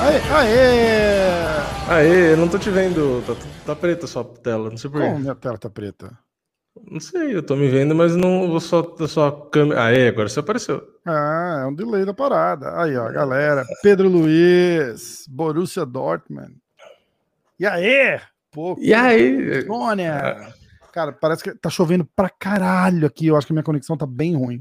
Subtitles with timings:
[0.00, 0.20] Aê!
[0.30, 1.88] Aê!
[1.88, 3.22] Aê, eu não tô te vendo.
[3.26, 3.34] Tá,
[3.66, 5.06] tá preta a sua tela, não sei porquê.
[5.06, 6.10] Como minha tela tá preta?
[6.90, 9.84] Não sei, eu tô me vendo, mas não só a sua câmera.
[9.84, 10.82] Aê, agora você apareceu.
[11.06, 12.80] Ah, é um delay da parada.
[12.82, 13.64] Aí, ó, galera.
[13.82, 16.56] Pedro Luiz, Borussia Dortmund.
[17.60, 18.20] E aí?
[18.50, 19.64] Pô, E aí?
[19.66, 20.52] Sônia!
[20.98, 23.28] Cara, parece que tá chovendo pra caralho aqui.
[23.28, 24.58] Eu acho que minha conexão tá bem ruim.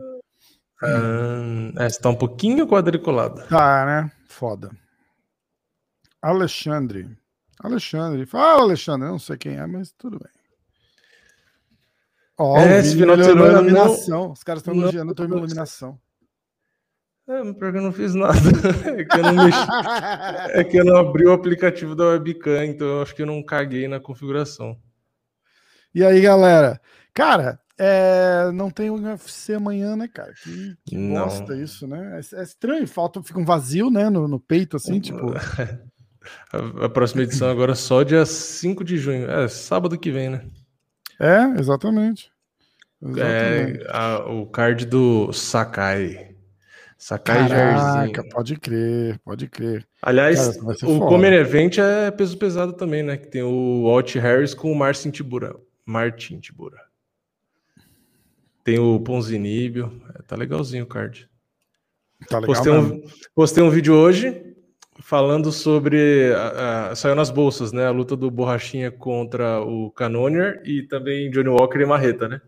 [0.84, 3.42] Ah, é, você tá um pouquinho quadriculado.
[3.48, 4.12] Tá, né?
[4.28, 4.70] Foda.
[6.22, 7.10] Alexandre.
[7.60, 8.28] Alexandre.
[8.28, 9.08] Fala, Alexandre.
[9.08, 10.30] Eu não sei quem é, mas tudo bem.
[12.38, 14.32] Ó, É, esse final de semana não- iluminação.
[14.32, 16.00] Os caras estão não- elogiando a tua iluminação.
[17.28, 18.34] É, pior que eu não fiz nada.
[18.96, 19.58] É que eu não mexi.
[20.60, 23.42] É que eu não abri o aplicativo da webcam, então eu acho que eu não
[23.42, 24.80] caguei na configuração.
[25.98, 26.80] E aí, galera?
[27.12, 30.32] Cara, é, não tem UFC amanhã, né, cara?
[30.44, 31.24] Que, que Não.
[31.24, 32.22] bosta isso, né?
[32.22, 35.34] É, é estranho, falta, fica um vazio, né, no, no peito, assim, tipo...
[36.52, 39.32] A, a próxima edição agora é só dia 5 de junho.
[39.32, 40.42] É, sábado que vem, né?
[41.20, 42.30] É, exatamente.
[43.02, 43.82] Exatamente.
[43.82, 46.36] É, a- o card do Sakai.
[46.98, 48.30] Sakai Caraca, Jairzinho.
[48.30, 49.88] pode crer, pode crer.
[50.02, 51.00] Aliás, Cara, o.
[51.00, 53.16] Comer Event é peso pesado também, né?
[53.16, 55.56] Que tem o Walt Harris com o Marcin Tibura.
[55.92, 56.82] Martin Tibura.
[58.64, 60.02] Tem o Ponzinibio.
[60.14, 61.30] É, tá legalzinho o card.
[62.28, 64.44] Tá legal Postei um, postei um vídeo hoje
[65.00, 66.34] falando sobre.
[66.34, 67.86] a- a- saiu nas bolsas, né?
[67.86, 72.42] A luta do Borrachinha contra o Canonier e também Johnny Walker e Marreta, né?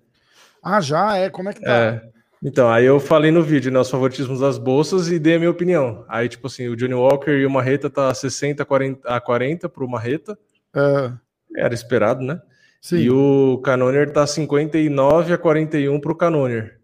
[0.62, 1.30] Ah, já é?
[1.30, 1.72] Como é que tá?
[1.72, 2.10] É.
[2.44, 5.52] Então, aí eu falei no vídeo, né, os favoritismos das bolsas e dei a minha
[5.52, 6.06] opinião.
[6.08, 9.68] Aí, tipo assim, o Johnny Walker e o Marreta tá 60 a 40, a 40
[9.70, 10.38] pro Marreta.
[10.74, 11.12] É,
[11.58, 12.42] Era esperado, né?
[12.82, 12.98] Sim.
[12.98, 16.16] E o Canonier tá 59 a 41 pro.
[16.16, 16.80] Canonier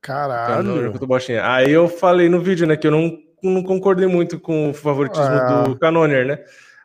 [0.00, 0.92] Caralho.
[0.92, 1.38] contra o.
[1.42, 5.26] Aí eu falei no vídeo, né, que eu não, não concordei muito com o favoritismo
[5.26, 5.62] Ah.
[5.62, 6.38] do Canonier, né?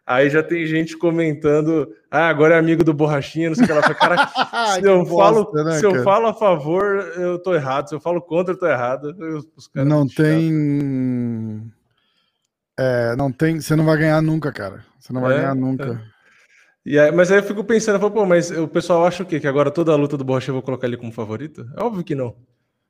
[0.06, 3.73] Aí já tem gente comentando, ah, agora é amigo do Borrachinha, não sei o que
[3.73, 3.81] lá.
[3.88, 4.28] Eu Cara,
[4.73, 6.03] se eu, que falo, bosta, né, se eu cara?
[6.03, 6.85] falo a favor,
[7.16, 7.90] eu tô errado.
[7.90, 9.16] Se eu falo contra, eu tô errado.
[9.19, 11.72] Eu- Não tem.
[12.79, 13.59] É, não tem.
[13.62, 14.84] Você não vai ganhar nunca, cara.
[15.00, 16.02] Você não vai É, ganhar nunca.
[16.89, 19.25] E aí, mas aí eu fico pensando, eu falo, pô, mas o pessoal acha o
[19.25, 19.39] quê?
[19.39, 21.63] Que agora toda a luta do Borrachinha eu vou colocar ele como favorito?
[21.77, 22.35] É óbvio que não.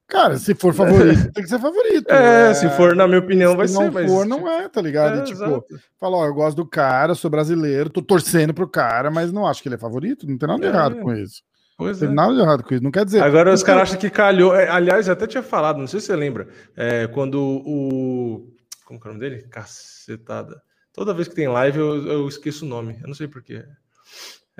[0.07, 2.07] Cara, se for favorito, tem que ser favorito.
[2.09, 3.83] É, se for, na minha opinião, vai se ser.
[3.83, 5.19] não mas, for, não é, tá ligado?
[5.19, 5.65] É, tipo, exato.
[5.99, 9.61] fala, ó, eu gosto do cara, sou brasileiro, tô torcendo pro cara, mas não acho
[9.61, 10.25] que ele é favorito.
[10.25, 10.69] Não tem nada de É.
[10.69, 11.43] errado com isso.
[11.77, 12.07] Pois Não é.
[12.07, 12.83] tem nada de errado com isso.
[12.83, 13.21] Não quer dizer.
[13.21, 14.55] Agora os caras acham que calhou.
[14.55, 18.47] é, aliás, eu até tinha falado, não sei se você lembra, é, quando o.
[18.85, 19.43] Como que é o nome dele?
[19.49, 20.61] Cacetada.
[20.93, 23.63] Toda vez que tem live eu, eu esqueço o nome, eu não sei porquê.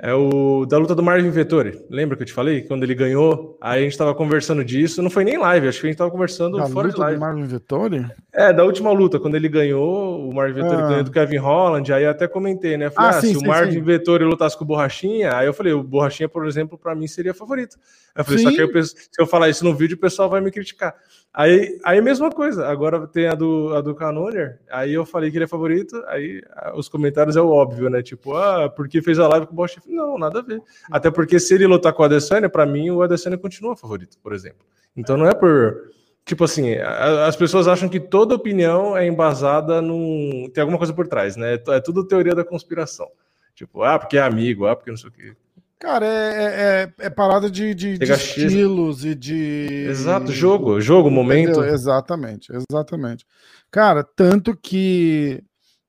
[0.02, 1.78] É o da luta do Marvin Vettori.
[1.90, 2.62] Lembra que eu te falei?
[2.62, 5.02] Quando ele ganhou, aí a gente tava conversando disso.
[5.02, 7.00] Não foi nem live, acho que a gente tava conversando Da fora de luta do
[7.02, 7.20] live.
[7.20, 8.06] Marvin Vettori?
[8.32, 10.86] É, da última luta, quando ele ganhou, o Marvin Vettori Ah.
[10.88, 12.88] ganhou do Kevin Holland, aí eu até comentei, né?
[12.88, 13.82] Falei, Ah, ah, sim, se sim, o Marvin sim.
[13.82, 17.34] Vettori lutasse com o Borrachinha, aí eu falei, o Borrachinha, por exemplo, pra mim seria
[17.34, 17.76] favorito.
[18.14, 18.54] Aí eu falei, só Sim.
[18.56, 20.94] que aí eu penso, se eu falar isso no vídeo, o pessoal vai me criticar.
[21.32, 25.36] Aí, aí mesma coisa, agora tem a do, a do Canonier, aí eu falei que
[25.36, 26.42] ele é favorito, aí
[26.74, 28.02] os comentários é o óbvio, né?
[28.02, 29.82] Tipo, ah, porque fez a live com o Borrachinha.
[29.86, 30.60] Não, nada a ver.
[30.90, 34.32] Até porque se ele lutar com o Adesanya, pra mim, o Adesanya continua favorito, por
[34.32, 34.66] exemplo.
[34.96, 35.90] Então não é por...
[36.24, 40.50] Tipo assim, a- as pessoas acham que toda opinião é embasada num.
[40.52, 41.54] Tem alguma coisa por trás, né?
[41.68, 43.08] É tudo teoria da conspiração.
[43.54, 45.32] Tipo, ah, porque é amigo, ah, porque não sei o quê.
[45.80, 49.86] Cara, é, é, é- é parada de, de, de estilos e de.
[49.88, 51.52] Exato, jogo, jogo, momento.
[51.52, 51.64] Entendeu?
[51.74, 53.24] Exatamente, exatamente.
[53.70, 55.42] Cara, tanto que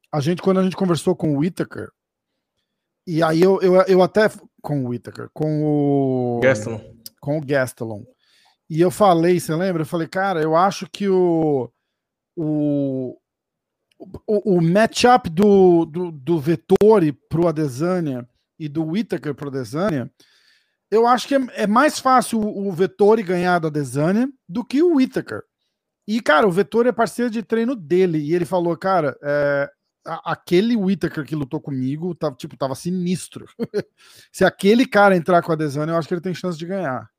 [0.09, 1.89] a gente, quando a gente conversou com o Whittaker,
[3.05, 4.29] e aí eu, eu, eu até.
[4.61, 6.39] Com o Whittaker, com o.
[6.41, 6.79] Gaston.
[7.19, 8.05] Com o Gastelum.
[8.69, 9.81] E eu falei, você lembra?
[9.81, 11.69] Eu falei, cara, eu acho que o.
[12.37, 13.17] O,
[14.25, 18.25] o, o matchup do, do, do Vettori pro Adesanya
[18.61, 20.11] e do Whittaker pro Adesanya,
[20.91, 24.83] eu acho que é, é mais fácil o, o Vettori ganhar do Adesanya do que
[24.83, 25.41] o Whittaker.
[26.07, 28.19] E, cara, o Vettori é parceiro de treino dele.
[28.19, 29.69] E ele falou, cara, é,
[30.05, 33.47] aquele Whittaker que lutou comigo, tava, tipo, tava sinistro.
[34.31, 37.09] Se aquele cara entrar com a Adesanya, eu acho que ele tem chance de ganhar.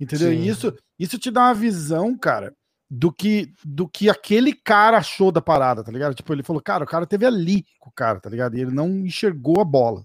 [0.00, 0.30] Entendeu?
[0.30, 0.38] Sim.
[0.38, 2.52] E isso, isso te dá uma visão, cara,
[2.90, 6.14] do que, do que aquele cara achou da parada, tá ligado?
[6.14, 8.56] Tipo, ele falou, cara, o cara teve ali com o cara, tá ligado?
[8.56, 10.04] E ele não enxergou a bola.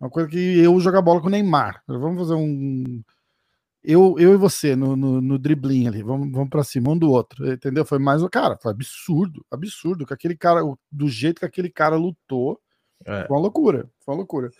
[0.00, 1.82] Uma coisa que eu jogar bola com o Neymar.
[1.86, 3.02] Vamos fazer um.
[3.82, 7.10] Eu, eu e você no, no, no driblinho ali, vamos, vamos pra cima um do
[7.10, 7.84] outro, entendeu?
[7.84, 8.22] Foi mais.
[8.28, 10.06] Cara, foi absurdo, absurdo.
[10.06, 10.60] Que aquele cara,
[10.90, 12.58] do jeito que aquele cara lutou,
[13.04, 13.26] É.
[13.26, 14.50] foi uma loucura, foi uma loucura.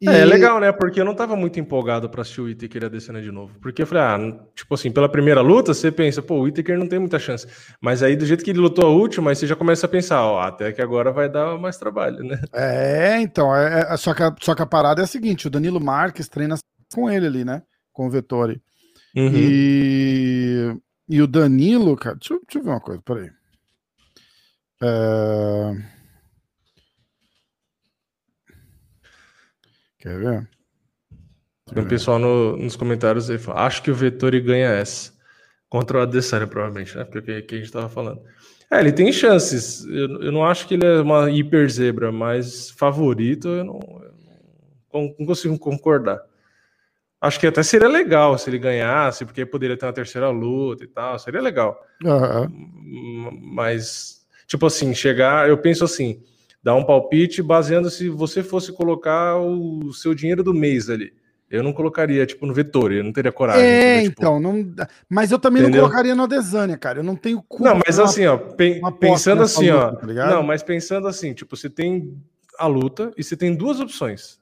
[0.00, 0.08] E...
[0.08, 0.72] É, é, legal, né?
[0.72, 3.58] Porque eu não tava muito empolgado para assistir o Whittaker Adesanya de novo.
[3.60, 6.86] Porque eu falei, ah, tipo assim, pela primeira luta, você pensa, pô, o Whittaker não
[6.86, 7.46] tem muita chance.
[7.82, 10.22] Mas aí, do jeito que ele lutou a última, aí você já começa a pensar,
[10.24, 12.40] ó, até que agora vai dar mais trabalho, né?
[12.54, 15.50] É, então, é, é, só, que a, só que a parada é a seguinte, o
[15.50, 16.56] Danilo Marques treina
[16.94, 17.62] com ele ali, né?
[17.92, 18.60] Com o Vettori.
[19.14, 19.32] Uhum.
[19.34, 20.76] E,
[21.10, 23.30] e o Danilo, cara, deixa, deixa eu ver uma coisa, peraí.
[24.82, 25.99] É...
[30.00, 30.48] Quer ver?
[31.72, 35.12] Tem um pessoal no, nos comentários aí fala, acho que o Vettori ganha essa.
[35.68, 37.04] Contra o Adesanya, provavelmente, né?
[37.04, 38.20] Porque é que a gente tava falando.
[38.68, 39.84] É, ele tem chances.
[39.84, 43.80] Eu, eu não acho que ele é uma hiper zebra, mas favorito eu não,
[44.92, 46.20] eu não, não consigo concordar.
[47.20, 50.88] Acho que até seria legal se ele ganhasse, porque poderia ter uma terceira luta e
[50.88, 51.78] tal, seria legal.
[52.02, 53.38] Uhum.
[53.52, 56.22] Mas, tipo assim, chegar, eu penso assim,
[56.62, 61.12] dar um palpite baseando se você fosse colocar o seu dinheiro do mês ali.
[61.50, 63.64] Eu não colocaria, tipo, no Vettori, eu não teria coragem.
[63.64, 64.14] É, tipo...
[64.20, 64.72] então, não...
[65.08, 65.82] mas eu também Entendeu?
[65.82, 67.00] não colocaria no Adesanya, cara.
[67.00, 67.64] Eu não tenho culpa.
[67.64, 68.80] Não, mas uma, assim, ó, pen...
[69.00, 70.14] pensando assim, luta, ó.
[70.14, 72.16] Tá não, mas pensando assim, tipo, você tem
[72.56, 74.38] a luta e você tem duas opções.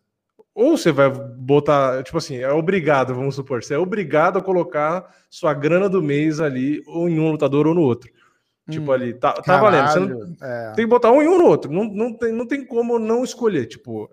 [0.54, 5.14] Ou você vai botar, tipo assim, é obrigado, vamos supor, você é obrigado a colocar
[5.30, 8.10] sua grana do mês ali, ou em um lutador ou no outro.
[8.70, 10.36] Tipo, hum, ali, tá, tá valendo.
[10.40, 10.72] Não, é.
[10.74, 11.72] Tem que botar um em um no outro.
[11.72, 13.66] Não, não, tem, não tem como não escolher.
[13.66, 14.10] Tipo,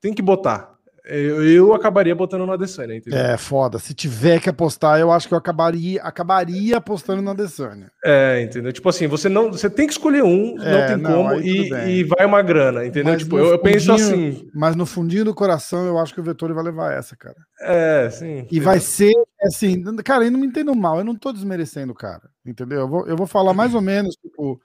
[0.00, 0.71] tem que botar.
[1.04, 3.18] Eu, eu acabaria botando no Adesanya, entendeu?
[3.18, 3.78] É, foda.
[3.80, 7.90] Se tiver que apostar, eu acho que eu acabaria, acabaria apostando no Adesanya.
[8.04, 8.72] É, entendeu?
[8.72, 11.72] Tipo assim, você não, você tem que escolher um, é, não tem não, como, e,
[11.88, 13.12] e, vai uma grana, entendeu?
[13.12, 14.48] Mas tipo, eu, eu penso assim.
[14.54, 17.36] Mas no fundinho do coração, eu acho que o Vettori vai levar essa, cara.
[17.60, 18.46] É, sim.
[18.50, 19.12] E vai ser
[19.42, 22.80] assim, cara, eu não me entendo mal, eu não tô desmerecendo o cara, entendeu?
[22.80, 24.60] Eu vou, eu vou falar mais ou menos, tipo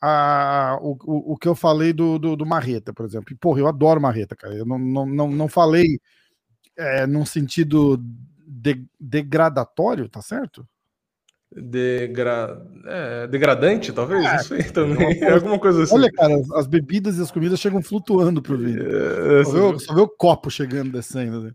[0.00, 3.32] a, o, o, que eu falei do, do, do, Marreta, por exemplo.
[3.32, 4.54] E, porra, eu adoro Marreta, cara.
[4.54, 6.00] Eu não, não, não, não falei
[6.76, 8.02] é, num sentido
[8.46, 10.66] de, degradatório, tá certo?
[11.52, 12.64] Degra...
[12.86, 14.24] É, degradante, talvez?
[14.24, 15.22] É, Isso aí também.
[15.22, 15.94] É alguma coisa assim.
[15.94, 18.88] Olha, cara, as bebidas e as comidas chegam flutuando pro vídeo.
[19.40, 21.42] É, só, vê, só vê o copo chegando, descendo.
[21.42, 21.52] Né?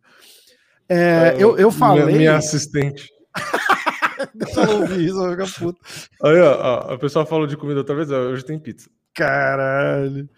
[0.88, 2.06] É, é, eu, eu falei.
[2.06, 3.10] Minha, minha assistente.
[4.34, 5.80] Deixa eu ouvir isso, vai ficar puto.
[6.24, 8.90] Aí, ó, o pessoal falou de comida outra vez, hoje tem pizza.
[9.14, 10.30] Caralho.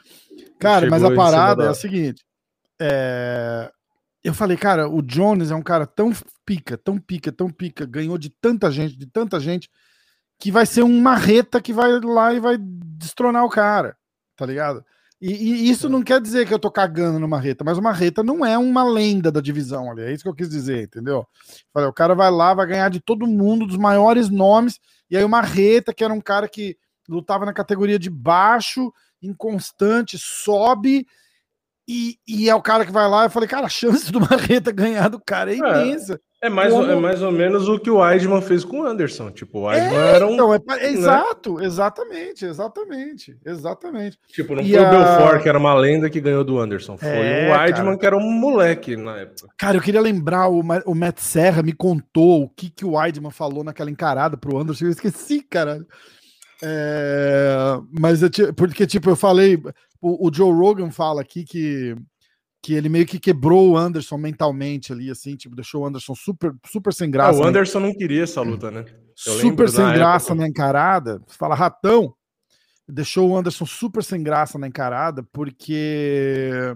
[0.59, 2.23] Cara, Chegou mas a parada é a seguinte.
[2.79, 3.71] É...
[4.23, 6.11] Eu falei, cara, o Jones é um cara tão
[6.45, 9.69] pica, tão pica, tão pica, ganhou de tanta gente, de tanta gente,
[10.39, 13.95] que vai ser um marreta que vai lá e vai destronar o cara,
[14.35, 14.83] tá ligado?
[15.19, 18.21] E, e, isso não quer dizer que eu tô cagando no Marreta, mas o Marreta
[18.21, 20.03] não é uma lenda da divisão ali.
[20.03, 21.25] É isso que eu quis dizer, entendeu?
[21.73, 24.79] Falei, o cara vai lá, vai ganhar de todo mundo, dos maiores nomes.
[25.09, 26.77] E aí o Marreta, que era um cara que
[27.09, 31.07] lutava na categoria de baixo, inconstante, sobe.
[31.87, 33.23] E, e é o cara que vai lá.
[33.23, 35.57] Eu falei, cara, a chance do Marreta ganhar do cara é, é.
[35.57, 36.21] imensa.
[36.41, 36.47] É.
[36.47, 36.89] É mais, Como...
[36.89, 39.31] é mais ou menos o que o Weidman fez com o Anderson.
[39.31, 40.33] Tipo, o Weidman é, era um.
[40.33, 40.87] Então, é, né?
[40.91, 44.19] Exato, exatamente, exatamente, exatamente.
[44.27, 44.87] Tipo, não e foi a...
[44.87, 46.95] o Belfort que era uma lenda que ganhou do Anderson.
[46.95, 47.97] Foi é, o Weidman cara.
[47.97, 49.47] que era um moleque na época.
[49.57, 53.31] Cara, eu queria lembrar, o, o Matt Serra me contou o que, que o Weidman
[53.31, 54.85] falou naquela encarada pro Anderson.
[54.85, 55.83] Eu esqueci, cara.
[56.61, 57.55] É...
[57.91, 59.59] Mas eu, porque, tipo, eu falei.
[59.99, 61.95] O, o Joe Rogan fala aqui que
[62.61, 66.53] que ele meio que quebrou o Anderson mentalmente ali, assim, tipo, deixou o Anderson super,
[66.65, 67.39] super sem graça.
[67.39, 67.87] Ah, o Anderson né?
[67.87, 68.85] não queria essa luta, né?
[69.25, 70.41] Eu super sem graça época.
[70.41, 71.21] na encarada.
[71.27, 72.13] Fala ratão.
[72.87, 76.75] Deixou o Anderson super sem graça na encarada, porque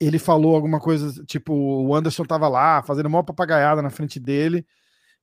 [0.00, 4.66] ele falou alguma coisa, tipo, o Anderson tava lá fazendo uma papagaiada na frente dele,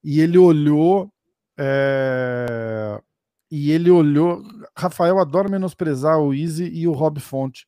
[0.03, 1.11] e ele olhou.
[1.57, 3.01] É...
[3.49, 4.43] E ele olhou.
[4.77, 7.65] Rafael adora menosprezar o Easy e o Rob Fonte.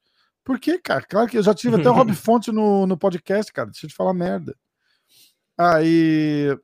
[0.49, 1.03] Por quê, cara?
[1.03, 3.69] Claro que eu já tive até o Rob Fonte no, no podcast, cara.
[3.69, 4.57] Deixa eu te falar merda.
[5.55, 6.57] Aí.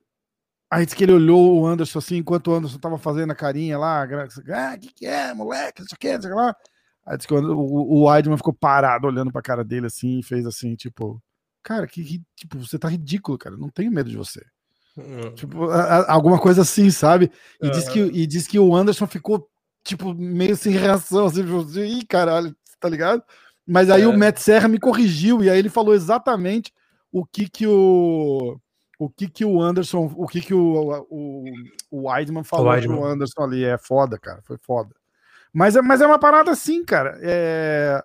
[0.68, 3.78] Aí disse que ele olhou o Anderson assim, enquanto o Anderson tava fazendo a carinha
[3.78, 4.02] lá.
[4.02, 5.82] Ah, o que, que é, moleque?
[5.82, 6.56] Não sei o que, não sei o que lá.
[7.06, 10.22] Aí disse que o, o, o Weidman ficou parado olhando pra cara dele assim e
[10.24, 11.22] fez assim, tipo,
[11.62, 13.56] cara, que, que tipo, você tá ridículo, cara.
[13.56, 14.44] Não tenho medo de você.
[14.96, 15.32] Uhum.
[15.36, 17.30] Tipo, a, a, alguma coisa assim, sabe?
[17.62, 17.70] E, uhum.
[17.70, 19.48] diz que, e diz que o Anderson ficou,
[19.84, 23.22] tipo, meio sem reação, assim, tipo, ih, caralho, tá ligado?
[23.66, 24.06] Mas aí é.
[24.06, 26.72] o Matt Serra me corrigiu e aí ele falou exatamente
[27.10, 28.60] o que que o
[28.98, 31.44] o que que o Anderson, o que que o, o,
[31.90, 33.64] o Weidman falou o pro Anderson ali.
[33.64, 34.94] É foda, cara, foi foda.
[35.52, 37.18] Mas é, mas é uma parada assim, cara.
[37.20, 38.02] É,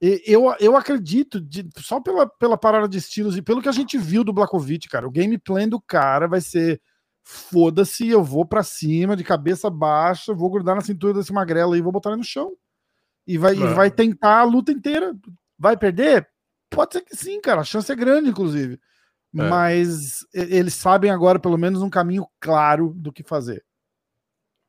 [0.00, 3.96] eu, eu acredito, de, só pela, pela parada de estilos e pelo que a gente
[3.96, 6.80] viu do Blakovic, cara, o gameplay do cara vai ser
[7.22, 11.82] foda-se, eu vou para cima, de cabeça baixa, vou grudar na cintura desse magrelo e
[11.82, 12.52] vou botar ele no chão
[13.26, 15.14] e vai, e vai tentar a luta inteira.
[15.58, 16.26] Vai perder?
[16.70, 17.60] pode ser que sim, cara.
[17.60, 18.74] A chance é grande, inclusive.
[18.74, 18.78] É.
[19.48, 23.64] Mas eles sabem agora, pelo menos, um caminho claro do que fazer.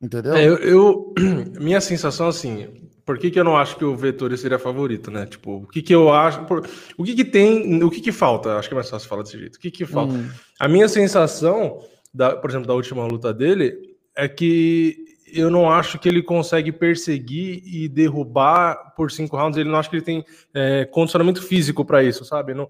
[0.01, 0.33] Entendeu?
[0.33, 1.13] É, eu, eu,
[1.61, 5.25] minha sensação, assim, por que, que eu não acho que o Vettori seria favorito, né?
[5.27, 6.43] Tipo, o que, que eu acho.
[6.45, 6.67] Por,
[6.97, 7.83] o que, que tem.
[7.83, 8.57] O que, que falta?
[8.57, 9.55] Acho que é mais fácil falar desse jeito.
[9.55, 10.13] O que, que falta?
[10.13, 10.29] Hum.
[10.59, 11.79] A minha sensação,
[12.13, 13.77] da, por exemplo, da última luta dele,
[14.15, 19.57] é que eu não acho que ele consegue perseguir e derrubar por cinco rounds.
[19.57, 22.53] Ele não acho que ele tem é, condicionamento físico para isso, sabe?
[22.53, 22.69] Não,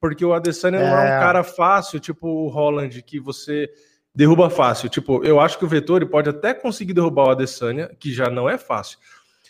[0.00, 0.90] porque o Adesanya é.
[0.90, 3.68] não é um cara fácil, tipo o Holland, que você
[4.14, 4.88] derruba fácil.
[4.88, 8.48] Tipo, eu acho que o Vettori pode até conseguir derrubar o Adesanya, que já não
[8.48, 8.98] é fácil.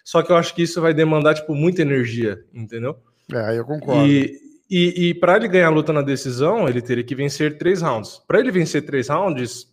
[0.04, 2.96] Só que eu acho que isso vai demandar, tipo, muita energia, entendeu?
[3.32, 4.06] É, eu concordo.
[4.06, 4.38] E,
[4.70, 8.20] e, e para ele ganhar a luta na decisão, ele teria que vencer três rounds.
[8.26, 9.66] Para ele vencer três rounds,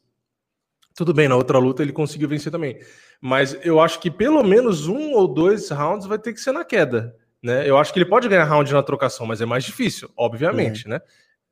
[0.96, 2.80] tudo bem, na outra luta ele conseguiu vencer também.
[3.22, 6.64] Mas eu acho que pelo menos um ou dois rounds vai ter que ser na
[6.64, 7.16] queda.
[7.44, 7.70] Né?
[7.70, 11.00] Eu acho que ele pode ganhar round na trocação, mas é mais difícil, obviamente, né?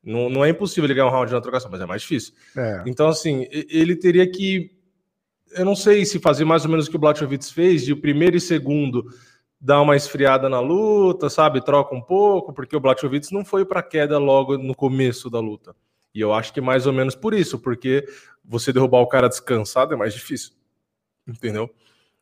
[0.04, 2.34] Não, não é impossível ele ganhar um round na trocação, mas é mais difícil.
[2.58, 2.84] É.
[2.88, 4.72] Então, assim, ele teria que.
[5.52, 8.02] Eu não sei se fazer mais ou menos o que o Blachowicz fez, de o
[8.02, 9.06] primeiro e segundo
[9.62, 11.64] dar uma esfriada na luta, sabe?
[11.64, 15.76] Troca um pouco, porque o Blachowicz não foi para queda logo no começo da luta.
[16.14, 18.06] E eu acho que mais ou menos por isso, porque
[18.44, 20.52] você derrubar o cara descansado é mais difícil.
[21.28, 21.70] Entendeu?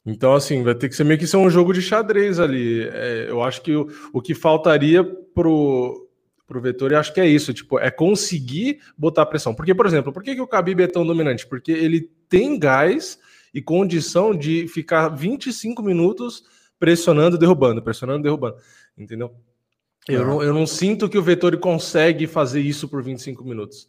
[0.05, 2.83] Então, assim, vai ter que ser meio que ser um jogo de xadrez ali.
[2.83, 6.09] É, eu acho que o, o que faltaria pro,
[6.47, 9.53] pro Vettori, acho que é isso, tipo, é conseguir botar pressão.
[9.53, 11.47] Porque, por exemplo, por que, que o Khabib é tão dominante?
[11.47, 13.19] Porque ele tem gás
[13.53, 16.43] e condição de ficar 25 minutos
[16.79, 18.55] pressionando, derrubando, pressionando, derrubando,
[18.97, 19.31] entendeu?
[20.09, 23.87] Eu, não, eu não sinto que o Vettori consegue fazer isso por 25 minutos.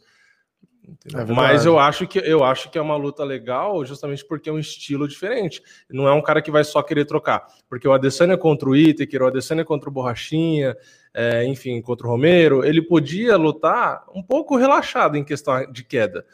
[1.15, 4.53] É Mas eu acho que eu acho que é uma luta legal, justamente porque é
[4.53, 5.63] um estilo diferente.
[5.89, 9.23] Não é um cara que vai só querer trocar, porque o Adesanya contra o Itaker,
[9.23, 10.77] o Adesanya contra o Borrachinha,
[11.15, 16.25] é, enfim, contra o Romero, ele podia lutar um pouco relaxado em questão de queda.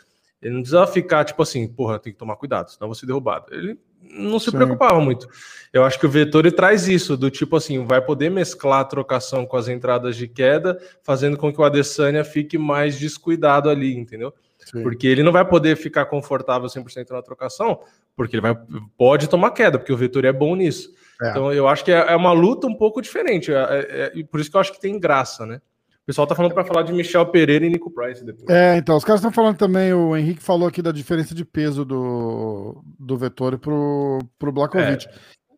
[0.41, 3.53] Ele não precisava ficar tipo assim, porra, tem que tomar cuidado, senão vou ser derrubado.
[3.53, 3.79] Ele
[4.11, 4.57] não se Sim.
[4.57, 5.29] preocupava muito.
[5.73, 9.45] Eu acho que o Vettori traz isso, do tipo assim, vai poder mesclar a trocação
[9.45, 14.33] com as entradas de queda, fazendo com que o Adesanya fique mais descuidado ali, entendeu?
[14.59, 14.83] Sim.
[14.83, 17.81] Porque ele não vai poder ficar confortável 100% na trocação,
[18.17, 18.57] porque ele vai,
[18.97, 20.91] pode tomar queda, porque o Vettori é bom nisso.
[21.21, 21.31] É.
[21.31, 24.41] Então eu acho que é, é uma luta um pouco diferente, é, é, é por
[24.41, 25.61] isso que eu acho que tem graça, né?
[26.09, 28.49] Pessoal tá falando para falar de Michel Pereira e Nico Price depois.
[28.49, 31.85] É, então, os caras estão falando também, o Henrique falou aqui da diferença de peso
[31.85, 35.07] do, do Vettori pro, pro Blakovic.
[35.07, 35.11] É.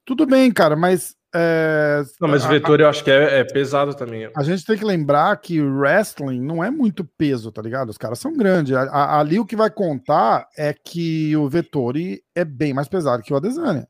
[0.04, 1.14] Tudo bem, cara, mas.
[1.32, 4.28] É, não, mas o Vettori eu acho que é, é, pesado também.
[4.36, 7.90] A gente tem que lembrar que wrestling não é muito peso, tá ligado?
[7.90, 8.74] Os caras são grandes.
[8.74, 13.22] A, a, ali o que vai contar é que o Vettori é bem mais pesado
[13.22, 13.86] que o Adesanya.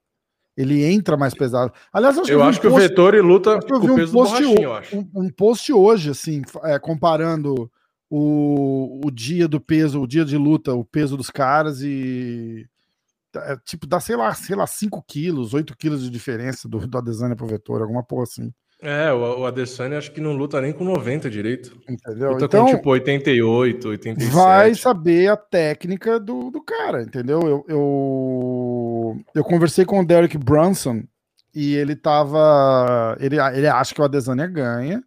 [0.60, 1.72] Ele entra mais pesado.
[1.92, 4.42] Aliás, eu acho, eu que, acho que, o Vettori luta com o peso um post,
[4.42, 4.72] eu.
[4.92, 7.70] Um, um, post hoje, assim, é, comparando
[8.10, 12.66] o, o dia do peso, o dia de luta, o peso dos caras e
[13.36, 16.98] é, tipo, dá, sei lá, sei lá, 5 quilos, 8 quilos de diferença do, do
[16.98, 18.52] Adesanya pro Vettori, alguma porra assim.
[18.82, 21.76] É, o, Adesanya acho que não luta nem com 90 direito.
[21.88, 22.32] Entendeu?
[22.32, 24.34] Luta então, com tipo 88, 87.
[24.34, 27.40] Vai saber a técnica do, do cara, entendeu?
[27.42, 31.02] Eu, eu, eu conversei com o Derek Brunson
[31.54, 33.16] e ele tava.
[33.20, 35.02] Ele, ele acha que o Adesanya ganha.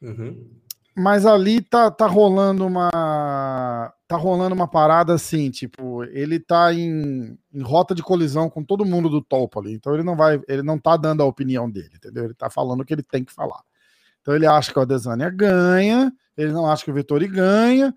[0.00, 0.48] Uhum.
[0.96, 7.36] Mas ali tá, tá rolando uma tá rolando uma parada assim, tipo, ele tá em,
[7.52, 9.72] em, rota de colisão com todo mundo do topo ali.
[9.72, 12.24] Então ele não vai, ele não tá dando a opinião dele, entendeu?
[12.24, 13.60] Ele tá falando o que ele tem que falar.
[14.20, 17.94] Então ele acha que o Adesanya ganha, ele não acha que o Vettori ganha.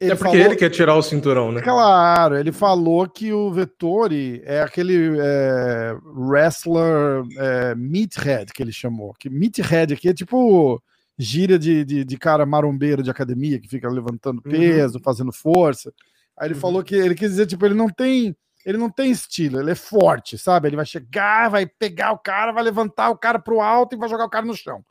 [0.00, 0.46] Ele é porque falou...
[0.46, 1.62] ele quer tirar o cinturão, né?
[1.62, 9.14] Claro, ele falou que o Vettori é aquele é, wrestler é, meathead que ele chamou.
[9.18, 10.82] Que meathead aqui é tipo
[11.18, 14.50] gíria de, de, de, cara marombeiro de academia que fica levantando uhum.
[14.50, 15.02] peso, uhum.
[15.02, 15.92] fazendo força.
[16.36, 16.60] Aí ele uhum.
[16.60, 18.36] falou que ele quis dizer, tipo, ele não tem.
[18.66, 20.68] Ele não tem estilo, ele é forte, sabe?
[20.68, 24.08] Ele vai chegar, vai pegar o cara, vai levantar o cara pro alto e vai
[24.08, 24.82] jogar o cara no chão.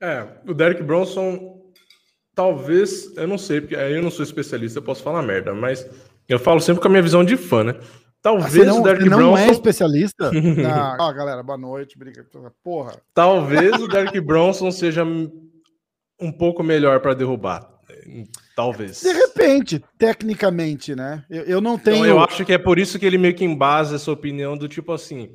[0.00, 1.70] É, o Derek Bronson,
[2.34, 5.86] talvez, eu não sei, porque aí eu não sou especialista, eu posso falar merda, mas
[6.26, 7.74] eu falo sempre com a minha visão de fã, né?
[8.22, 9.30] Talvez não, o Derek não Bronson.
[9.32, 10.30] não é especialista?
[10.70, 12.26] ah, ó, galera, boa noite, briga.
[12.62, 13.00] Porra.
[13.14, 15.04] Talvez o Derek Bronson seja
[16.20, 17.68] um pouco melhor para derrubar.
[18.56, 19.00] Talvez.
[19.02, 21.24] De repente, tecnicamente, né?
[21.30, 21.98] Eu, eu não tenho.
[21.98, 24.68] Então, eu acho que é por isso que ele meio que embasa essa opinião do
[24.68, 25.30] tipo assim.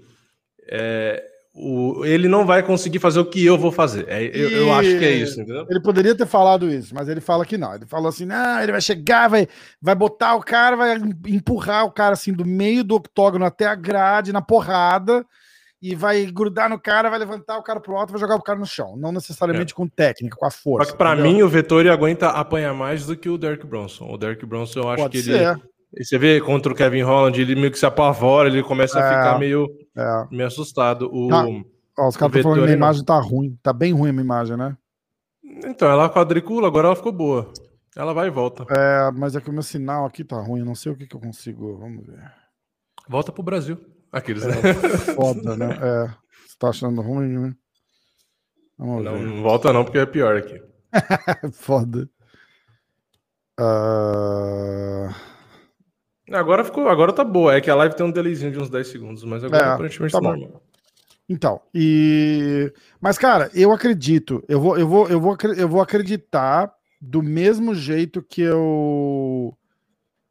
[0.70, 1.24] É,
[1.54, 4.06] o, ele não vai conseguir fazer o que eu vou fazer.
[4.10, 5.66] É, eu, eu, acho que é isso, entendeu?
[5.70, 7.74] Ele poderia ter falado isso, mas ele fala que não.
[7.74, 9.48] Ele falou assim: não, ele vai chegar, vai,
[9.82, 13.76] vai botar o cara, vai empurrar o cara assim do meio do octógono até a
[13.76, 15.26] grade, na porrada
[15.86, 18.58] e vai grudar no cara, vai levantar o cara pro alto, vai jogar o cara
[18.58, 18.98] no chão.
[18.98, 19.76] Não necessariamente é.
[19.76, 20.88] com técnica, com a força.
[20.88, 24.12] Só que pra mim o Vettori aguenta apanhar mais do que o Derek Bronson.
[24.12, 25.42] O Derek Bronson eu acho Pode que ser.
[25.42, 25.62] ele.
[26.04, 29.10] Você vê contra o Kevin Holland, ele meio que se apavora, ele começa é, a
[29.10, 30.28] ficar meio, é.
[30.32, 31.08] meio assustado.
[31.14, 31.46] O, tá.
[32.00, 33.56] Ó, os caras estão falando que a imagem tá ruim.
[33.62, 34.76] Tá bem ruim a minha imagem, né?
[35.66, 37.54] Então, ela quadricula, agora ela ficou boa.
[37.96, 38.66] Ela vai e volta.
[38.70, 41.16] É, mas é que o meu sinal aqui tá ruim, não sei o que, que
[41.16, 41.78] eu consigo.
[41.78, 42.20] Vamos ver.
[43.08, 43.80] Volta pro Brasil.
[44.16, 44.74] Aqueles, é, né?
[45.14, 45.66] Foda, né?
[45.74, 46.08] É.
[46.48, 47.54] Você tá achando ruim, né?
[48.78, 49.26] Vamos não, ver.
[49.26, 50.64] não volta não, porque é pior aqui.
[51.52, 52.10] foda.
[53.60, 55.14] Uh...
[56.32, 57.56] Agora ficou, agora tá boa.
[57.56, 60.14] É que a live tem um delayzinho de uns 10 segundos, mas agora é, aparentemente
[60.14, 60.64] tá, tá normal.
[61.28, 66.72] Então, e mas cara, eu acredito, eu vou eu vou eu vou eu vou acreditar
[67.02, 69.58] do mesmo jeito que eu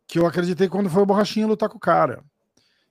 [0.08, 2.24] que eu acreditei quando foi o Borrachinha lutar com o cara.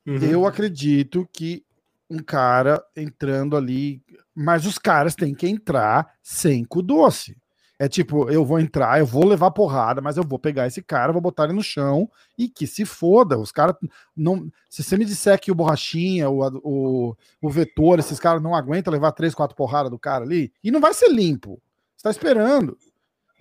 [0.06, 0.18] Uhum.
[0.18, 1.64] Eu acredito que
[2.10, 4.02] um cara entrando ali,
[4.36, 7.36] mas os caras têm que entrar sem cu doce.
[7.80, 11.12] É tipo, eu vou entrar, eu vou levar porrada, mas eu vou pegar esse cara,
[11.12, 13.38] vou botar ele no chão e que se foda.
[13.38, 13.76] Os caras
[14.16, 14.50] não.
[14.70, 18.94] Se você me disser que o Borrachinha, o, o, o Vetor, esses caras não aguentam
[18.94, 21.62] levar três, quatro porradas do cara ali, e não vai ser limpo.
[21.98, 22.78] Você tá esperando.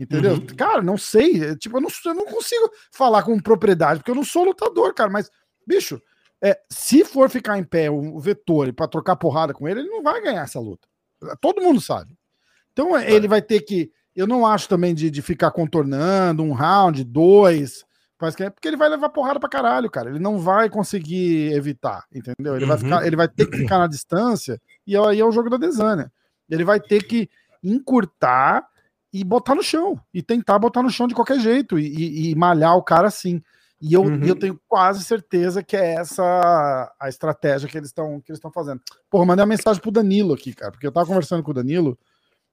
[0.01, 0.33] Entendeu?
[0.33, 0.47] Uhum.
[0.57, 1.45] Cara, não sei.
[1.45, 4.95] É, tipo, eu não, eu não consigo falar com propriedade, porque eu não sou lutador,
[4.95, 5.11] cara.
[5.11, 5.31] Mas,
[5.67, 6.01] bicho,
[6.43, 10.03] é, se for ficar em pé o Vettori para trocar porrada com ele, ele não
[10.03, 10.89] vai ganhar essa luta.
[11.41, 12.17] Todo mundo sabe.
[12.73, 13.11] Então, é.
[13.13, 17.85] ele vai ter que eu não acho também de, de ficar contornando um round, dois,
[18.39, 20.11] é, porque ele vai levar porrada pra caralho, cara.
[20.11, 22.55] Ele não vai conseguir evitar, entendeu?
[22.55, 22.69] Ele, uhum.
[22.69, 25.57] vai, ficar, ele vai ter que ficar na distância, e aí é o jogo da
[25.57, 26.13] Desânia.
[26.49, 27.29] Ele vai ter que
[27.63, 28.67] encurtar
[29.13, 32.35] e botar no chão, e tentar botar no chão de qualquer jeito, e, e, e
[32.35, 33.43] malhar o cara assim.
[33.83, 34.23] E eu, uhum.
[34.23, 38.53] eu tenho quase certeza que é essa a estratégia que eles estão que eles estão
[38.53, 38.81] fazendo.
[39.11, 41.99] Porra, mandei uma mensagem pro Danilo aqui, cara, porque eu tava conversando com o Danilo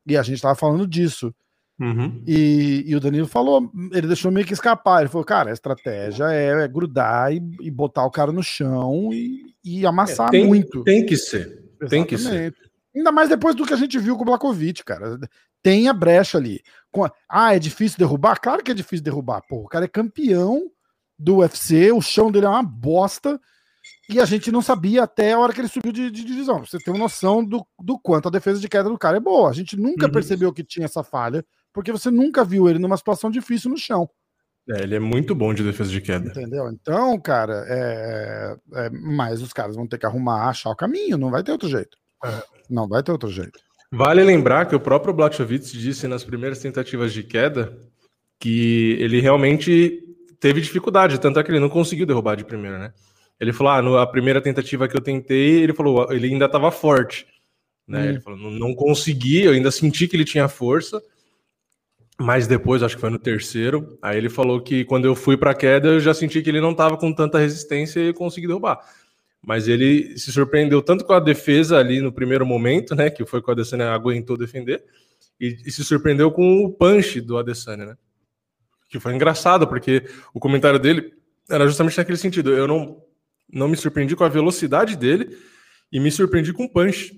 [0.07, 1.33] e a gente tava falando disso.
[1.79, 2.21] Uhum.
[2.27, 4.99] E, e, o Danilo falou, ele deixou meio que escapar.
[4.99, 9.11] Ele falou, cara, a estratégia é, é grudar e, e, botar o cara no chão
[9.13, 10.83] e, e amassar é, tem, muito.
[10.83, 11.63] Tem que ser.
[11.79, 11.89] Exatamente.
[11.89, 12.53] Tem que ser.
[12.93, 15.17] Ainda mais depois do que a gente viu com o Blakovic, cara.
[15.61, 16.59] Tem a brecha ali.
[17.29, 18.39] Ah, é difícil derrubar?
[18.41, 19.41] Claro que é difícil derrubar.
[19.47, 20.69] Pô, o cara é campeão
[21.19, 23.39] do UFC, o chão dele é uma bosta.
[24.09, 26.65] E a gente não sabia até a hora que ele subiu de, de divisão.
[26.65, 29.49] Você tem uma noção do, do quanto a defesa de queda do cara é boa.
[29.49, 30.11] A gente nunca uhum.
[30.11, 34.09] percebeu que tinha essa falha porque você nunca viu ele numa situação difícil no chão.
[34.67, 36.29] É, ele é muito bom de defesa de queda.
[36.29, 36.69] Entendeu?
[36.71, 41.31] Então, cara, é, é, mas os caras vão ter que arrumar, achar o caminho, não
[41.31, 41.97] vai ter outro jeito.
[42.23, 42.43] É.
[42.69, 43.59] Não vai ter outro jeito.
[43.91, 47.75] Vale lembrar que o próprio Blachowicz disse nas primeiras tentativas de queda
[48.39, 50.08] que ele realmente
[50.39, 52.93] teve dificuldade, tanto é que ele não conseguiu derrubar de primeira, né?
[53.39, 56.71] Ele falou: ah, no, a primeira tentativa que eu tentei, ele falou, ele ainda estava
[56.71, 57.25] forte.
[57.87, 58.01] Né?
[58.01, 58.09] Hum.
[58.09, 61.01] Ele falou, não, não consegui, eu ainda senti que ele tinha força,
[62.19, 65.55] mas depois, acho que foi no terceiro, aí ele falou que quando eu fui para
[65.55, 68.79] queda, eu já senti que ele não estava com tanta resistência e consegui derrubar.
[69.41, 73.09] Mas ele se surpreendeu tanto com a defesa ali no primeiro momento, né?
[73.09, 74.83] Que foi com a Adesanya aguentou defender,
[75.39, 77.97] e, e, se surpreendeu com o punch do Adesanya, né?
[78.89, 81.13] Que foi engraçado, porque o comentário dele
[81.49, 82.51] era justamente naquele sentido.
[82.51, 83.01] Eu não,
[83.51, 85.37] não me surpreendi com a velocidade dele
[85.91, 87.17] e me surpreendi com o punch.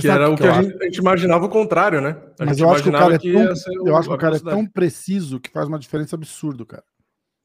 [0.00, 2.16] Que era o que, que a, gente, a, gente, imaginava o contrário, né?
[2.40, 4.40] A Mas eu acho que o cara, é tão, eu acho que o cara é
[4.40, 6.84] tão preciso que faz uma diferença absurda, cara.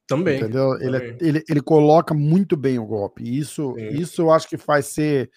[0.08, 0.40] Também.
[0.40, 0.74] Entendeu?
[0.80, 3.24] Ele, é, ele, ele coloca muito bem o golpe.
[3.24, 5.30] Isso, isso eu acho que faz ser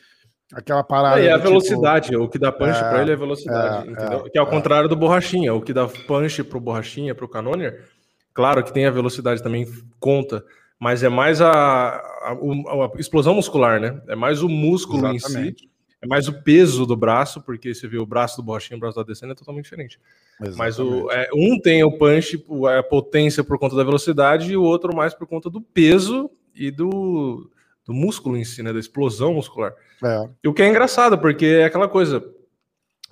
[0.55, 1.21] aquela parada.
[1.21, 3.91] É, e a tipo, velocidade, o que dá punch é, para ele é velocidade, é,
[3.91, 4.27] entendeu?
[4.27, 7.85] É, que é ao contrário do borrachinha, o que dá punch pro borrachinha, pro Canonier,
[8.33, 9.67] claro que tem a velocidade também
[10.01, 10.45] conta,
[10.79, 14.01] mas é mais a, a, a, explosão muscular, né?
[14.09, 15.65] É mais o músculo Exatamente.
[15.65, 18.77] em si é mais o peso do braço, porque você vê o braço do Borrachinha
[18.77, 19.99] e o braço da Adesanya é totalmente diferente.
[20.39, 20.59] Exatamente.
[20.59, 22.45] Mas o, é, um tem o punch,
[22.79, 26.71] a potência por conta da velocidade, e o outro mais por conta do peso e
[26.71, 27.51] do,
[27.85, 28.73] do músculo em si, né?
[28.73, 29.75] Da explosão muscular.
[30.03, 30.29] É.
[30.43, 32.25] E o que é engraçado, porque é aquela coisa.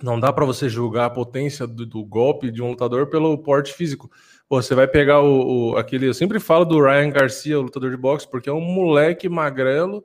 [0.01, 3.71] Não dá para você julgar a potência do, do, golpe de um lutador pelo porte
[3.71, 4.11] físico.
[4.49, 6.07] Pô, você vai pegar o, o, aquele.
[6.07, 10.03] Eu sempre falo do Ryan Garcia, o lutador de boxe, porque é um moleque magrelo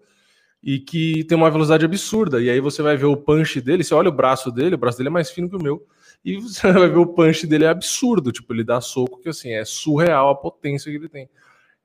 [0.62, 2.40] e que tem uma velocidade absurda.
[2.40, 4.98] E aí você vai ver o punch dele, você olha o braço dele, o braço
[4.98, 5.86] dele é mais fino que o meu,
[6.24, 9.50] e você vai ver o punch dele é absurdo, tipo, ele dá soco que assim,
[9.50, 11.28] é surreal a potência que ele tem.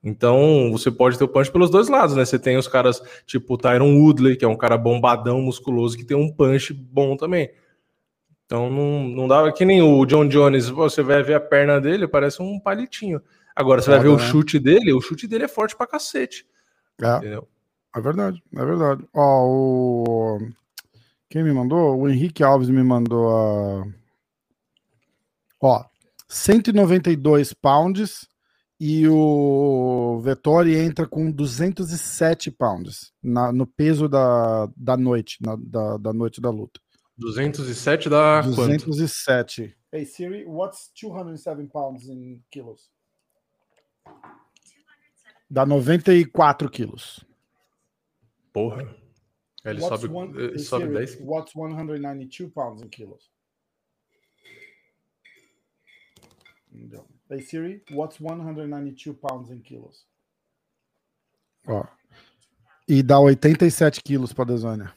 [0.04, 2.26] Então, você pode ter o punch pelos dois lados, né?
[2.26, 6.04] Você tem os caras tipo o Tyron Woodley, que é um cara bombadão, musculoso, que
[6.04, 7.50] tem um punch bom também.
[8.46, 12.06] Então, não, não dá que nem o John Jones, você vai ver a perna dele,
[12.06, 13.22] parece um palitinho.
[13.56, 14.16] Agora, você vai ver né?
[14.16, 16.46] o chute dele, o chute dele é forte pra cacete.
[17.02, 17.18] É.
[17.18, 17.48] Entendeu?
[17.96, 19.08] É verdade, é verdade.
[19.14, 20.38] Ó, o...
[21.30, 21.98] Quem me mandou?
[21.98, 23.88] O Henrique Alves me mandou a.
[25.62, 25.86] Ó,
[26.28, 28.28] 192 pounds
[28.86, 35.96] e o Vettori entra com 207 pounds na, no peso da, da noite, na, da,
[35.96, 36.82] da noite da luta.
[37.18, 39.62] 207 dá 207.
[39.62, 39.78] Quanto?
[39.90, 42.92] Hey Siri, what's 207 pounds in kilos?
[45.50, 47.26] Dá 94 quilos.
[48.52, 48.84] Porra.
[49.64, 51.26] Ele what's sobe, one, ele sobe Siri, 10.
[51.26, 53.32] What's 192 pounds in kilos?
[57.30, 60.06] Hey Siri, what's 192 pounds in kilos?
[61.68, 61.86] Ó.
[62.88, 64.94] E dá 87 quilos para Desânia.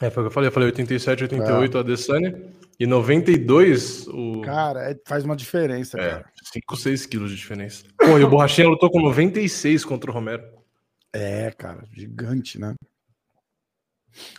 [0.00, 0.48] É, foi o que eu falei.
[0.48, 1.80] Eu falei 87, 88 é.
[1.80, 2.52] a Desânia.
[2.78, 4.42] E 92 o.
[4.42, 6.32] Cara, é, faz uma diferença, é, cara.
[6.52, 7.84] 5, 6 quilos de diferença.
[7.98, 10.42] Pô, e o Borrachinha lutou com 96 contra o Romero.
[11.12, 12.74] É, cara, gigante, né?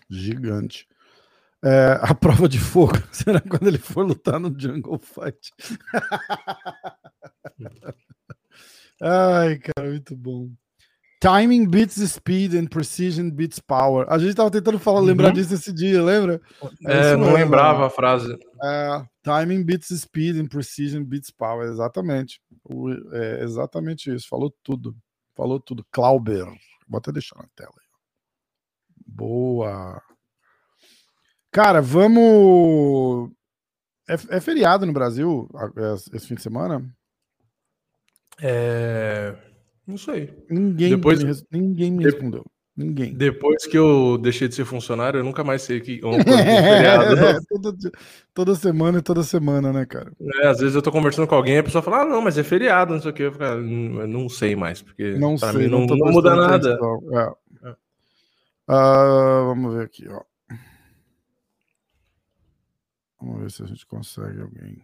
[0.09, 0.87] Gigante.
[1.63, 5.51] É, a prova de fogo será quando ele for lutar no Jungle Fight.
[9.01, 10.49] Ai, cara, muito bom.
[11.19, 14.05] Timing beats speed and precision beats power.
[14.07, 15.05] A gente tava tentando falar, uhum.
[15.05, 16.39] lembrar disso esse dia, lembra?
[16.85, 18.37] É, é não lembrava a frase.
[18.63, 21.67] É, timing beats speed and precision beats power.
[21.67, 22.39] Exatamente.
[22.63, 24.27] O, é exatamente isso.
[24.27, 24.95] Falou tudo.
[25.35, 25.83] Falou tudo.
[25.91, 26.45] Clauber.
[26.87, 27.73] Vou até deixar na tela.
[29.07, 29.99] Boa.
[31.51, 33.31] Cara, vamos.
[34.09, 35.49] É, é feriado no Brasil
[36.13, 36.85] esse fim de semana?
[38.41, 39.35] É.
[39.85, 40.45] Não sei.
[40.49, 41.23] Ninguém, Depois...
[41.23, 42.45] me, ninguém me respondeu.
[42.77, 43.11] Ninguém.
[43.11, 47.15] Depois que eu deixei de ser funcionário, eu nunca mais sei que feriado.
[47.17, 47.91] é, toda,
[48.35, 50.11] toda, semana e toda semana, né, cara?
[50.43, 52.37] É, às vezes eu tô conversando com alguém e a pessoa fala, ah, não, mas
[52.37, 53.23] é feriado, não sei o que.
[53.23, 56.35] Eu, falo, ah, não, sei mais, porque não pra sei, mim não, não, não muda
[56.35, 56.77] nada.
[57.63, 57.71] É.
[58.69, 60.21] Uh, vamos ver aqui, ó.
[63.19, 64.81] Vamos ver se a gente consegue alguém.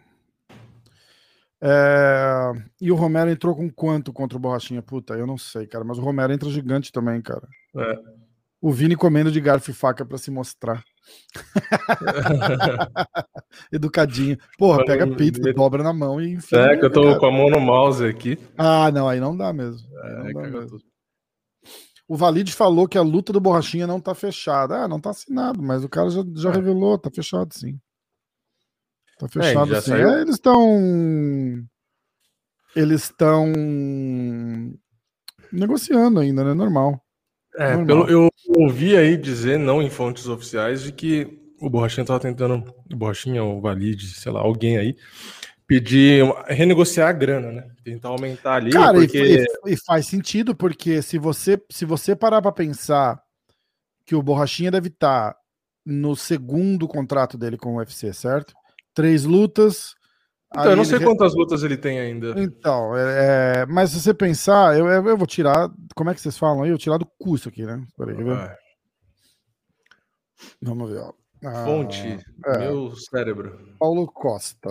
[1.61, 2.51] É...
[2.81, 4.81] E o Romero entrou com quanto contra o Borrachinha?
[4.81, 5.85] Puta, eu não sei, cara.
[5.85, 7.47] Mas o Romero entra gigante também, cara.
[7.77, 7.99] É.
[8.61, 10.83] O Vini comendo de garfo e faca para se mostrar.
[13.71, 14.37] Educadinho.
[14.57, 16.55] Porra, pega pizza, dobra na mão e enfim.
[16.55, 17.19] É, que eu tô cara.
[17.19, 18.37] com a mão no mouse aqui.
[18.57, 19.87] Ah, não, aí não dá mesmo.
[20.03, 20.79] É, não dá mesmo.
[22.07, 24.83] O Valide falou que a luta do Borrachinha não tá fechada.
[24.83, 26.53] Ah, não tá assinado, mas o cara já, já é.
[26.53, 27.79] revelou, tá fechado sim.
[29.27, 29.93] Tá é, fechado é, assim.
[29.93, 31.67] É, eles estão.
[32.75, 33.53] Eles estão
[35.51, 36.53] negociando ainda, né?
[36.53, 36.99] Normal.
[37.55, 37.85] É, Normal.
[37.85, 42.73] pelo, eu ouvi aí dizer, não em fontes oficiais, de que o Borrachinha tava tentando,
[42.91, 44.97] o Borrachinha, o Valide, sei lá, alguém aí,
[45.67, 47.67] pedir, renegociar a grana, né?
[47.83, 48.71] Tentar aumentar ali.
[48.71, 49.45] Cara, porque...
[49.65, 53.21] e, e, faz sentido, porque se você, se você parar para pensar
[54.05, 55.39] que o Borrachinha deve estar tá
[55.85, 58.53] no segundo contrato dele com o UFC, certo?
[58.93, 59.95] Três lutas.
[60.51, 62.33] Então, eu não sei quantas lutas ele tem ainda.
[62.37, 63.65] Então, é, é...
[63.65, 65.69] mas se você pensar, eu, eu vou tirar.
[65.95, 66.69] Como é que vocês falam aí?
[66.69, 67.83] Eu vou tirar do custo aqui, né?
[67.97, 68.57] Peraí, quer ver?
[70.61, 71.13] Vamos ver, ó.
[71.45, 72.57] Ah, Fonte, é.
[72.59, 73.75] meu cérebro.
[73.77, 74.69] Paulo Costa.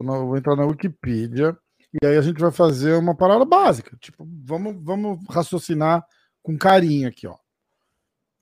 [0.00, 1.56] Eu vou entrar na Wikipedia
[2.00, 3.96] e aí a gente vai fazer uma parada básica.
[4.00, 6.04] Tipo, vamos, vamos raciocinar
[6.42, 7.36] com carinho aqui, ó.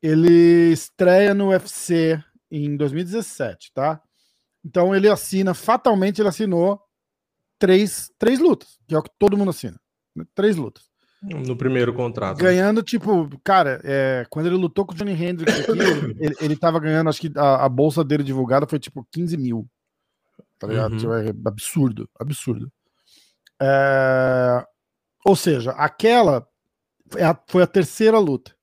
[0.03, 4.01] Ele estreia no UFC em 2017, tá?
[4.67, 6.81] Então ele assina, fatalmente ele assinou
[7.57, 9.79] três, três lutas, que é o que todo mundo assina.
[10.15, 10.25] Né?
[10.35, 10.83] Três lutas.
[11.23, 12.39] No primeiro contrato.
[12.39, 15.71] Ganhando, tipo, cara, é, quando ele lutou com o Johnny Hendricks aqui,
[16.21, 19.69] ele, ele tava ganhando, acho que a, a, bolsa dele divulgada foi tipo 15 mil.
[20.59, 20.93] Tá ligado?
[20.93, 20.99] Uhum.
[20.99, 22.73] Tipo, é absurdo, absurdo.
[23.63, 24.65] É,
[25.25, 26.47] ou seja, aquela
[27.09, 28.55] foi a, foi a terceira luta.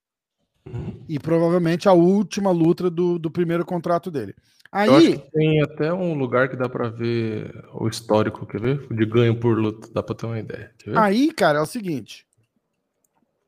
[0.65, 1.03] Uhum.
[1.07, 4.35] E provavelmente a última luta do, do primeiro contrato dele.
[4.73, 8.87] Aí tem até um lugar que dá para ver o histórico, quer ver?
[8.89, 10.71] De ganho por luta, dá para ter uma ideia.
[10.95, 12.25] Aí, cara, é o seguinte.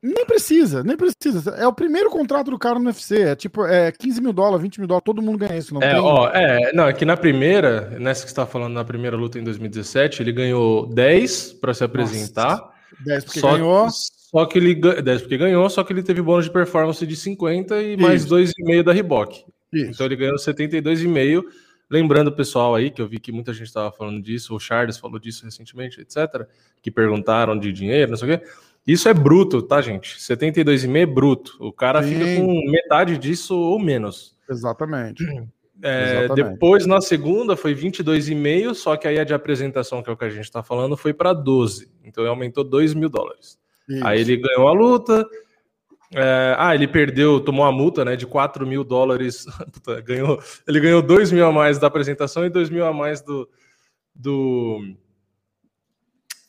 [0.04, 1.50] Nem precisa, nem precisa.
[1.58, 3.24] É o primeiro contrato do cara no UFC.
[3.24, 5.74] É tipo, é 15 mil dólares, 20 mil dólares, todo mundo ganha isso.
[5.74, 6.00] Não é, tem...
[6.00, 9.40] ó, é, não, é que na primeira, nessa que você tá falando, na primeira luta
[9.40, 12.52] em 2017, ele ganhou 10 para se apresentar.
[12.52, 12.72] Nossa,
[13.04, 13.88] 10 porque só ganhou.
[13.90, 17.82] só que ele 10 porque ganhou, só que ele teve bônus de performance de 50
[17.82, 19.44] e mais 2,5 da Reebok.
[19.76, 19.92] Isso.
[19.92, 21.44] Então ele ganhou 72,5.
[21.90, 25.20] Lembrando, pessoal, aí, que eu vi que muita gente estava falando disso, o Charles falou
[25.20, 26.48] disso recentemente, etc.,
[26.82, 28.46] que perguntaram de dinheiro, não sei o quê.
[28.88, 30.18] Isso é bruto, tá, gente?
[30.18, 31.58] 72,5 é bruto.
[31.60, 32.14] O cara Sim.
[32.14, 34.36] fica com metade disso ou menos.
[34.50, 35.24] Exatamente.
[35.84, 36.54] É, Exatamente.
[36.54, 40.24] Depois, na segunda, foi 22,5, só que aí a de apresentação, que é o que
[40.24, 41.92] a gente está falando, foi para 12.
[42.02, 43.60] Então ele aumentou 2 mil dólares.
[43.88, 44.08] Isso.
[44.08, 45.28] Aí ele ganhou a luta,
[46.18, 49.46] É, ah, ele perdeu, tomou a multa né, de 4 mil dólares.
[49.74, 53.22] Puta, ganhou, ele ganhou 2 mil a mais da apresentação e 2 mil a mais
[53.22, 53.50] do.
[54.16, 54.80] do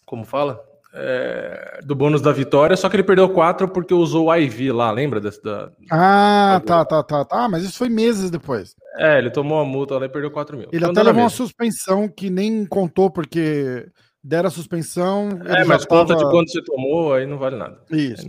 [0.05, 0.63] como fala?
[0.99, 4.91] É, do bônus da vitória, só que ele perdeu 4 porque usou o IV lá,
[4.91, 5.21] lembra?
[5.21, 7.49] Desse, da, ah, tá, tá, tá, tá.
[7.49, 8.75] Mas isso foi meses depois.
[8.97, 10.69] É, ele tomou a multa lá e perdeu 4 mil.
[10.69, 13.87] Ele então, até levou uma suspensão que nem contou porque
[14.23, 15.29] deram a suspensão.
[15.45, 16.25] É, mas conta tava...
[16.25, 17.83] de quanto você tomou, aí não vale nada.
[17.91, 18.27] Isso.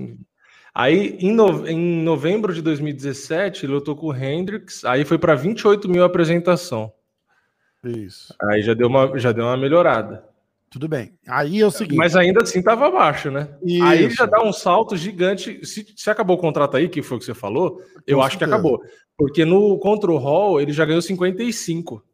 [0.79, 1.67] Aí, em, no...
[1.67, 6.93] em novembro de 2017, ele lutou com o Hendrix, aí foi para 28 mil apresentação.
[7.83, 8.31] Isso.
[8.39, 10.23] Aí já deu uma, já deu uma melhorada.
[10.69, 11.17] Tudo bem.
[11.27, 11.97] Aí é o seguinte.
[11.97, 13.57] Mas ainda assim estava abaixo, né?
[13.63, 13.83] Isso.
[13.83, 15.65] Aí já dá um salto gigante.
[15.65, 18.21] Se, se, acabou o contrato aí, que foi o que você falou, com eu certeza.
[18.21, 18.79] acho que acabou.
[19.17, 22.05] Porque no contra o Hall ele já ganhou 55.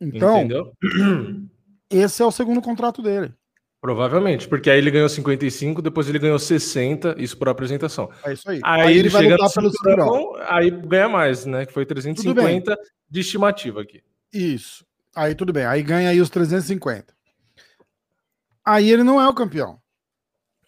[0.00, 0.72] Então, Entendeu?
[1.90, 3.34] esse é o segundo contrato dele.
[3.86, 8.10] Provavelmente, porque aí ele ganhou 55, depois ele ganhou 60, isso por apresentação.
[8.24, 8.60] É isso aí.
[8.64, 11.64] Aí, aí ele vai lutar pelo cinturão, aí ganha mais, né?
[11.64, 12.76] Que foi 350
[13.08, 14.02] de estimativa aqui.
[14.32, 14.84] Isso.
[15.14, 15.64] Aí tudo bem.
[15.66, 17.14] Aí ganha aí os 350.
[18.64, 19.78] Aí ele não é o campeão.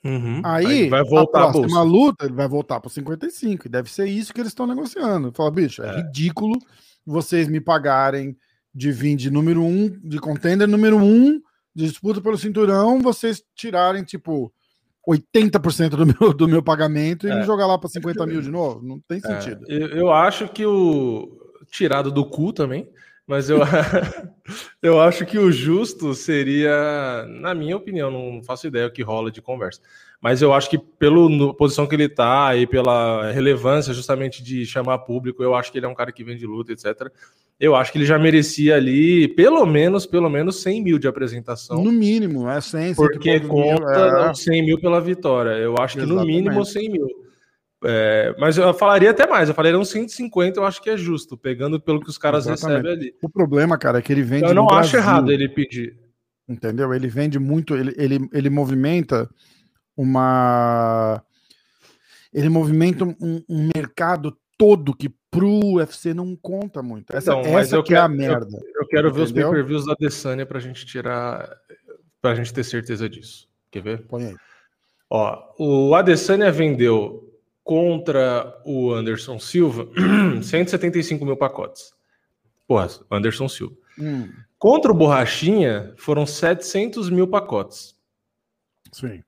[0.04, 0.40] Uhum.
[0.44, 3.66] Aí, aí, vai voltar a próxima a luta, ele vai voltar para 55.
[3.66, 5.32] E deve ser isso que eles estão negociando.
[5.32, 6.56] Fala, bicho, é, é, ridículo
[7.04, 8.36] vocês me pagarem
[8.72, 11.42] de vir de número um, de contender número um,
[11.86, 14.52] disputa pelo cinturão, vocês tirarem, tipo,
[15.06, 17.36] 80% do meu, do meu pagamento e é.
[17.36, 18.82] me jogar lá para 50 mil de novo.
[18.82, 19.20] Não tem é.
[19.20, 19.64] sentido.
[19.68, 19.74] É.
[19.74, 21.36] Eu, eu acho que o.
[21.70, 22.88] Tirado do cu também.
[23.26, 23.58] Mas eu,
[24.82, 29.30] eu acho que o justo seria, na minha opinião, não faço ideia o que rola
[29.30, 29.82] de conversa.
[30.20, 34.98] Mas eu acho que pela posição que ele está e pela relevância justamente de chamar
[34.98, 37.08] público, eu acho que ele é um cara que vem de luta, etc.
[37.58, 41.82] Eu acho que ele já merecia ali pelo menos, pelo menos 100 mil de apresentação.
[41.82, 44.34] No mínimo, é 100, Porque conta mil, é...
[44.34, 45.50] 100 mil pela vitória.
[45.50, 46.26] Eu acho Exatamente.
[46.26, 47.06] que no mínimo 100 mil.
[47.84, 51.36] É, mas eu falaria até mais, eu falaria uns 150, eu acho que é justo,
[51.36, 52.82] pegando pelo que os caras Exatamente.
[52.82, 53.14] recebem ali.
[53.22, 54.46] O problema, cara, é que ele vende.
[54.46, 55.96] Eu não acho Brasil, errado ele pedir.
[56.48, 56.92] Entendeu?
[56.92, 59.30] Ele vende muito, ele, ele, ele movimenta
[59.98, 61.22] uma.
[62.32, 67.14] Ele movimenta um, um mercado todo que pro UFC não conta muito.
[67.14, 68.56] Essa, então, essa que quero, é a merda.
[68.56, 69.12] Eu, eu quero entendeu?
[69.12, 71.50] ver os pay-per-views da Desânia pra gente tirar.
[72.22, 73.48] pra gente ter certeza disso.
[73.70, 74.06] Quer ver?
[74.06, 74.36] Põe aí.
[75.10, 77.24] Ó, o Adesanya vendeu
[77.64, 79.88] contra o Anderson Silva,
[80.42, 81.92] 175 mil pacotes.
[82.66, 83.74] Porra, Anderson Silva.
[83.98, 84.30] Hum.
[84.58, 87.96] Contra o Borrachinha, foram 700 mil pacotes.
[88.92, 89.22] Sim.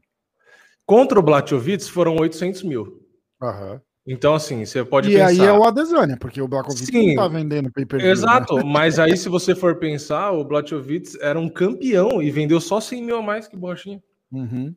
[0.91, 3.01] Contra o Blachowicz, foram 800 mil.
[3.41, 3.81] Aham.
[4.05, 5.29] Então, assim, você pode e pensar...
[5.29, 8.09] aí é o Adesanya, porque o Blachowicz Sim, não tá vendendo pay-per-view.
[8.09, 8.13] Né?
[8.13, 8.65] Exato, né?
[8.67, 13.05] mas aí se você for pensar, o Blachowicz era um campeão e vendeu só 100
[13.05, 14.03] mil a mais que o Borrachinha.
[14.33, 14.75] Uhum.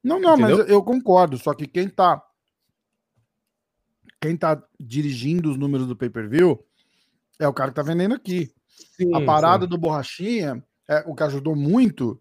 [0.00, 0.58] Não, não, Entendeu?
[0.58, 2.22] mas eu concordo, só que quem tá
[4.20, 6.64] quem tá dirigindo os números do pay-per-view
[7.40, 8.48] é o cara que tá vendendo aqui.
[8.96, 9.70] Sim, a parada sim.
[9.70, 12.20] do Borrachinha, é, o que ajudou muito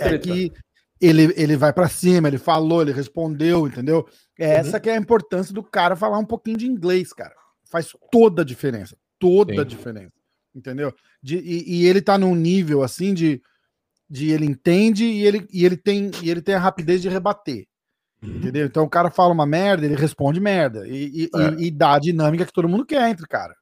[0.00, 0.52] é que
[1.00, 4.06] ele, ele vai para cima, ele falou, ele respondeu, entendeu?
[4.38, 4.52] É uhum.
[4.52, 7.34] essa que é a importância do cara falar um pouquinho de inglês, cara.
[7.64, 8.96] Faz toda a diferença.
[9.18, 9.60] Toda sim.
[9.60, 10.12] a diferença.
[10.54, 10.92] Entendeu?
[11.22, 13.40] De, e, e, ele tá num nível assim de,
[14.08, 17.66] de ele entende e ele, e ele tem e ele tem a rapidez de rebater.
[18.22, 18.36] Uhum.
[18.36, 18.66] Entendeu?
[18.66, 20.86] Então o cara fala uma merda, ele responde merda.
[20.86, 21.62] E, e, é.
[21.62, 23.54] e, dá a dinâmica que todo mundo quer entre cara.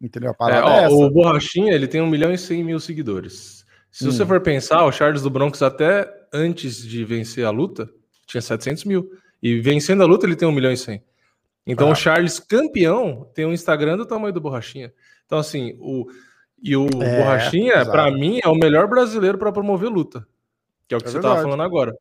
[0.00, 0.32] Entendeu?
[0.32, 3.63] A parada é, ó, é O Borrachinha, ele tem 1 milhão e 100 mil seguidores.
[3.94, 4.10] Se hum.
[4.10, 7.88] você for pensar, o Charles do Bronx, até antes de vencer a luta,
[8.26, 9.08] tinha 700 mil.
[9.40, 11.00] E vencendo a luta, ele tem 1 milhão e 100.
[11.64, 11.92] Então ah.
[11.92, 14.92] o Charles campeão tem um Instagram do tamanho do Borrachinha.
[15.24, 16.06] Então, assim, o.
[16.60, 20.26] E o é, Borrachinha, para mim, é o melhor brasileiro para promover luta.
[20.88, 21.94] Que é o que é você estava falando agora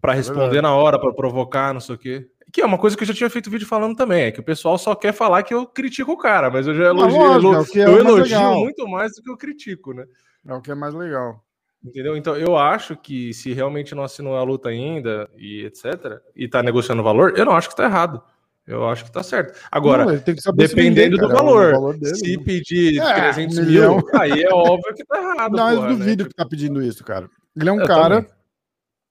[0.00, 2.26] para é responder é na hora, para provocar, não sei o quê.
[2.52, 4.44] Que é uma coisa que eu já tinha feito vídeo falando também, é que o
[4.44, 7.84] pessoal só quer falar que eu critico o cara, mas eu já elogio, lógico, é
[7.84, 10.04] eu elogio muito mais do que eu critico, né?
[10.46, 11.44] É o que é mais legal.
[11.82, 12.16] Entendeu?
[12.16, 16.62] Então eu acho que se realmente não assinou a luta ainda e etc, e tá
[16.62, 18.22] negociando valor, eu não acho que tá errado.
[18.66, 19.58] Eu acho que tá certo.
[19.70, 20.12] Agora, não,
[20.54, 22.44] dependendo vender, do valor, valor dele, se né?
[22.44, 25.56] pedir é, 300 um mil, aí é óbvio que tá errado.
[25.56, 26.28] Não, porra, eu duvido né?
[26.28, 27.28] que tá pedindo isso, cara.
[27.56, 28.22] Ele é um eu cara.
[28.22, 28.40] Também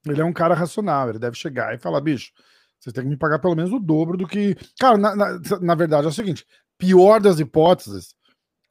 [0.07, 2.31] ele é um cara racional, ele deve chegar e falar, bicho,
[2.79, 4.55] vocês têm que me pagar pelo menos o dobro do que.
[4.79, 6.45] Cara, na, na, na verdade é o seguinte:
[6.77, 8.15] pior das hipóteses,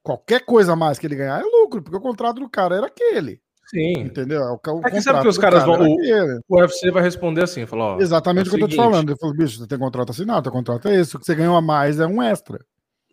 [0.02, 2.86] qualquer coisa a mais que ele ganhar é lucro, porque o contrato do cara era
[2.86, 3.40] aquele.
[3.68, 4.00] Sim.
[4.00, 4.40] Entendeu?
[4.40, 5.86] O, o é que sabe que os caras cara vão.
[5.86, 8.76] O, o, UFC vai responder assim: falar, ó, Exatamente é o que eu tô te
[8.76, 9.10] falando.
[9.10, 11.56] Ele falou, bicho, você tem contrato assinado, teu contrato é esse, o que você ganhou
[11.56, 12.58] a mais é um extra.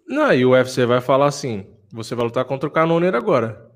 [0.08, 3.70] Não, e o UFC vai falar assim: você vai lutar contra o Canoner agora.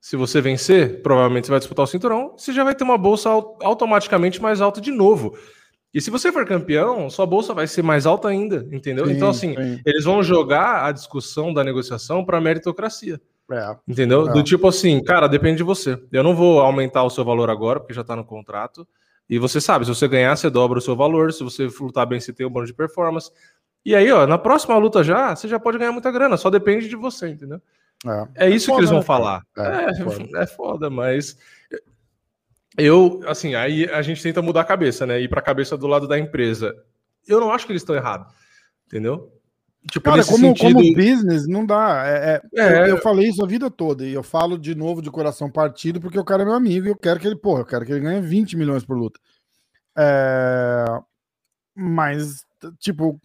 [0.00, 3.28] Se você vencer, provavelmente você vai disputar o cinturão, você já vai ter uma bolsa
[3.28, 5.36] automaticamente mais alta de novo.
[5.92, 9.06] E se você for campeão, sua bolsa vai ser mais alta ainda, entendeu?
[9.06, 9.80] Sim, então, assim, sim.
[9.84, 13.20] eles vão jogar a discussão da negociação para meritocracia.
[13.50, 14.28] É, entendeu?
[14.28, 14.32] É.
[14.32, 16.00] Do tipo assim, cara, depende de você.
[16.10, 18.86] Eu não vou aumentar o seu valor agora, porque já está no contrato.
[19.28, 21.32] E você sabe, se você ganhar, você dobra o seu valor.
[21.32, 23.30] Se você lutar bem, você tem um bônus de performance.
[23.84, 26.88] E aí, ó, na próxima luta já, você já pode ganhar muita grana, só depende
[26.88, 27.60] de você, entendeu?
[28.36, 29.04] É, é isso é foda, que eles vão né?
[29.04, 29.42] falar.
[29.56, 30.28] É, é, foda.
[30.42, 31.38] é foda, mas
[32.76, 35.20] eu, assim, aí a gente tenta mudar a cabeça, né?
[35.20, 36.74] Ir para a cabeça do lado da empresa.
[37.26, 38.34] Eu não acho que eles estão errados,
[38.86, 39.32] entendeu?
[39.90, 40.74] Tipo, Cara, como, sentido...
[40.74, 42.02] como business, não dá.
[42.06, 45.00] É, é, é, eu, eu, falei isso a vida toda e eu falo de novo
[45.00, 47.60] de coração partido porque o cara é meu amigo e eu quero que ele, porra,
[47.60, 49.20] eu quero que ele ganhe 20 milhões por luta.
[49.96, 50.84] É,
[51.76, 52.40] mas,
[52.80, 53.20] tipo,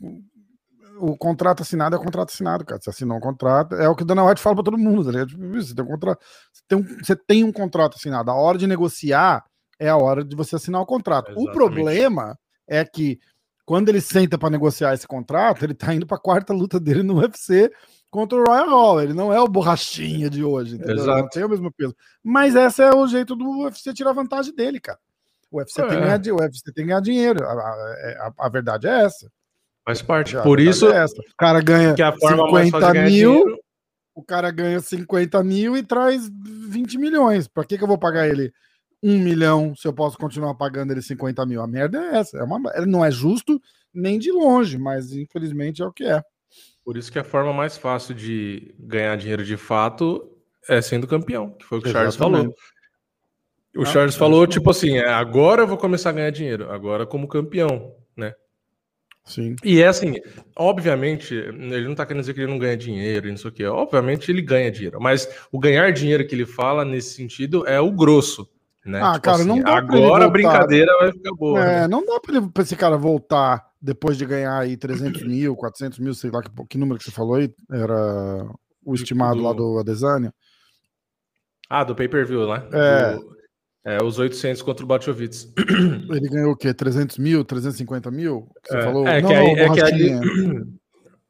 [0.99, 2.79] o contrato assinado é o contrato assinado, cara.
[2.81, 5.11] Você assinou um contrato, é o que o Dana White fala para todo mundo, tá
[5.11, 5.29] ligado?
[5.29, 6.19] Tipo, você tem um contrato,
[6.53, 8.29] você tem um, você tem um contrato assinado.
[8.29, 9.43] A hora de negociar
[9.79, 11.31] é a hora de você assinar o contrato.
[11.31, 11.49] Exatamente.
[11.49, 13.17] O problema é que
[13.71, 17.03] quando ele senta para negociar esse contrato, ele tá indo para a quarta luta dele
[17.03, 17.71] no UFC
[18.09, 19.01] contra o Royal Hall.
[19.01, 21.05] Ele não é o borrachinha de hoje, entendeu?
[21.05, 21.95] Não tem o mesmo peso.
[22.21, 24.99] Mas esse é o jeito do UFC tirar vantagem dele, cara.
[25.49, 25.87] O UFC, é.
[25.87, 27.45] tem, que ganhar, o UFC tem que ganhar dinheiro.
[27.45, 29.31] A, a, a verdade é essa.
[29.85, 30.35] Faz parte.
[30.43, 30.89] Por isso.
[30.89, 33.05] É o cara ganha que a forma 50 mil.
[33.05, 33.59] Dinheiro...
[34.13, 37.47] O cara ganha 50 mil e traz 20 milhões.
[37.47, 38.51] Para que, que eu vou pagar ele
[39.03, 41.61] um milhão se eu posso continuar pagando ele 50 mil?
[41.61, 42.37] A merda é essa.
[42.37, 43.61] É uma, não é justo
[43.93, 46.23] nem de longe, mas infelizmente é o que é.
[46.83, 50.27] Por isso que a forma mais fácil de ganhar dinheiro de fato
[50.67, 52.53] é sendo campeão, que foi o que o Charles falou.
[53.75, 57.05] O ah, Charles falou, tipo assim, é, agora eu vou começar a ganhar dinheiro, agora
[57.05, 58.33] como campeão, né?
[59.23, 59.55] Sim.
[59.63, 60.15] E é assim,
[60.55, 63.53] obviamente, ele não tá querendo dizer que ele não ganha dinheiro e não sei o
[63.53, 63.63] que.
[63.63, 67.91] Obviamente ele ganha dinheiro, mas o ganhar dinheiro que ele fala nesse sentido é o
[67.91, 68.49] grosso.
[68.85, 68.99] Né?
[69.01, 71.59] Ah, tipo cara, assim, não dá agora a brincadeira vai ficar boa.
[71.59, 71.87] É, né?
[71.87, 75.99] não dá pra, ele, pra, esse cara voltar depois de ganhar aí 300 mil, 400
[75.99, 78.47] mil, sei lá que, que número que você falou aí, era
[78.83, 79.43] o estimado do...
[79.43, 80.33] lá do Adesanya.
[81.69, 82.63] Ah, do pay-per-view, né?
[82.71, 83.15] É.
[83.15, 83.31] Do...
[83.83, 85.51] É, os 800 contra o Batchovitz.
[86.09, 86.73] Ele ganhou o quê?
[86.73, 88.47] 300 mil, 350 mil?
[88.63, 89.07] Você é, falou?
[89.07, 90.11] É, não, que, não, é que ali...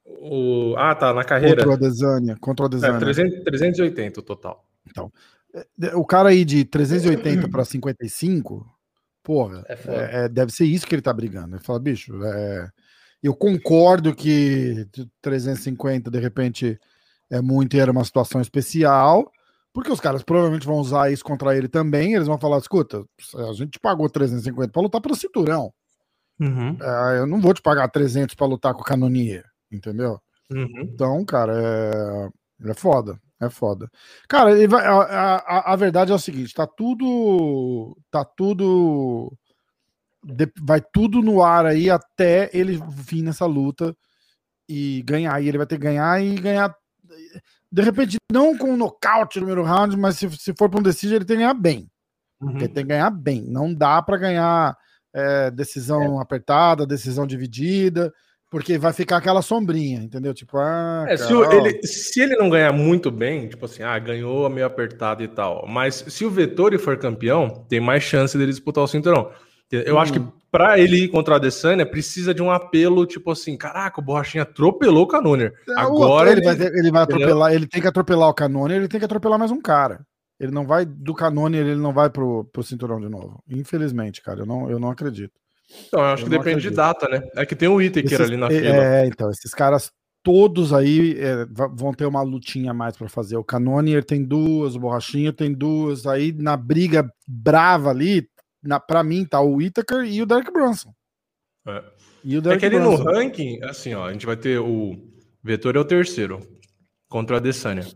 [0.06, 0.76] o...
[0.78, 1.64] Ah, tá, na carreira.
[1.64, 2.38] Contra o Adesanya.
[2.42, 2.98] Contra o Adesanya.
[2.98, 4.66] É, 300, 380 o total.
[4.86, 5.12] Então,
[5.96, 8.66] o cara aí de 380 para 55,
[9.24, 11.56] porra, é, é, deve ser isso que ele tá brigando.
[11.56, 12.70] Ele fala, bicho, é,
[13.22, 14.88] eu concordo que
[15.22, 16.80] 350 de repente
[17.30, 19.32] é muito e era uma situação especial,
[19.74, 22.14] porque os caras provavelmente vão usar isso contra ele também.
[22.14, 23.06] Eles vão falar: escuta,
[23.50, 25.74] a gente pagou 350 para lutar pelo cinturão.
[26.40, 26.78] Uhum.
[26.82, 30.20] É, eu não vou te pagar 300 para lutar com o Canonier, entendeu?
[30.52, 30.82] Uhum.
[30.82, 33.20] Então, cara, é, é foda.
[33.42, 33.90] É foda.
[34.28, 37.98] Cara, vai, a, a, a, verdade é o seguinte: tá tudo.
[38.10, 39.36] Tá tudo.
[40.62, 43.96] Vai tudo no ar aí até ele vir nessa luta
[44.70, 45.42] e ganhar.
[45.42, 46.76] E ele vai ter que ganhar e ganhar
[47.72, 50.84] de repente, não com um nocaute no primeiro round, mas se, se for para um
[50.84, 51.90] decision, ele tem que ganhar bem.
[52.42, 52.58] Uhum.
[52.58, 53.44] Ele tem que ganhar bem.
[53.44, 54.78] Não dá para ganhar
[55.14, 56.22] é, decisão é.
[56.22, 58.14] apertada, decisão dividida,
[58.52, 60.34] porque vai ficar aquela sombrinha, entendeu?
[60.34, 64.48] Tipo, ah, é, se, ele, se, ele, não ganhar muito bem, tipo assim, ah, ganhou
[64.50, 68.84] meio apertado e tal, mas se o Vettori for campeão, tem mais chance dele disputar
[68.84, 69.32] o cinturão.
[69.72, 70.30] Eu acho que uhum.
[70.52, 74.44] para ele ir contra a Adesanya precisa de um apelo tipo assim, caraca, o Borrachinha
[74.44, 75.54] atropelou o Canoner.
[75.70, 78.90] É, Agora ele, ele, vai, ele vai atropelar, ele tem que atropelar o Canoner, ele
[78.90, 80.06] tem que atropelar mais um cara.
[80.38, 83.42] Ele não vai do Canoner, ele não vai pro, pro cinturão de novo.
[83.48, 85.41] Infelizmente, cara, eu não, eu não acredito.
[85.88, 86.70] Então, eu acho eu que depende acredito.
[86.72, 87.22] de data, né?
[87.36, 88.76] É que tem o Whittaker esses, ali na é, fila.
[88.76, 89.92] É, então, esses caras
[90.24, 93.38] todos aí é, vão ter uma lutinha mais para fazer.
[93.38, 96.06] O Canonier tem duas, o Borrachinha tem duas.
[96.06, 98.28] Aí na briga brava ali,
[98.64, 100.94] na, pra mim, tá o Whittaker e o Derek Brunson.
[101.68, 101.84] É.
[102.24, 104.96] E o Derek é que ele no ranking, assim, ó, a gente vai ter o
[105.44, 106.40] Vetor é o terceiro
[107.10, 107.88] contra a Adesanya.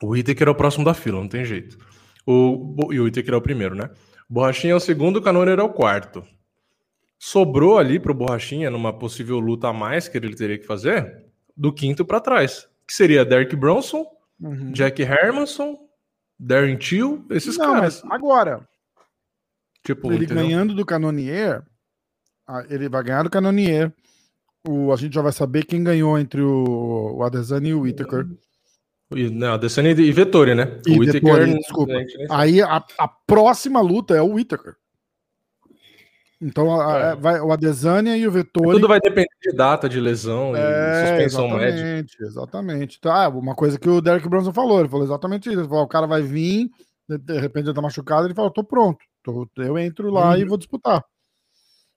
[0.00, 1.76] O Whittaker é o próximo da fila, não tem jeito.
[2.24, 3.90] O, e o Whittaker é o primeiro, né?
[4.30, 6.24] Borrachinha é o segundo, o Canoner é o quarto.
[7.18, 11.24] Sobrou ali pro Borrachinha, numa possível luta a mais que ele teria que fazer,
[11.56, 12.68] do quinto para trás.
[12.86, 14.06] Que seria Derek Bronson,
[14.40, 14.72] uhum.
[14.72, 15.76] Jack Hermanson,
[16.38, 18.02] Darren Till, esses não, caras.
[18.08, 18.68] agora,
[19.88, 20.44] Tipo, ele entendeu?
[20.44, 21.62] ganhando do Canonier,
[22.68, 23.90] ele vai ganhar do Canonier.
[24.68, 28.26] O, a gente já vai saber quem ganhou entre o, o Adesanya e o Whittaker.
[29.32, 30.80] Não, Adesanya e Vettori, né?
[30.86, 31.92] E o Whittaker, desculpa.
[32.30, 34.74] Aí a, a, próxima luta é o Whittaker.
[36.40, 37.16] Então a, é.
[37.16, 38.76] vai, o Adesanya e o Vettori.
[38.76, 42.24] Tudo vai depender de data de lesão é, e suspensão exatamente, médica.
[42.24, 43.00] Exatamente.
[43.00, 45.58] Tá, uma coisa que o Derek Bronson falou, ele falou exatamente isso.
[45.58, 46.70] Ele falou, o cara vai vir,
[47.08, 48.98] de repente ele tá machucado, ele falou, tô pronto.
[49.56, 50.36] Eu entro lá uhum.
[50.36, 51.04] e vou disputar.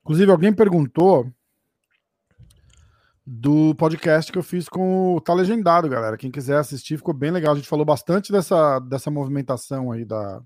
[0.02, 1.32] Inclusive, alguém perguntou
[3.26, 6.18] do podcast que eu fiz com o Tá Legendado, galera.
[6.18, 7.54] Quem quiser assistir, ficou bem legal.
[7.54, 10.42] A gente falou bastante dessa, dessa movimentação aí da,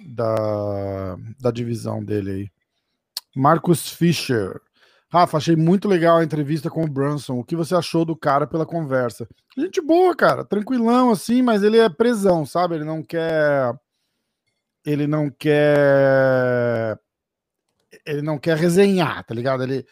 [0.00, 2.55] da, da divisão dele aí.
[3.36, 4.58] Marcos Fischer.
[5.10, 7.38] Rafa, achei muito legal a entrevista com o Brunson.
[7.38, 9.28] O que você achou do cara pela conversa?
[9.56, 10.42] Gente boa, cara.
[10.42, 12.76] Tranquilão, assim, mas ele é presão, sabe?
[12.76, 13.74] Ele não quer.
[14.84, 16.98] Ele não quer.
[18.06, 19.62] Ele não quer resenhar, tá ligado?
[19.62, 19.86] Ele.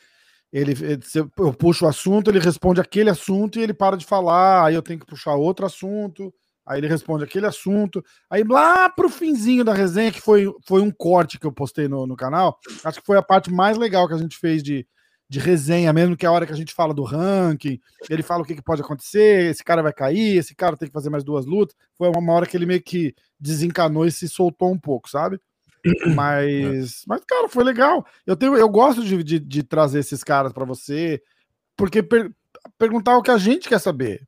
[0.51, 1.03] Ele, ele,
[1.37, 4.83] eu puxo o assunto, ele responde aquele assunto e ele para de falar, aí eu
[4.83, 6.33] tenho que puxar outro assunto,
[6.67, 10.91] aí ele responde aquele assunto, aí lá pro finzinho da resenha, que foi, foi um
[10.91, 14.15] corte que eu postei no, no canal, acho que foi a parte mais legal que
[14.15, 14.87] a gente fez de,
[15.29, 18.43] de resenha mesmo, que é a hora que a gente fala do ranking, ele fala
[18.43, 21.25] o que, que, pode acontecer, esse cara vai cair, esse cara tem que fazer mais
[21.25, 21.77] duas lutas.
[21.97, 25.41] Foi uma hora que ele meio que desencanou e se soltou um pouco, sabe?
[26.15, 28.07] Mas, mas cara, foi legal.
[28.27, 31.23] Eu, tenho, eu gosto de, de, de trazer esses caras para você,
[31.77, 32.33] porque per,
[32.79, 34.27] perguntar o que a gente quer saber.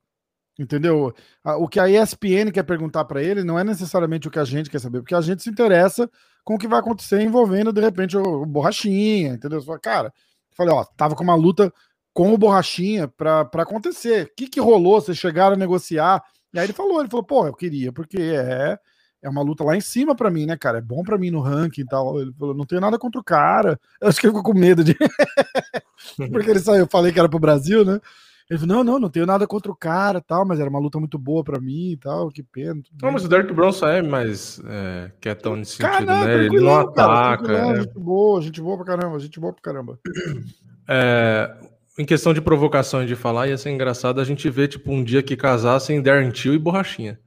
[0.58, 1.14] Entendeu?
[1.44, 4.70] O que a ESPN quer perguntar para ele não é necessariamente o que a gente
[4.70, 6.10] quer saber, porque a gente se interessa
[6.42, 9.60] com o que vai acontecer envolvendo, de repente, o, Borrachinha, entendeu?
[9.60, 10.12] Fala, cara,
[10.56, 11.70] Falei, ó, tava com uma luta
[12.14, 14.24] com o Borrachinha para acontecer.
[14.24, 15.00] O que, que rolou?
[15.00, 16.22] Vocês chegaram a negociar?
[16.52, 18.78] E aí ele falou, ele falou, pô, eu queria, porque é,
[19.20, 20.78] é uma luta lá em cima para mim, né, cara?
[20.78, 22.18] É bom para mim no ranking e tal.
[22.18, 23.78] Ele falou, não tenho nada contra o cara.
[24.00, 24.96] Eu acho que ele ficou com medo de.
[26.32, 28.00] porque ele saiu, eu falei que era pro Brasil, né?
[28.48, 31.00] Ele falou, não, não, não tenho nada contra o cara tal, mas era uma luta
[31.00, 32.80] muito boa para mim e tal, que pena.
[33.02, 36.44] Não, mas o Derek Bronson é mais é, quietão nesse sentido, cara, né?
[36.44, 37.44] Ele não ataca.
[37.44, 37.80] Cara, é.
[37.82, 39.98] Gente boa, gente boa pra caramba, gente boa pra caramba.
[40.88, 41.52] É,
[41.98, 45.02] em questão de provocação e de falar, ia ser engraçado a gente ver, tipo, um
[45.02, 47.18] dia que casassem Darren Till e Borrachinha.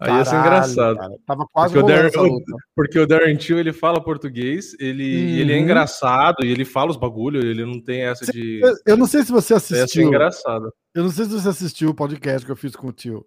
[0.00, 0.96] Aí Caralho, ia ser engraçado.
[0.96, 2.10] Cara, tava quase porque o, Darren,
[2.74, 5.38] porque o Darren Till, ele fala português, ele, uhum.
[5.40, 8.60] ele é engraçado e ele fala os bagulho, ele não tem essa de...
[8.86, 9.84] Eu não sei se você assistiu.
[9.84, 10.72] Essa é engraçado.
[10.94, 13.26] Eu não sei se você assistiu o podcast que eu fiz com o Tio.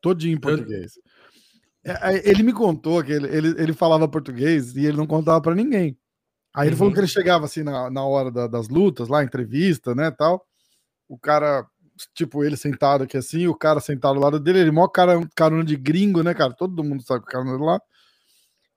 [0.00, 0.96] Todinho em português.
[0.96, 1.14] Eu...
[1.86, 5.54] É, ele me contou que ele, ele, ele falava português e ele não contava para
[5.54, 5.96] ninguém.
[6.54, 6.78] Aí ele uhum.
[6.78, 10.44] falou que ele chegava assim na, na hora da, das lutas, lá, entrevista, né, tal.
[11.08, 11.66] O cara
[12.14, 15.64] tipo, ele sentado aqui assim, o cara sentado ao lado dele, ele mó cara, carona
[15.64, 16.52] de gringo, né, cara?
[16.52, 17.80] Todo mundo sabe o cara é lá.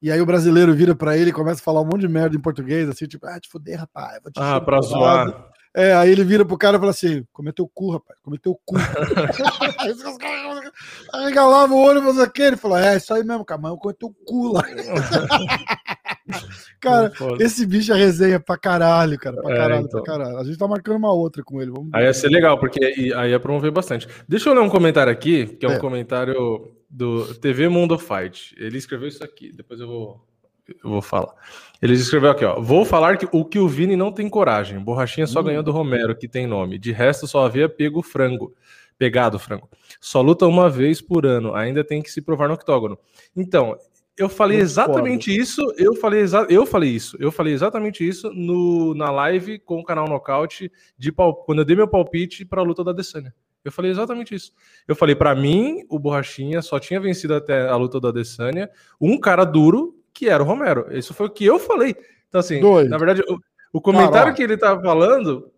[0.01, 2.35] E aí o brasileiro vira para ele e começa a falar um monte de merda
[2.35, 4.19] em português, assim, tipo, ah, te fuder, rapaz.
[4.37, 5.51] ah, pra zoar.
[5.77, 8.59] É, aí ele vira pro cara e fala assim: cometeu o cu, rapaz, cometeu o
[8.65, 8.75] cu.
[11.13, 13.77] aí regalava o olho, mas aquele, ele falou: é, isso aí mesmo, cara, mas eu
[13.77, 14.63] cometeu o cu lá.
[16.81, 20.01] cara, esse bicho é resenha pra caralho, cara, pra é, caralho, então.
[20.01, 20.39] pra caralho.
[20.39, 21.69] A gente tá marcando uma outra com ele.
[21.69, 24.07] Vamos aí ia ser legal, porque aí ia promover bastante.
[24.27, 25.79] Deixa eu ler um comentário aqui, que é um é.
[25.79, 28.55] comentário do TV Mundo Fight.
[28.57, 30.27] Ele escreveu isso aqui, depois eu vou
[30.67, 31.33] eu vou falar.
[31.81, 32.59] Ele escreveu aqui, ó.
[32.59, 34.79] Vou falar que o que o Vini não tem coragem.
[34.79, 35.43] Borrachinha só hum.
[35.43, 36.77] ganhou do Romero, que tem nome.
[36.77, 38.53] De resto, só havia pego frango.
[38.97, 39.69] Pegado frango.
[40.01, 41.53] Só luta uma vez por ano.
[41.53, 42.97] Ainda tem que se provar no octógono.
[43.35, 43.77] Então,
[44.17, 45.61] eu falei exatamente isso.
[45.77, 47.15] Eu falei, exa eu falei isso.
[47.19, 51.75] Eu falei exatamente isso no, na live com o canal Nocaute de quando eu dei
[51.75, 53.33] meu palpite para a luta da Adesanya.
[53.63, 54.51] Eu falei exatamente isso.
[54.87, 59.19] Eu falei, para mim, o Borrachinha só tinha vencido até a luta da Adesanya um
[59.19, 60.87] cara duro que era o Romero.
[60.89, 61.95] Isso foi o que eu falei.
[62.27, 62.89] Então, assim, Dois.
[62.89, 63.37] na verdade, o,
[63.71, 65.51] o comentário que ele estava falando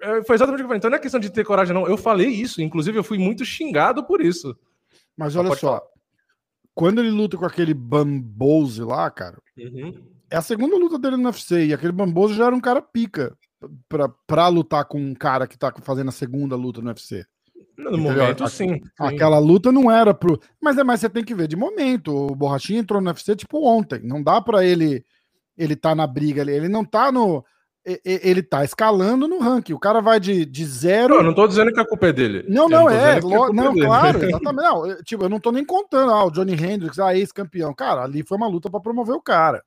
[0.00, 0.78] é, foi exatamente o que eu falei.
[0.78, 1.86] Então não é questão de ter coragem, não.
[1.86, 2.62] Eu falei isso.
[2.62, 4.56] Inclusive, eu fui muito xingado por isso.
[5.16, 5.82] Mas olha só.
[6.74, 9.94] Quando ele luta com aquele Bambose lá, cara, uhum.
[10.30, 11.66] é a segunda luta dele no UFC.
[11.66, 13.36] E aquele Bambose já era um cara pica
[13.88, 17.24] pra, pra lutar com um cara que tá fazendo a segunda luta no UFC.
[17.76, 18.12] No Entendeu?
[18.12, 20.40] momento, sim, sim, Aquela luta não era pro.
[20.60, 22.14] Mas é mais você tem que ver de momento.
[22.14, 24.00] O Borrachinha entrou no UFC tipo ontem.
[24.02, 25.04] Não dá para ele
[25.56, 26.52] ele tá na briga ali.
[26.52, 27.44] Ele não tá no.
[28.04, 29.72] Ele tá escalando no ranking.
[29.72, 31.10] O cara vai de, de zero.
[31.10, 32.44] Não, eu não tô dizendo que a culpa é dele.
[32.48, 33.20] Não, não, não é.
[33.20, 33.46] Lo...
[33.46, 33.86] É não, dele.
[33.86, 34.64] claro, exatamente.
[34.64, 36.10] Não, tipo, eu não tô nem contando.
[36.10, 37.72] Ah, o Johnny Hendricks, ah, ex-campeão.
[37.72, 39.62] Cara, ali foi uma luta para promover o cara.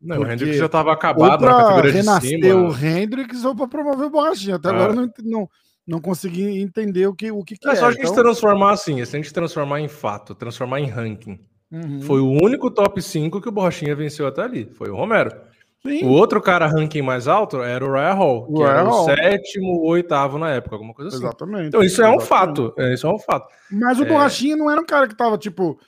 [0.00, 2.54] Não, o Hendricks já tava acabado na categoria de cima.
[2.54, 4.56] o Hendricks ou para promover o Borrachinha.
[4.56, 4.72] Até ah.
[4.72, 5.50] agora não, não,
[5.86, 7.72] não consegui entender o que, o que, que é.
[7.72, 8.14] É só a gente então...
[8.14, 11.38] transformar assim, se a gente transformar em fato, transformar em ranking.
[11.70, 12.00] Uhum.
[12.02, 14.66] Foi o único top 5 que o Borrachinha venceu até ali.
[14.72, 15.30] Foi o Romero.
[15.86, 16.04] Sim.
[16.04, 19.02] O outro cara ranking mais alto era o Ryan Hall, que Ryan era Hall.
[19.02, 21.24] o sétimo ou oitavo na época, alguma coisa assim.
[21.24, 21.68] Exatamente.
[21.68, 22.20] Então isso exatamente.
[22.20, 22.74] é um fato.
[22.76, 23.48] É, isso é um fato.
[23.70, 24.08] Mas o é...
[24.08, 25.78] Borrachinha não era um cara que tava tipo.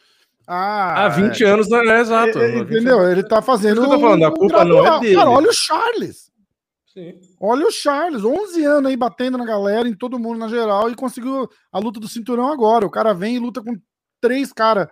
[0.46, 1.48] Ah, Há 20 é...
[1.48, 2.38] anos não é exato.
[2.38, 3.10] É, entendeu?
[3.10, 3.82] Ele tá fazendo.
[3.82, 5.16] eu tô falando, a culpa não é dele.
[5.16, 6.30] Cara, olha o Charles.
[6.86, 7.18] Sim.
[7.40, 10.94] Olha o Charles, 11 anos aí batendo na galera, em todo mundo na geral, e
[10.94, 12.86] conseguiu a luta do cinturão agora.
[12.86, 13.76] O cara vem e luta com
[14.20, 14.88] três caras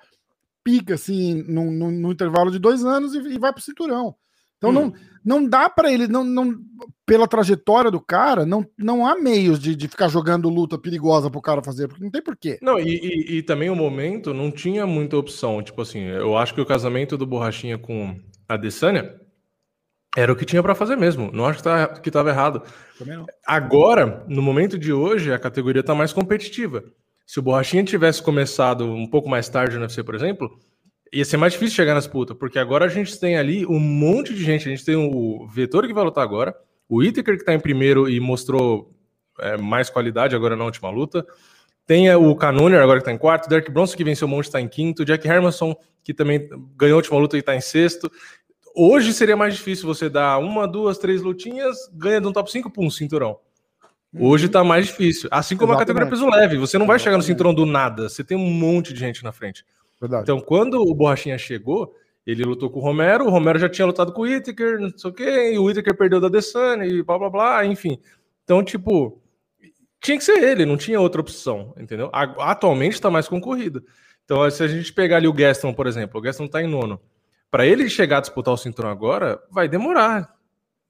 [0.62, 4.14] pica, assim, no, no, no, intervalo de dois anos e, e vai pro cinturão.
[4.59, 4.72] Então hum.
[4.72, 4.92] não,
[5.24, 6.57] não dá para ele, não, não,
[7.05, 11.40] pela trajetória do cara, não, não há meios de, de ficar jogando luta perigosa pro
[11.40, 12.59] cara fazer, porque não tem porquê.
[12.62, 15.62] Não, e, e, e, também o momento não tinha muita opção.
[15.62, 18.18] Tipo assim, eu acho que o casamento do Borrachinha com
[18.49, 19.20] a Desânia
[20.17, 21.31] era o que tinha para fazer mesmo.
[21.31, 22.62] Não acho que, tá, que tava errado.
[23.47, 26.83] Agora, no momento de hoje, a categoria tá mais competitiva.
[27.27, 30.59] Se o Borrachinha tivesse começado um pouco mais tarde no UFC, por exemplo,
[31.12, 34.33] ia ser mais difícil chegar nas putas, porque agora a gente tem ali um monte
[34.33, 34.67] de gente.
[34.67, 36.55] A gente tem o Vettori que vai lutar agora,
[36.89, 38.91] o Whittaker que tá em primeiro e mostrou
[39.39, 41.27] é, mais qualidade agora na última luta.
[41.87, 44.61] Tem o Cannonier agora que tá em quarto, Derek Bronson que venceu o monte está
[44.61, 48.11] em quinto, Jack Hermanson que também ganhou a última luta e tá em sexto.
[48.79, 52.70] Hoje seria mais difícil você dar uma, duas, três lutinhas, ganha de um top 5
[52.70, 53.39] para um cinturão.
[54.18, 55.31] Hoje tá mais difícil.
[55.33, 55.91] Assim como Exatamente.
[55.91, 56.59] a categoria peso leve.
[56.59, 58.09] Você não vai chegar no cinturão do nada.
[58.09, 59.64] Você tem um monte de gente na frente.
[60.01, 60.24] Verdade.
[60.24, 61.95] Então, quando o Borrachinha chegou,
[62.27, 65.11] ele lutou com o Romero, o Romero já tinha lutado com o Whittaker, não sei
[65.11, 67.99] o quê, e o Whittaker perdeu da Desane, e blá blá blá, enfim.
[68.45, 69.22] Então, tipo,
[70.03, 72.11] tinha que ser ele, não tinha outra opção, entendeu?
[72.12, 73.85] Atualmente está mais concorrido.
[74.24, 77.01] Então, se a gente pegar ali o Gaston, por exemplo, o Gaston está em nono.
[77.51, 80.36] Para ele chegar a disputar o cinturão agora, vai demorar.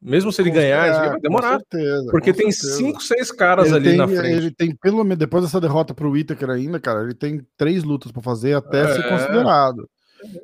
[0.01, 1.59] Mesmo se ele com ganhar, vai demorar.
[1.59, 2.77] Certeza, porque tem certeza.
[2.77, 4.37] cinco, seis caras ele ali tem, na frente.
[4.37, 8.13] Ele tem, pelo menos, depois dessa derrota pro Whittaker ainda, cara, ele tem três lutas
[8.13, 9.89] para fazer até é, ser considerado.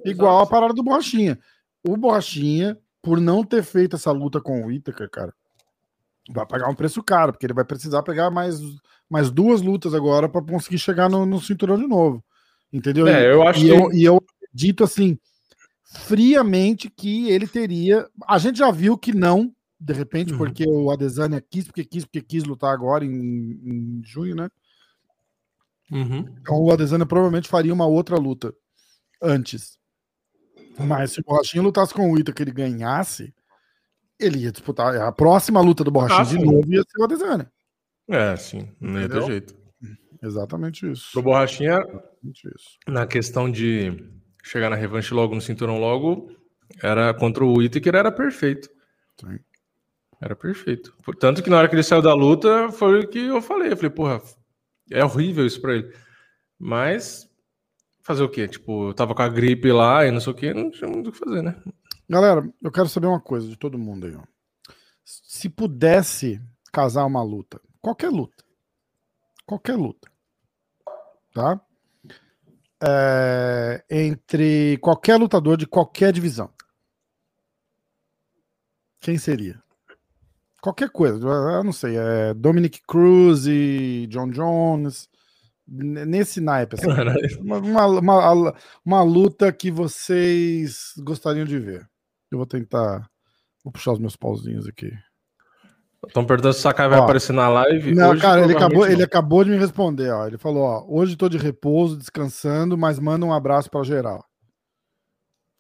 [0.05, 1.39] É, Igual a parada do Borrachinha.
[1.87, 5.35] O Borrachinha, por não ter feito essa luta com o Whittaker, cara,
[6.31, 8.59] vai pagar um preço caro, porque ele vai precisar pegar mais,
[9.09, 12.25] mais duas lutas agora para conseguir chegar no, no, cinturão de novo.
[12.73, 13.07] Entendeu?
[13.07, 13.69] É, eu acho e, que...
[13.69, 15.19] eu, e eu acredito assim
[16.01, 18.09] friamente que ele teria.
[18.27, 20.39] A gente já viu que não, de repente, uhum.
[20.39, 24.49] porque o Adesanya quis, porque quis, porque quis lutar agora em, em junho, né?
[25.91, 26.25] Uhum.
[26.41, 28.55] Então o Adesanya provavelmente faria uma outra luta
[29.21, 29.79] antes.
[30.79, 33.35] Mas se o Borrachinha lutasse com o Ita que ele ganhasse,
[34.19, 34.97] ele ia disputar.
[34.97, 37.53] A próxima luta do Borrachinha ah, de novo ia ser o Adesanya.
[38.09, 39.55] É, sim, não ia ter jeito.
[40.23, 41.11] Exatamente isso.
[41.13, 41.85] Pro Borrachinha,
[42.25, 42.79] isso.
[42.87, 44.03] na questão de
[44.43, 46.31] chegar na revanche logo no cinturão logo,
[46.83, 48.69] era contra o Whittaker era perfeito.
[49.21, 49.39] Sim.
[50.21, 50.95] Era perfeito.
[51.19, 53.73] Tanto que na hora que ele saiu da luta, foi o que eu falei.
[53.73, 54.23] Eu falei, porra,
[54.91, 55.93] é horrível isso pra ele.
[56.59, 57.29] Mas
[58.03, 58.47] fazer o quê?
[58.47, 61.11] Tipo, eu tava com a gripe lá e não sei o quê, não tinha muito
[61.11, 61.61] o que fazer, né?
[62.09, 64.23] Galera, eu quero saber uma coisa de todo mundo aí, ó.
[65.05, 66.41] Se pudesse
[66.73, 68.45] casar uma luta, qualquer luta,
[69.45, 70.11] qualquer luta,
[71.35, 71.61] tá?
[72.83, 76.51] É, entre qualquer lutador de qualquer divisão.
[79.01, 79.63] Quem seria?
[80.61, 85.09] Qualquer coisa, eu não sei, é Dominic Cruz e John Jones,
[85.67, 86.87] nesse naipe, assim,
[87.41, 88.55] uma, uma, uma,
[88.85, 91.89] uma, luta que vocês gostariam de ver.
[92.31, 93.11] Eu vou tentar,
[93.65, 94.93] vou puxar os meus pauzinhos aqui.
[96.07, 97.95] Estão perguntando se o Sakai vai ó, aparecer na live.
[97.95, 100.11] Não, hoje, cara, ele acabou, ele acabou de me responder.
[100.11, 100.27] Ó.
[100.27, 104.25] Ele falou: ó, hoje estou de repouso, descansando, mas manda um abraço para geral.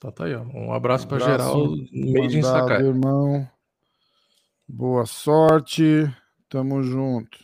[0.01, 0.43] Tá, tá aí, ó.
[0.43, 1.69] Um abraço, um para geral.
[1.93, 2.83] Made in Sakai.
[2.83, 3.49] irmão.
[4.69, 6.13] Boa sorte.
[6.49, 7.39] Tamo junto.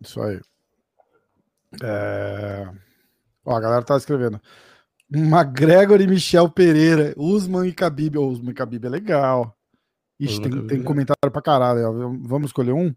[0.00, 0.40] Isso aí.
[1.82, 2.68] É...
[3.44, 4.40] Ó, a galera tá escrevendo.
[5.10, 8.18] McGregor e Michel Pereira, Usman e Khabib.
[8.18, 9.56] Oh, Usman e Khabib é legal.
[10.20, 12.18] Ixi, tem, tem, comentário pra caralho.
[12.22, 12.94] Vamos escolher um?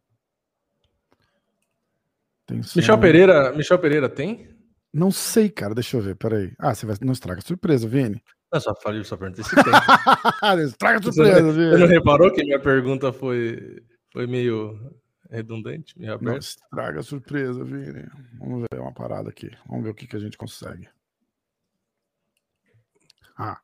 [2.45, 4.49] Tem Michel Pereira, Michel Pereira tem?
[4.93, 5.73] Não sei, cara.
[5.73, 6.15] Deixa eu ver.
[6.15, 6.51] Peraí.
[6.59, 8.21] Ah, você vai não estraga surpresa, Vini.
[8.53, 9.63] Eu só falei, só perguntei se tem.
[10.65, 11.69] estraga surpresa, Vini.
[11.69, 13.81] Você não reparou que minha pergunta foi,
[14.11, 14.77] foi meio
[15.29, 16.19] redundante, meio?
[16.21, 18.05] Não estraga surpresa, Vini.
[18.37, 19.49] Vamos ver uma parada aqui.
[19.65, 20.89] Vamos ver o que, que a gente consegue.
[23.37, 23.59] Ah.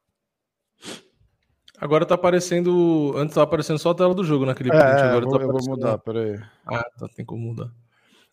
[1.80, 3.14] Agora tá aparecendo.
[3.16, 5.02] Antes tava aparecendo só a tela do jogo naquele é, print.
[5.02, 6.40] Agora eu vou, tá eu vou mudar, peraí.
[6.66, 7.72] Ah, tá, tem como mudar.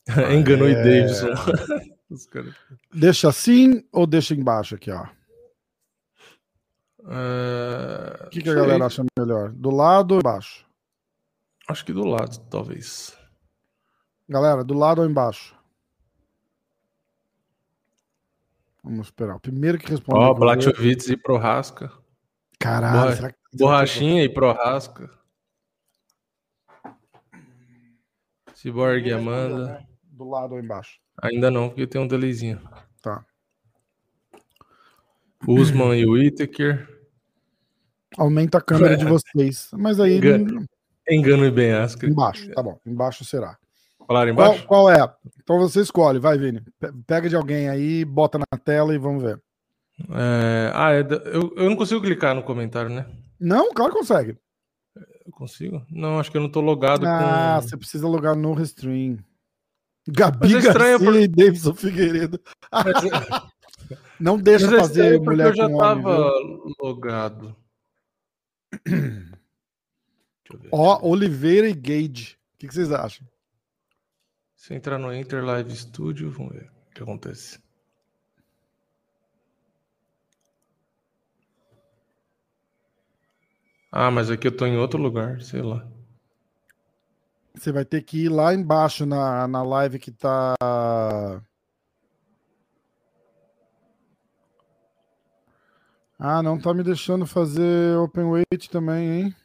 [0.09, 0.73] Ah, Enganou é...
[0.73, 1.29] o Davidson.
[2.93, 5.07] deixa assim ou deixa embaixo aqui, ó?
[7.07, 8.27] É...
[8.27, 9.53] O que, que a galera acha melhor?
[9.53, 10.65] Do lado ou embaixo?
[11.69, 13.17] Acho que do lado, talvez.
[14.29, 15.55] Galera, do lado ou embaixo?
[18.85, 19.37] Vamos esperar.
[19.37, 20.23] O primeiro que respondeu.
[20.23, 21.91] Ó, oh, Blachowicz e Prohaska.
[22.61, 23.17] Caralho, Borra...
[23.17, 23.39] será que...
[23.55, 25.11] Borrachinha e Prohaska.
[28.55, 29.67] Cyborg e Amanda.
[29.67, 29.87] Né?
[30.03, 30.99] Do lado ou embaixo?
[31.23, 32.61] Ainda não, porque tem um delayzinho.
[33.01, 33.25] Tá.
[35.47, 36.87] Usman e Whittaker.
[38.19, 39.71] Aumenta a câmera de vocês.
[39.73, 40.19] Mas aí.
[40.19, 40.67] Engano,
[41.09, 42.05] engano e bem asco.
[42.05, 42.79] Embaixo, tá bom.
[42.85, 43.59] Embaixo será.
[44.07, 44.67] Falaram embaixo?
[44.67, 45.15] Qual, qual, é?
[45.43, 46.63] Então você escolhe, vai, Vini.
[47.07, 49.41] Pega de alguém aí, bota na tela e vamos ver.
[50.11, 50.71] É...
[50.75, 51.01] Ah, é...
[51.33, 53.07] eu, eu não consigo clicar no comentário, né?
[53.41, 54.37] Não, claro que consegue.
[54.97, 55.85] Eu consigo?
[55.91, 57.69] Não, acho que eu não tô logado ah, com...
[57.69, 59.19] você precisa logar no Restream.
[60.07, 62.39] Gabi Mas é Garcia e Davidson Figueiredo.
[64.21, 67.57] não deixa Mas é fazer mulher eu já com tava homem, logado.
[70.71, 72.37] Ó, Oliveira e Gage.
[72.55, 73.27] O que, que vocês acham?
[74.65, 77.61] Se entrar no Enter Live Studio, vamos ver o que acontece.
[83.93, 85.87] Ah, mas aqui eu tô em outro lugar, sei lá.
[87.55, 90.55] Você vai ter que ir lá embaixo na, na live que tá.
[96.19, 99.37] Ah, não tá me deixando fazer open weight também, hein?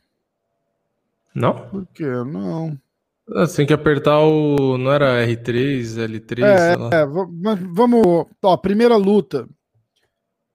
[1.35, 1.69] Não?
[1.69, 2.07] Por quê?
[2.25, 2.79] Não.
[3.35, 4.77] Ah, Você tem que apertar o.
[4.77, 6.89] Não era R3, L3, sei lá.
[6.93, 8.27] É, mas vamos.
[8.43, 9.47] Ó, primeira luta.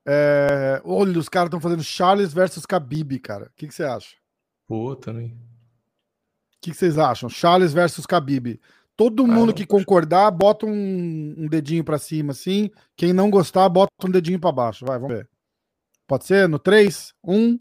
[0.07, 3.47] É, olha, os caras estão fazendo Charles versus Khabib, cara.
[3.47, 4.15] O que, que você acha?
[4.67, 5.29] Pô, também.
[5.29, 7.29] O que, que vocês acham?
[7.29, 8.61] Charles versus Khabib.
[8.97, 12.71] Todo mundo não que concordar, bota um, um dedinho pra cima, assim.
[12.97, 14.85] Quem não gostar, bota um dedinho pra baixo.
[14.85, 15.29] Vai, vamos ver.
[16.07, 16.49] Pode ser?
[16.49, 17.13] No 3?
[17.25, 17.59] 1,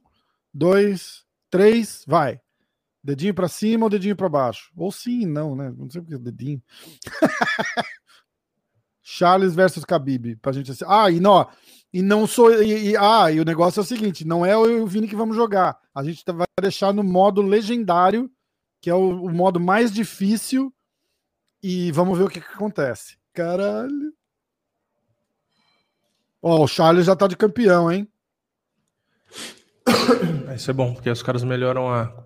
[0.53, 2.39] 2, 3, vai.
[3.03, 4.71] Dedinho pra cima ou dedinho pra baixo?
[4.77, 5.73] Ou sim, não, né?
[5.77, 6.61] Não sei porque dedinho.
[9.01, 10.85] Charles versus Khabib, pra gente assim.
[10.87, 11.45] Ah, e não,
[11.91, 14.71] e não sou e, e- ah, e o negócio é o seguinte, não é eu
[14.71, 15.77] e o Vini que vamos jogar.
[15.93, 18.31] A gente vai deixar no modo legendário,
[18.79, 20.73] que é o, o modo mais difícil
[21.61, 23.17] e vamos ver o que, que acontece.
[23.33, 24.13] Caralho.
[26.41, 28.07] Ó, o Charles já tá de campeão, hein?
[30.55, 32.22] Isso é bom, porque os caras melhoram a.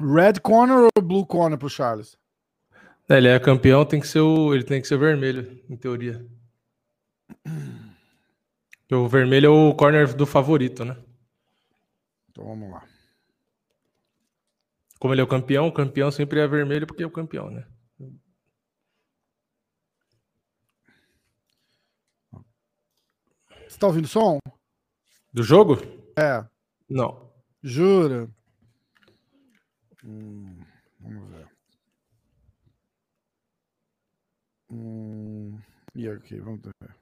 [0.00, 2.18] Red corner ou blue corner pro Charles?
[3.08, 4.54] É, ele é campeão, tem que ser o.
[4.54, 6.26] Ele tem que ser vermelho, em teoria.
[8.90, 10.96] O vermelho é o corner do favorito, né?
[12.30, 12.84] Então vamos lá.
[14.98, 17.66] Como ele é o campeão, o campeão sempre é vermelho porque é o campeão, né?
[23.68, 24.38] Você tá ouvindo som?
[25.32, 25.78] Do jogo?
[26.18, 26.44] É.
[26.88, 27.30] Não.
[27.62, 28.28] Jura?
[30.04, 30.64] Hum,
[30.98, 31.48] vamos ver.
[34.70, 35.58] Hum,
[35.94, 36.96] e aqui, vamos ver.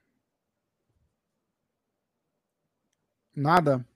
[3.35, 3.87] Nada?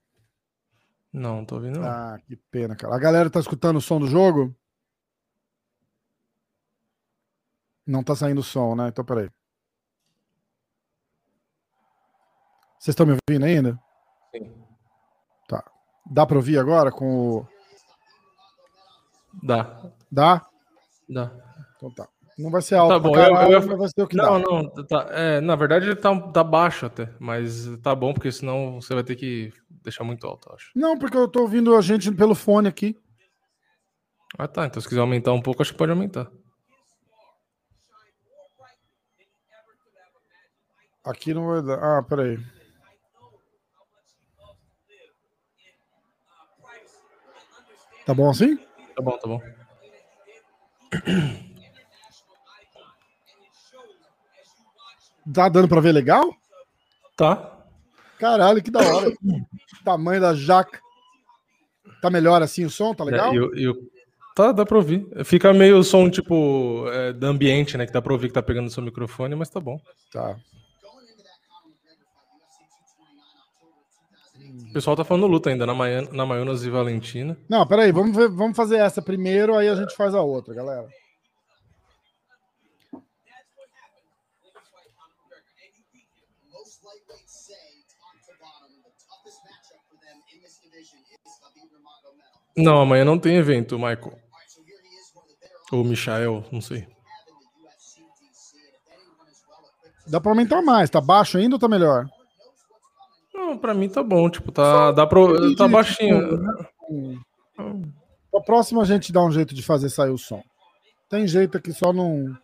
[1.12, 1.80] Não, não tô ouvindo.
[1.80, 1.88] Não.
[1.88, 2.94] Ah, que pena, cara.
[2.94, 4.55] A galera tá escutando o som do jogo?
[7.86, 8.88] Não tá saindo som, né?
[8.88, 9.28] Então, peraí.
[12.78, 13.78] Vocês estão me ouvindo ainda?
[14.34, 14.53] Sim.
[15.48, 15.64] Tá.
[16.11, 17.51] Dá pra ouvir agora com o.
[19.41, 19.80] Dá.
[20.11, 20.47] Dá?
[21.09, 21.30] Dá.
[21.76, 22.09] Então tá.
[22.39, 24.16] Não vai ser alto Tá bom, eu- eu caralho, ia- mas vai ser o que
[24.16, 24.49] Não, dá.
[24.49, 28.80] não, tá, é, na verdade ele tá, tá baixo até, mas tá bom, porque senão
[28.80, 29.53] você vai ter que
[29.83, 30.70] deixar muito alto, eu acho.
[30.74, 32.97] Não, porque eu tô ouvindo a gente pelo fone aqui.
[34.39, 36.30] Ah tá, então se quiser aumentar um pouco, acho que pode aumentar.
[41.05, 41.99] Aqui não vai dar.
[41.99, 42.39] Ah, peraí.
[48.07, 48.59] Tá bom assim?
[48.95, 49.40] Tá bom, tá bom.
[55.32, 56.34] Tá dando pra ver legal?
[57.16, 57.59] Tá.
[58.18, 59.12] Caralho, que da hora.
[59.84, 60.80] Tamanho da jaca.
[62.01, 62.95] Tá melhor assim o som?
[62.95, 63.32] Tá legal?
[63.32, 63.93] É, e o- e o-
[64.34, 65.07] Tá, dá pra ouvir.
[65.26, 67.84] Fica meio som, tipo, é, do ambiente, né?
[67.86, 69.78] Que dá pra ouvir que tá pegando no seu microfone, mas tá bom.
[70.11, 70.36] Tá.
[74.73, 77.37] O pessoal tá falando luta ainda, na, Maia- na Maionas e Valentina.
[77.47, 80.89] Não, peraí, vamos, ver, vamos fazer essa primeiro, aí a gente faz a outra, galera.
[92.57, 94.18] Não, amanhã não tem evento, Michael.
[95.70, 96.87] Ou Michael, não sei.
[100.07, 100.91] Dá pra aumentar mais.
[100.91, 102.07] Tá baixo ainda ou tá melhor?
[103.53, 105.20] Não, pra mim tá bom, tipo, tá, dá pra,
[105.59, 106.40] tá baixinho.
[108.34, 110.42] A próxima a gente dá um jeito de fazer sair o som.
[111.11, 112.34] Tem jeito aqui, só não.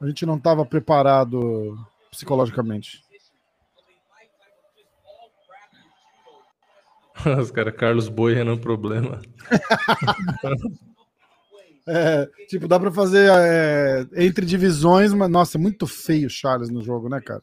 [0.00, 1.76] A gente não tava preparado
[2.10, 3.02] psicologicamente.
[7.40, 9.20] Os caras, Carlos Boi, Renan Problema.
[11.86, 16.70] É, tipo, dá pra fazer é, entre divisões, mas nossa, é muito feio o Charles
[16.70, 17.42] no jogo, né, cara?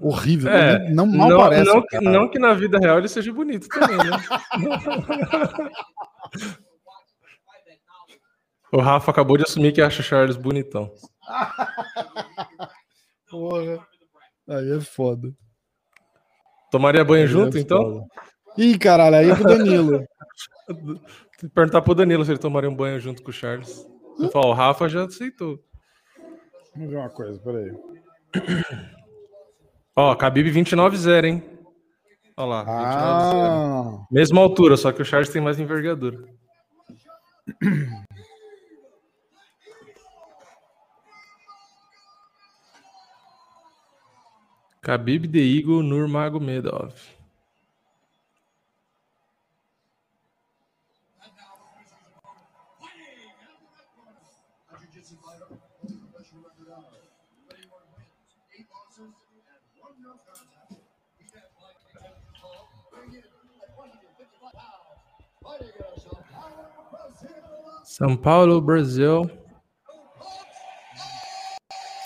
[0.00, 0.50] Horrível.
[0.50, 1.64] É, não mal não, parece.
[1.64, 4.10] não, que, não que na vida real ele seja bonito também, né?
[8.72, 10.94] o Rafa acabou de assumir que acha o Charles bonitão.
[13.28, 13.84] Porra.
[14.48, 15.32] Aí é foda.
[16.70, 18.06] Tomaria banho Aí junto, é então?
[18.56, 20.06] Ih, caralho, aí é pro Danilo.
[21.54, 23.84] Perguntar pro Danilo se ele tomaria um banho junto com o Charles.
[24.32, 25.58] Fala, o Rafa já aceitou.
[26.74, 27.72] Vamos ver uma coisa, peraí.
[29.94, 31.42] Ó, Khabib 29-0, hein?
[32.36, 34.02] Olha lá, 29-0.
[34.02, 36.24] Ah, Mesma altura, só que o Charles tem mais envergadura.
[44.82, 46.92] Khabib The Eagle Nurmagomedov.
[67.92, 69.30] São Paulo, Brasil.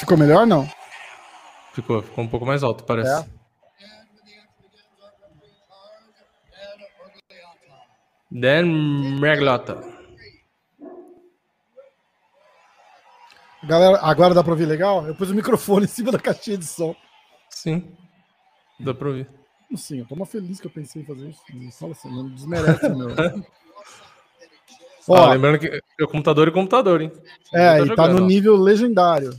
[0.01, 0.69] ficou melhor não?
[1.73, 3.09] Ficou, ficou um pouco mais alto, parece.
[3.09, 3.27] É.
[8.29, 8.67] Dan
[9.21, 9.81] Merglota.
[13.63, 15.07] Galera, agora dá pra ouvir legal?
[15.07, 16.97] Eu pus o microfone em cima da caixinha de som.
[17.49, 17.97] Sim.
[18.81, 19.31] Dá pra ouvir.
[19.77, 21.43] Sim, eu tô uma feliz que eu pensei em fazer isso.
[21.55, 23.11] Não fala assim, não desmerece meu.
[25.09, 27.13] Ó, Ó, lembrando que é computador e computador, hein?
[27.53, 29.31] é, Tá e tá jogando, no nível legendário.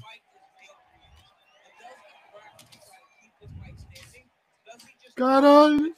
[5.15, 5.93] Caralho.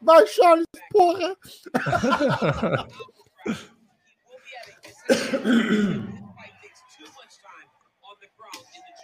[0.00, 1.36] Vai, Charles, porra.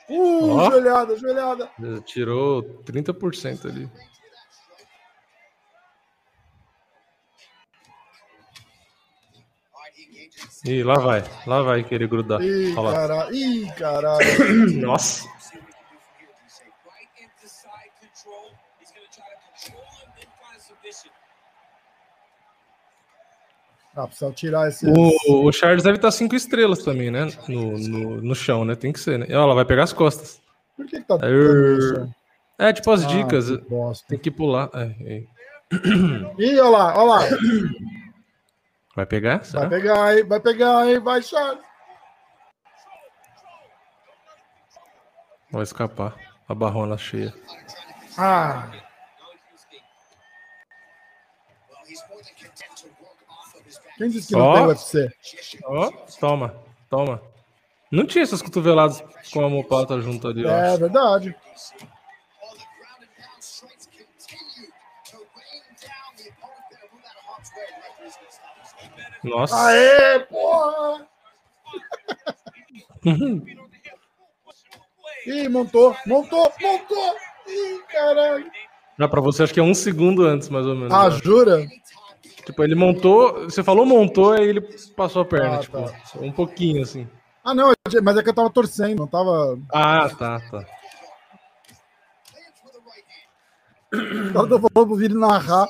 [0.08, 0.70] Uh, Ó.
[0.70, 1.70] joelhada, joelhada.
[2.04, 3.88] Tirou 30% ali.
[10.66, 11.24] Ih, lá vai.
[11.46, 12.40] Lá vai querer grudar.
[12.42, 13.34] Ih, caralho.
[13.34, 14.26] Ih, caralho.
[14.80, 15.26] Nossa.
[23.96, 24.86] Ah, precisa tirar esse.
[24.88, 27.28] O, o Charles deve estar 5 estrelas também, né?
[27.48, 28.74] No, no, no chão, né?
[28.74, 29.26] Tem que ser, né?
[29.28, 30.40] E, Olha lá, vai pegar as costas.
[30.76, 32.08] Por que, que tá Aí?
[32.58, 33.50] É, tipo as Ah, dicas.
[33.50, 34.08] que.
[34.08, 34.68] Tem que pular.
[34.74, 35.22] É, é.
[36.38, 37.20] Ih, olha lá, olha lá.
[38.94, 39.44] Vai pegar?
[39.44, 39.66] Será?
[39.66, 40.24] Vai pegar, hein?
[40.24, 41.00] Vai pegar, hein?
[41.00, 41.64] Vai, Charles.
[45.50, 46.16] Vai escapar.
[46.48, 47.32] A barrona cheia.
[48.18, 48.70] Ah,
[53.96, 54.54] quem disse que não Ó.
[54.54, 55.10] tem UFC?
[55.64, 55.90] Ó,
[56.20, 56.54] toma,
[56.90, 57.22] toma.
[57.90, 60.78] Não tinha essas cotoveladas com a homopata junto ali, É acho.
[60.78, 61.36] verdade.
[69.24, 69.56] Nossa.
[69.68, 71.06] Aê, porra!
[75.26, 77.14] Ih, montou, montou, montou!
[77.48, 78.50] Ih, caralho!
[78.98, 80.92] Já pra você, acho que é um segundo antes, mais ou menos.
[80.92, 81.18] Ah, né?
[81.22, 81.66] jura?
[82.44, 83.44] Tipo, ele montou.
[83.44, 84.60] Você falou montou, aí ele
[84.94, 85.92] passou a perna, Ah, tipo, tá.
[86.20, 87.08] um pouquinho assim.
[87.42, 87.72] Ah, não,
[88.02, 89.58] mas é que eu tava torcendo, não tava.
[89.72, 90.64] Ah, tá, tá.
[94.32, 95.66] Tava falando pro Vini narrar.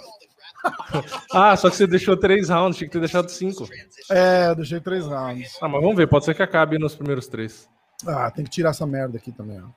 [1.33, 3.69] Ah, só que você deixou três rounds, tinha que ter deixado cinco.
[4.11, 5.59] É, eu deixei três rounds.
[5.61, 7.69] Ah, mas vamos ver, pode ser que acabe nos primeiros três.
[8.07, 9.69] Ah, tem que tirar essa merda aqui também, ó.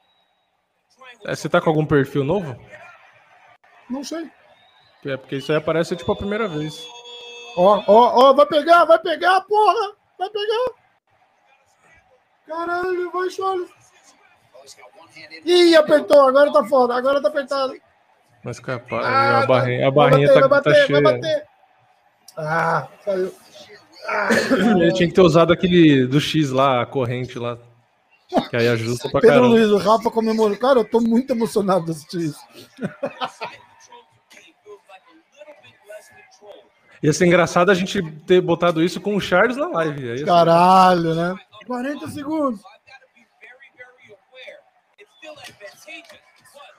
[1.25, 2.55] É, você tá com algum perfil novo?
[3.89, 4.29] Não sei.
[5.05, 6.85] É porque isso aí aparece tipo a primeira vez.
[7.55, 9.95] Ó, ó, ó, vai pegar, vai pegar, porra!
[10.19, 10.73] Vai pegar!
[12.45, 13.69] Caralho, vai, Charles!
[15.45, 17.73] Ih, apertou, agora tá foda, agora tá apertado.
[18.47, 19.03] Vai escapar.
[19.03, 21.01] Ah, a barrinha, a barrinha bater, tá, tá bater, cheia.
[21.01, 21.43] vai bater.
[22.37, 23.33] Ah, saiu.
[24.79, 27.57] Ele tinha que ter usado aquele do X lá, a corrente lá.
[28.49, 29.53] Que aí ajusta pra Pedro caramba.
[29.53, 30.55] Luiz, o Rafa comemorou.
[30.55, 32.39] Cara, eu tô muito emocionado de assistir isso.
[37.03, 40.09] Ia ser engraçado a gente ter botado isso com o Charles na live.
[40.11, 41.35] Aí ser- Caralho, né?
[41.65, 42.61] 40 segundos.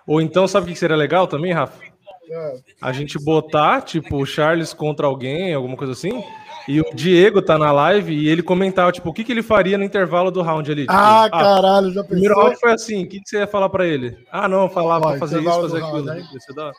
[0.09, 1.79] Ou então, sabe o que seria legal também, Rafa?
[2.31, 2.55] É.
[2.81, 6.23] A gente botar, tipo, o Charles contra alguém, alguma coisa assim,
[6.67, 9.79] e o Diego tá na live e ele comentar, tipo, o que, que ele faria
[9.79, 10.83] no intervalo do round ali.
[10.83, 13.69] Tipo, Ah, caralho, já O primeiro round foi assim, o que, que você ia falar
[13.69, 14.19] pra ele?
[14.33, 16.05] Ah, não, falar pra fazer isso, fazer aquilo.
[16.05, 16.75] round, da hora.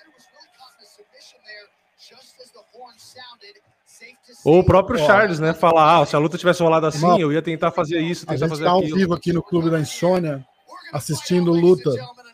[4.46, 5.06] Ou o próprio Ó.
[5.06, 5.54] Charles, né?
[5.54, 8.46] Falar, ah, se a luta tivesse rolado assim, eu ia tentar fazer isso, A tentar
[8.46, 8.96] gente fazer tá ao aquilo.
[8.96, 10.46] vivo aqui no Clube da Insônia,
[10.94, 11.92] assistindo luta.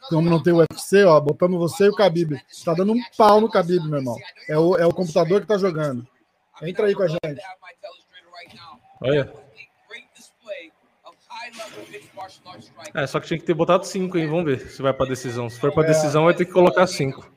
[0.10, 2.39] Como não tem UFC, ó, botamos você e o Khabib.
[2.64, 4.16] Tá dando um pau no Khabib, meu irmão.
[4.47, 6.08] É o, é o computador que tá jogando.
[6.62, 7.20] Entra aí com a gente.
[9.01, 9.32] Olha.
[12.93, 14.28] É, só que tinha que ter botado 5, hein?
[14.28, 15.49] Vamos ver se vai pra decisão.
[15.49, 15.88] Se for pra É.
[15.88, 17.30] decisão, vai ter que colocar 5.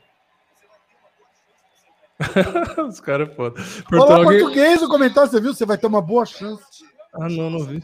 [2.88, 3.60] Os caras é foda.
[3.92, 5.54] Olá, alguém- português no comentário, você viu?
[5.54, 6.62] Você vai ter uma boa chance.
[7.14, 7.82] Ah, não, não vi.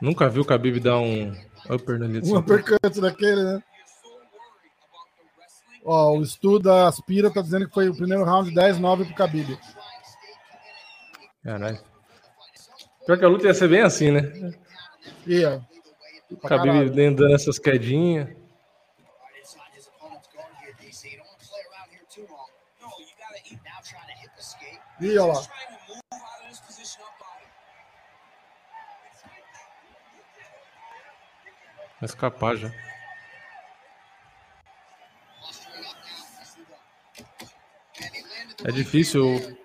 [0.00, 1.32] Nunca vi o Khabib dar um
[1.68, 3.62] upper na linha Um uppercut daquele, né?
[5.84, 9.58] Ó, o estudo da Aspira tá dizendo que foi o primeiro round 10-9 pro Khabib.
[11.42, 11.80] Caralho.
[13.06, 14.20] Pior que a luta ia ser bem assim, né?
[15.46, 15.60] Ó,
[16.30, 18.28] O Khabib dando essas quedinhas.
[19.40, 20.28] Inside his opponent's
[32.00, 32.70] Vai escapar já.
[38.64, 39.56] É difícil.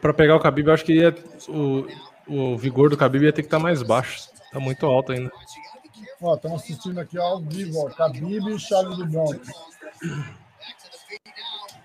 [0.00, 1.14] Pra pegar o Khabib, eu acho que ia,
[1.48, 1.86] o,
[2.26, 4.28] o vigor do Khabib ia ter que estar mais baixo.
[4.52, 5.30] Tá muito alto ainda.
[6.20, 7.90] Ó, estamos assistindo aqui ao vivo, ó.
[7.90, 9.38] Khabib e Charles do Bronx.
[9.38, 9.56] Back
[10.82, 11.80] to the feet now.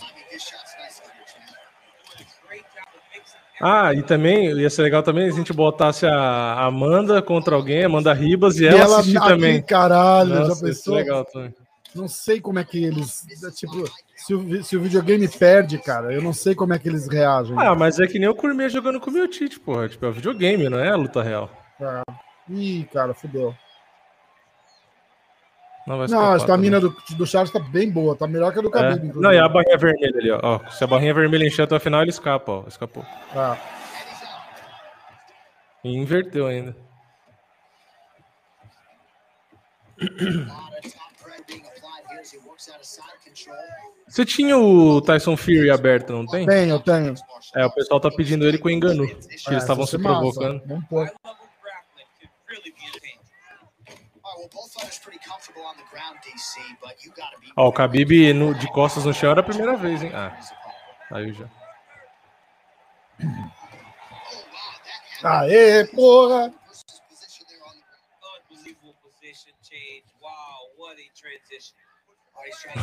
[0.00, 1.42] Bobby, this shot's nice on your chin.
[3.60, 7.84] Ah, e também ia ser legal também se a gente botasse a Amanda contra alguém,
[7.84, 9.62] Amanda Ribas, e E ela, ela assistir aqui, também.
[9.62, 10.94] caralho, Nossa, já pensou?
[10.94, 11.54] legal também.
[11.94, 13.24] Não sei como é que eles.
[13.56, 13.84] Tipo,
[14.14, 17.56] se o, se o videogame perde, cara, eu não sei como é que eles reagem.
[17.58, 19.88] Ah, mas é que nem o Cormier jogando com o Miotite, porra.
[19.88, 21.50] Tipo, é o videogame, não é a luta real.
[22.48, 23.54] Ih, cara, fudeu.
[25.88, 28.62] Não vai Não, a estamina do, do Charles tá bem boa, tá melhor que a
[28.62, 28.68] do.
[28.70, 29.06] Khabib, É.
[29.06, 29.20] inclusive.
[29.20, 30.38] Não, e a barrinha vermelha ali, ó.
[30.42, 32.64] Ó, Se a barrinha vermelha encher até o final, ele escapa, ó.
[32.68, 33.04] Escapou.
[33.34, 33.56] Ah,
[35.82, 36.76] E inverteu ainda.
[44.08, 46.46] Você tinha o Tyson Fury aberto, não tem?
[46.46, 47.14] tenho, tenho.
[47.54, 49.04] É, o pessoal tá pedindo ele com engano.
[49.04, 50.18] É, eles estavam se é massa.
[50.20, 50.62] provocando.
[50.66, 51.10] Vamos pôr.
[51.10, 54.37] All right, well, both fighters pretty comfortable on the ground, DC, but you gotta
[57.56, 60.12] Ó, o Khabib no- de costas no chão era a primeira vez, hein?
[60.14, 60.38] Ah,
[61.10, 61.48] aí já.
[65.24, 66.52] Aê, porra!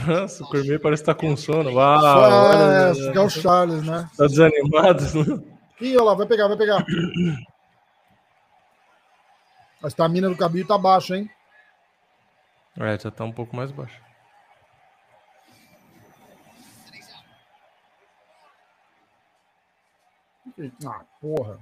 [0.08, 1.72] Nossa, o Cormier parece estar com sono.
[1.74, 4.10] Uau, Ah, é, ficar o Charles, né?
[4.18, 5.04] tá desanimado.
[5.82, 6.86] Ih, olha lá, vai pegar, vai pegar.
[9.84, 11.30] A estamina do Khabib tá baixa, hein?
[12.78, 14.02] É, já tá um pouco mais baixo.
[20.86, 21.60] Ah, porra.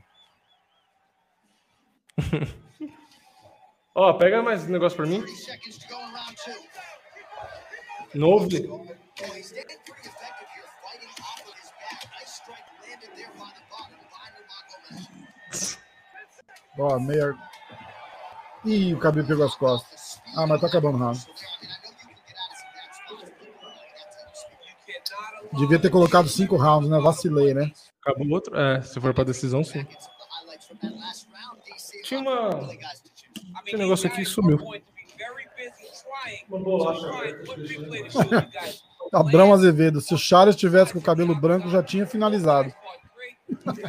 [3.96, 5.22] Ó, pega mais um negócio pra mim.
[5.22, 6.74] 30 seconds to go in round two.
[8.16, 8.48] Novo.
[8.70, 8.86] Oh.
[16.80, 17.36] Ó, meia.
[18.66, 20.03] Ih, o Khabib pegou as costas.
[20.36, 21.26] Ah, mas tá acabando o round.
[25.54, 27.00] Devia ter colocado cinco rounds, né?
[27.00, 27.72] Vacilei, né?
[28.02, 28.58] Acabou o outro?
[28.58, 29.86] É, se for pra decisão, sim.
[32.04, 32.70] Tinha uma...
[33.66, 34.60] Esse negócio these aqui sumiu.
[39.14, 40.02] Abrão Azevedo.
[40.02, 42.74] Se o Charles tivesse com o cabelo branco, já tinha finalizado.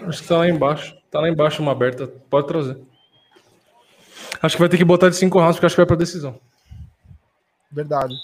[0.07, 0.97] Acho que tá lá embaixo.
[1.11, 2.07] Tá lá embaixo uma aberta.
[2.07, 2.79] Pode trazer.
[4.45, 6.39] Acho que vai ter que botar de 5 rounds, porque acho que vai pra decisão.
[7.73, 8.15] Verdade.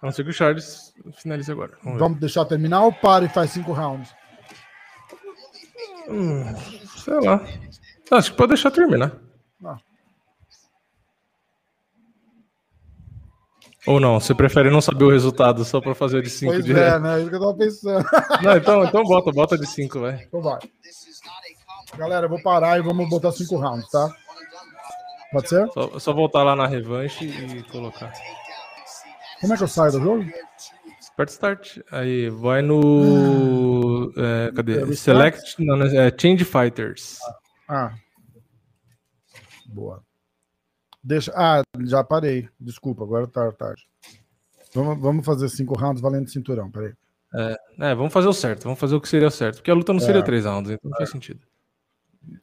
[0.00, 1.72] A não ser que o Charles finalize agora.
[1.82, 1.98] Vamos.
[1.98, 4.14] Vamos deixar terminar ou para e faz cinco rounds?
[6.98, 7.44] Sei lá.
[8.12, 9.12] Acho que pode deixar terminar.
[9.64, 9.78] Ah.
[13.88, 16.72] Ou não, você prefere não saber o resultado só pra fazer de 5 Pois de
[16.78, 17.20] é, né?
[17.20, 18.04] Isso que eu tava pensando.
[18.40, 20.22] Não, então, então bota, bota de 5, vai.
[20.22, 20.60] Então vai.
[21.96, 24.08] Galera, eu vou parar e vamos botar cinco rounds, tá?
[25.32, 25.66] Pode ser?
[25.72, 28.12] Só, só voltar lá na revanche e colocar.
[29.40, 30.24] Como é que eu saio do jogo?
[31.12, 31.78] Aperta start.
[31.90, 34.12] Aí, vai no.
[34.16, 34.82] é, cadê?
[34.82, 35.62] É, Select.
[35.64, 37.18] Não, não, é Change Fighters.
[37.68, 37.92] Ah.
[39.66, 40.02] Boa.
[41.02, 41.32] Deixa.
[41.34, 42.48] Ah, já parei.
[42.60, 43.86] Desculpa, agora tá tarde.
[44.74, 46.92] Vamos, vamos fazer cinco rounds valendo cinturão, peraí.
[47.78, 48.64] É, vamos fazer o certo.
[48.64, 49.56] Vamos fazer o que seria o certo.
[49.56, 50.24] Porque a luta não seria É.
[50.24, 51.40] 3 rounds, então não faz sentido.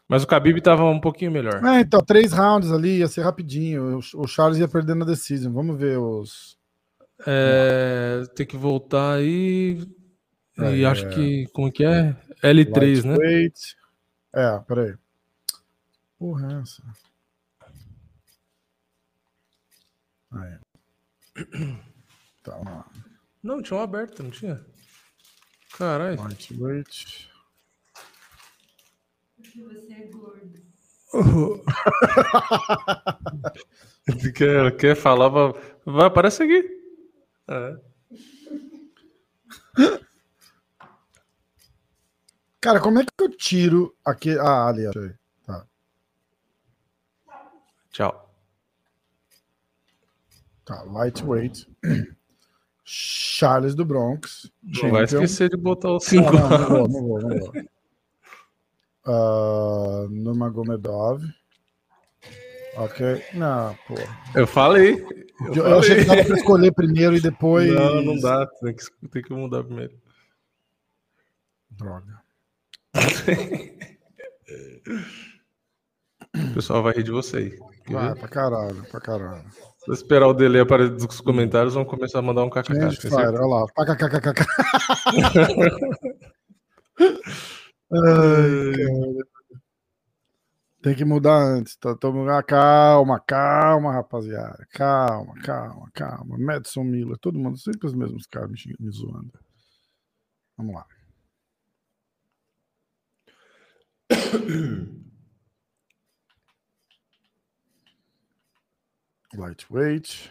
[0.07, 1.63] Mas o Khabib tava um pouquinho melhor.
[1.65, 3.99] É, então, três rounds ali ia ser rapidinho.
[4.15, 5.53] O, Charles ia perder na decisão.
[5.53, 6.57] Vamos ver os.
[7.27, 9.85] É, tem que voltar aí.
[10.57, 11.47] E É, acho que.
[11.53, 12.15] Como que é?
[12.43, 13.15] L3, né?
[14.33, 14.95] É, peraí.
[16.17, 16.83] Porra, é essa.
[20.31, 20.57] Aí.
[22.43, 22.85] Tá, vamos lá.
[23.41, 24.59] Não, tinha um aberto, não tinha?
[25.77, 26.17] Caralho.
[26.21, 27.28] Lightweight.
[29.55, 30.59] Você é gordo.
[34.35, 35.29] Quer, quer falar,
[35.85, 36.67] vai, aparece aqui.
[37.47, 37.77] É.
[42.61, 44.37] Cara, como é que eu tiro aqui?
[44.37, 45.13] Ah, ali, achei.
[45.45, 45.65] Tá.
[47.91, 48.35] Tchau.
[50.65, 51.67] Tá, lightweight.
[52.83, 54.51] Charles do Bronx.
[54.61, 57.53] Não vai esquecer de botar o Não, 5 não, não vou, não vou, não vou.
[59.05, 61.23] Ah, Nurmagomedov.
[62.75, 63.23] Ok.
[63.33, 63.95] Não, pô.
[64.35, 64.93] Eu falei.
[65.41, 66.17] Eu, Eu, eu achei que falei.
[66.23, 67.73] dava pra escolher primeiro e depois.
[67.73, 68.45] Não, não dá.
[68.61, 69.93] Tem que, tem que mudar primeiro.
[71.71, 72.19] Droga.
[76.35, 77.49] O pessoal vai rir de você aí.
[77.85, 78.19] Quer Vai, ver?
[78.19, 79.45] pra caralho, pra caralho.
[79.79, 82.67] Se esperar o delay aparecer nos comentários, vão começar a mandar um kkk.
[82.73, 83.15] Fire, certeza?
[83.17, 83.65] olha lá.
[83.75, 84.45] PKKKK.
[87.91, 89.29] Ai, cara.
[90.81, 91.75] Tem que mudar antes.
[91.77, 94.65] Tá, Tamo- ah, calma, calma, rapaziada.
[94.71, 96.37] Calma, calma, calma.
[96.37, 99.31] Madison Miller, todo mundo, sempre os mesmos caras me, me zoando.
[100.57, 100.85] Vamos lá.
[109.35, 110.29] Lightweight.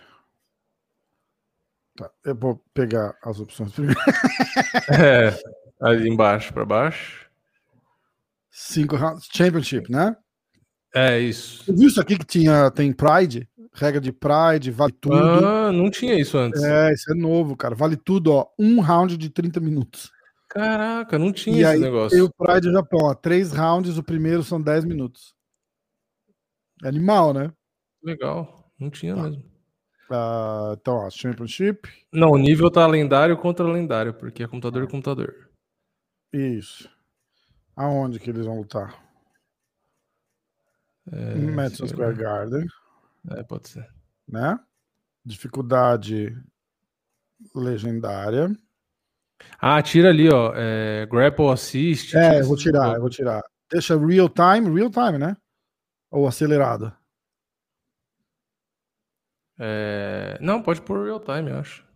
[1.97, 4.01] Tá, eu vou pegar as opções primeiro.
[4.91, 5.31] É,
[5.81, 7.28] ali embaixo para baixo.
[8.51, 9.29] Cinco rounds.
[9.33, 10.17] Championship, né?
[10.95, 11.65] É isso.
[11.65, 13.49] Você viu isso aqui que tinha, tem Pride?
[13.75, 15.15] Regra de Pride, vale tudo.
[15.17, 16.63] Ah, não tinha isso antes.
[16.63, 17.75] É, isso é novo, cara.
[17.75, 18.47] Vale tudo, ó.
[18.59, 20.11] Um round de 30 minutos.
[20.49, 22.11] Caraca, não tinha E esse aí negócio.
[22.17, 23.15] tem o Pride do Japão, ó.
[23.15, 25.35] Três rounds, o primeiro são 10 minutos.
[26.83, 27.53] É Animal, né?
[28.03, 29.23] Legal, não tinha Tá.
[29.25, 29.45] mesmo.
[30.11, 31.87] Ah, então, ó, Championship.
[32.11, 35.51] Não, o nível tá lendário contra lendário, porque é computador e computador.
[36.33, 36.89] Isso.
[37.79, 39.01] Aonde que eles vão lutar?
[41.13, 42.17] É, Madison Square.
[42.17, 42.67] Garden,
[43.31, 43.89] É, pode ser.
[44.27, 44.59] né?
[45.25, 46.37] Dificuldade
[47.55, 48.51] legendária.
[49.61, 50.53] Ah, tira ali, ó.
[50.57, 52.17] É, grapple assist.
[52.17, 53.45] É, eu vou tirar, eu vou tirar.
[53.71, 55.37] Deixa real time, real time, né?
[56.11, 56.93] Ou acelerado.
[59.61, 61.87] É, Não, pode pôr real time, eu acho.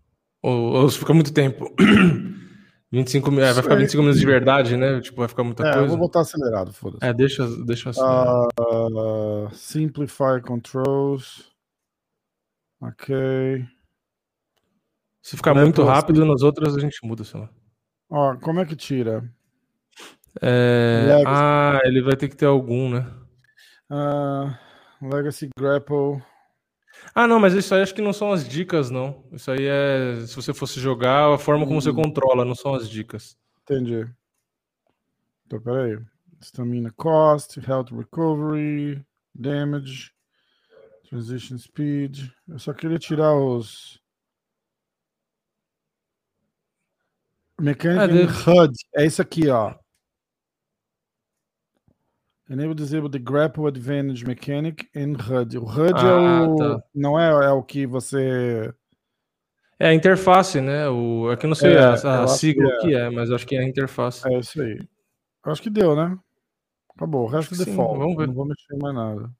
[0.42, 1.74] Ou, ou se fica muito tempo.
[2.92, 3.78] 25 mi- é, vai ficar Sei.
[3.78, 5.00] 25 minutos de verdade, né?
[5.00, 5.88] Tipo, vai ficar muita É, eu coisa.
[5.88, 7.02] vou botar acelerado, foda-se.
[7.04, 8.00] É, deixa, deixa assim.
[8.04, 11.50] Ah, simplify controls.
[12.80, 13.64] Ok.
[15.22, 17.48] Se ficar muito rápido, nas outras a gente muda, sei lá.
[18.10, 19.24] Ó, como é que tira?
[20.40, 21.22] É.
[21.26, 23.06] Ah, ele vai ter que ter algum, né?
[23.88, 24.58] Ah,
[25.00, 26.22] Legacy Grapple.
[27.14, 29.24] Ah, não, mas isso aí acho que não são as dicas, não.
[29.32, 31.94] Isso aí é, se você fosse jogar, a forma como você Hum.
[31.96, 33.36] controla, não são as dicas.
[33.62, 34.08] Entendi.
[35.46, 35.98] Então, peraí.
[36.40, 40.12] Stamina cost, health recovery, damage,
[41.08, 42.30] transition speed.
[42.48, 44.00] Eu só queria tirar os.
[47.60, 47.98] Mechanic
[48.48, 48.72] Ah, HUD.
[48.96, 49.74] É isso aqui, ó.
[52.52, 55.56] Enable disable the grapple advantage mechanic and HUD.
[55.56, 56.56] O HUD é Ah, o.
[56.56, 56.82] tá.
[56.94, 58.70] Não é, é o que você.
[59.78, 60.86] É a interface, né?
[60.88, 63.30] O, é que eu não sei É, a, a sigla que o que é, mas
[63.32, 64.28] acho que é a interface.
[64.28, 64.78] É isso aí.
[65.44, 66.16] Acho que deu, né?
[66.94, 67.24] Acabou.
[67.24, 67.98] O resto é que sim, default.
[67.98, 68.26] vamos ver.
[68.26, 69.30] Não vou mexer mais nada.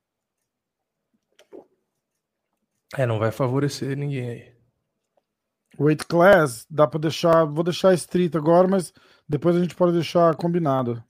[2.97, 4.53] É, não vai favorecer ninguém aí.
[5.79, 7.45] Weight class, dá pra deixar.
[7.45, 8.93] Vou deixar estrito agora, mas
[9.29, 11.03] depois a gente pode deixar combinado.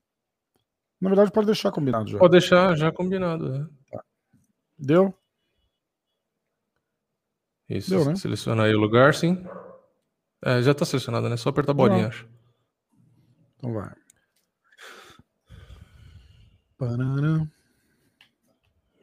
[1.03, 2.17] Na verdade, pode deixar combinado já.
[2.17, 3.49] Pode deixar já combinado.
[3.59, 3.69] né?
[4.79, 5.13] Deu?
[7.69, 8.15] Isso, Deu, né?
[8.15, 9.45] seleciona aí o lugar, sim.
[10.45, 11.37] É, já tá selecionado, né?
[11.37, 12.09] Só apertar a bolinha, Não.
[12.09, 12.29] acho.
[13.57, 13.93] Então vai.
[16.79, 17.49] Parará.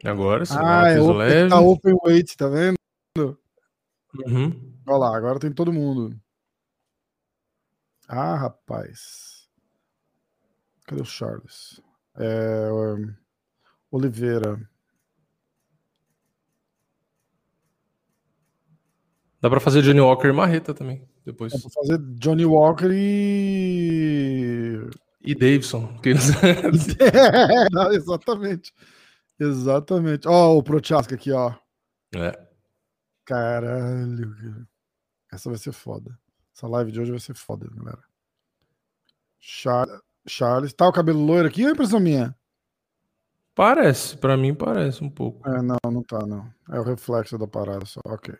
[0.02, 1.48] Agora sim, Ah, é open, leve.
[1.50, 2.76] tá open weight, tá vendo?
[4.26, 4.74] Uhum.
[4.88, 6.18] Olha lá, agora tem todo mundo.
[8.08, 9.46] Ah, rapaz.
[10.86, 11.78] Cadê o Charles?
[12.16, 13.14] É, um,
[13.90, 14.60] Oliveira.
[19.40, 21.52] Dá pra fazer Johnny Walker e Marreta também, depois.
[21.52, 24.78] Dá pra fazer Johnny Walker e.
[25.22, 25.96] E Davidson.
[25.98, 26.14] que- É,
[27.72, 28.72] não, exatamente.
[29.38, 30.28] Exatamente.
[30.28, 31.54] Ó, o Prochaska aqui, ó.
[32.14, 32.48] é.
[33.24, 34.34] Caralho.
[34.34, 34.66] cara.
[35.32, 36.18] Essa vai ser foda.
[36.54, 38.02] Essa live de hoje vai ser foda, galera.
[39.38, 40.72] Char- Charles.
[40.72, 42.34] Tá o cabelo loiro aqui ou é impressão minha?
[43.54, 45.48] Parece, pra mim parece um pouco.
[45.48, 46.48] É, não, não tá, não.
[46.70, 48.00] É o reflexo da parada só.
[48.06, 48.32] Ok.
[48.32, 48.38] Do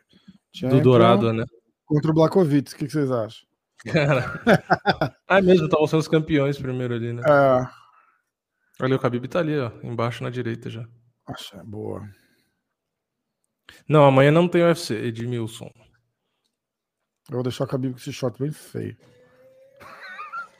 [0.53, 1.45] Champion Dourado, né?
[1.85, 2.73] Contra o Blakovic.
[2.73, 3.47] O que, que vocês acham?
[3.85, 4.41] Cara.
[5.27, 7.21] ah, mesmo, estavam sendo os campeões primeiro ali, né?
[7.27, 7.81] É,
[8.81, 10.81] Olha, o Khabib tá ali, ó, embaixo na direita já.
[11.53, 12.09] é boa.
[13.87, 15.71] Não, amanhã não tem UFC, Edmilson.
[17.29, 18.97] Eu vou deixar o Khabib com esse short bem feio.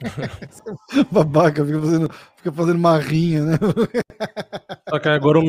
[1.11, 3.53] Babaca, fica fazendo, fica fazendo marrinha, né?
[4.89, 5.39] Só que agora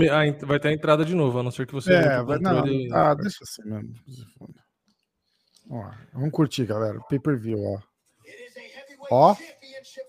[0.47, 2.89] vai ter a entrada de novo, a não ser que você É, vai, não, controle.
[2.93, 3.95] ah, deixa assim mesmo.
[5.71, 6.99] Ó, vamos curtir, galera.
[7.09, 7.79] Pay per view, ó.
[9.11, 9.37] Ó.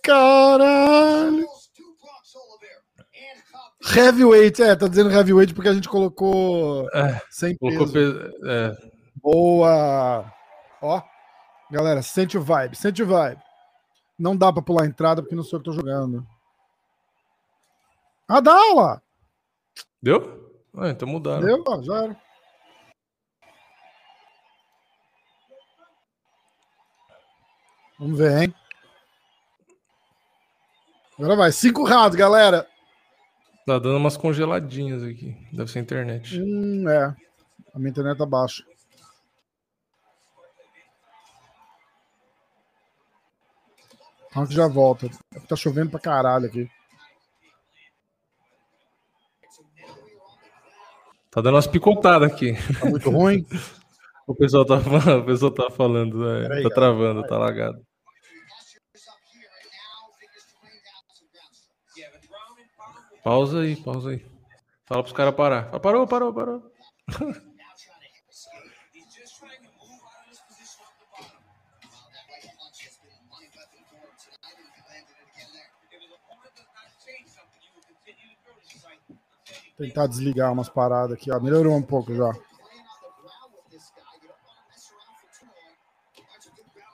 [0.03, 1.45] Caralho!
[3.95, 8.13] Heavyweight, é, tá dizendo heavyweight porque a gente colocou É, sem colocou peso.
[8.13, 8.71] pe- é,
[9.21, 10.31] Boa!
[10.81, 11.01] Ó,
[11.71, 13.41] galera, sente o vibe, sente o vibe.
[14.17, 16.25] Não dá pra pular a entrada porque não sou eu que tô jogando.
[18.27, 19.01] Ah, dá lá!
[20.01, 20.61] Deu?
[20.75, 21.45] Ah, então mudaram.
[21.45, 22.21] Deu, ó, já era.
[27.99, 28.55] Vamos ver, hein?
[31.17, 31.51] Agora vai.
[31.51, 32.67] Cinco rounds, galera.
[33.65, 35.37] Tá dando umas congeladinhas aqui.
[35.53, 36.41] Deve ser a internet.
[36.41, 37.15] Hum, é.
[37.73, 38.63] A minha internet tá baixa.
[44.33, 45.09] Round já volta.
[45.47, 46.69] Tá chovendo pra caralho aqui.
[51.31, 52.53] Tá dando umas picotadas aqui.
[52.79, 53.45] Tá muito ruim.
[54.25, 57.85] O pessoal tá, falando- o pessoal tá falando, é, Peraí, tá travando, tá lagado.
[63.23, 64.25] Pausa aí, pausa aí.
[64.85, 65.69] Fala pros caras parar.
[65.71, 66.71] Ah, Parou, parou, parou.
[79.77, 81.39] Tentar desligar umas paradas aqui, ó.
[81.39, 82.31] Melhorou um pouco já.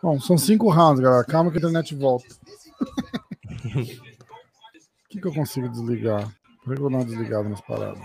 [0.02, 1.26] Bom, são cinco rounds, galera.
[1.26, 2.26] Calma que a internet volta.
[5.06, 6.32] O que, que eu consigo desligar?
[6.64, 8.02] Por que eu uma desligada nas paradas?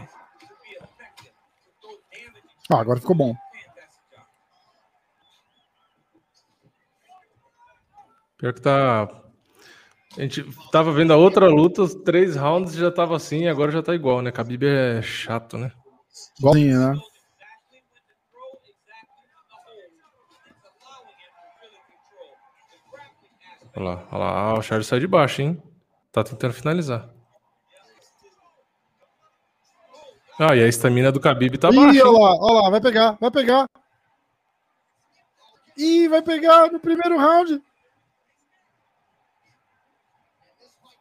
[2.71, 3.37] Ah, agora ficou bom.
[8.39, 9.24] Pior que tá.
[10.17, 13.83] A gente tava vendo a outra luta, os três rounds já tava assim, agora já
[13.83, 14.31] tá igual, né?
[14.31, 15.73] Khabib é chato, né?
[16.39, 17.01] Igualzinho, né?
[23.77, 24.31] Olha lá, olha lá.
[24.31, 25.61] Ah, o Charles sai de baixo, hein?
[26.13, 27.11] Tá tentando finalizar.
[30.39, 32.09] Ah, e a estamina do Khabib tá Ih, baixa.
[32.09, 33.69] olha lá, olha lá, vai pegar, vai pegar.
[35.77, 37.61] Ih, vai pegar no primeiro round.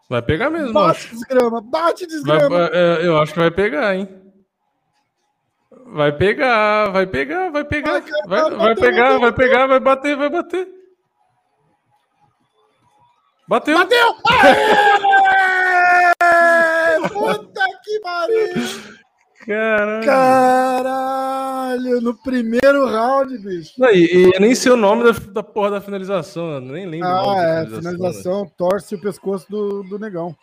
[0.10, 1.10] Vai pegar mesmo, Bate, acho.
[1.16, 2.70] desgrama, bate, Vai- desgrama.
[2.74, 4.08] é, eu acho que vai pegar, hein?
[5.88, 7.91] Vai pegar, vai pegar, vai pegar.
[7.91, 10.68] Vai, Vai, bateu, vai pegar, bateu, vai pegar, vai bater, vai bater.
[13.47, 13.78] Bateu.
[13.78, 14.16] Bateu!
[16.24, 17.10] Aê!
[17.10, 18.54] Puta que pariu!
[19.45, 20.05] Caralho.
[20.05, 23.73] Caralho, no primeiro round, bicho.
[23.77, 27.07] Não, e, e nem sei o nome da, da porra da finalização, eu nem lembro.
[27.07, 27.75] Ah, é, né?
[27.77, 30.35] finalização, torce o pescoço do, do negão.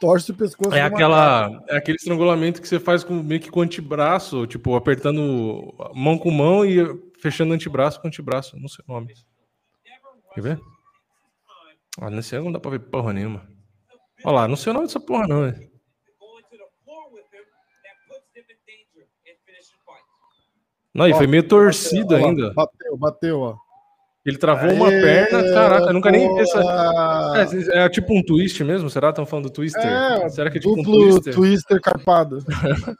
[0.00, 3.50] Torce o pescoço É do aquela, é aquele estrangulamento que você faz com, meio que
[3.50, 6.78] com o antebraço, tipo, apertando mão com mão e
[7.20, 8.58] fechando antebraço com antebraço.
[8.58, 9.14] Não sei o nome.
[10.34, 10.60] Quer ver?
[12.00, 13.46] Ah, nesse ângulo não dá pra ver porra nenhuma.
[14.24, 15.42] Olha lá, não sei o nome dessa porra, não.
[15.42, 15.71] né?
[20.94, 22.52] Não, e foi meio torcido Ó lá, ainda.
[22.52, 23.56] Bateu, bateu, ó.
[24.24, 25.52] Ele travou uma Aê, perna.
[25.52, 26.60] Caraca, eu nunca nem vi essa.
[26.60, 27.34] boa!
[27.74, 28.88] É, é tipo um twist mesmo?
[28.88, 29.08] Será?
[29.10, 29.84] Estão falando do twister?
[29.84, 31.34] É, Será que é tipo um Duplo twister?
[31.34, 32.38] twister carpado.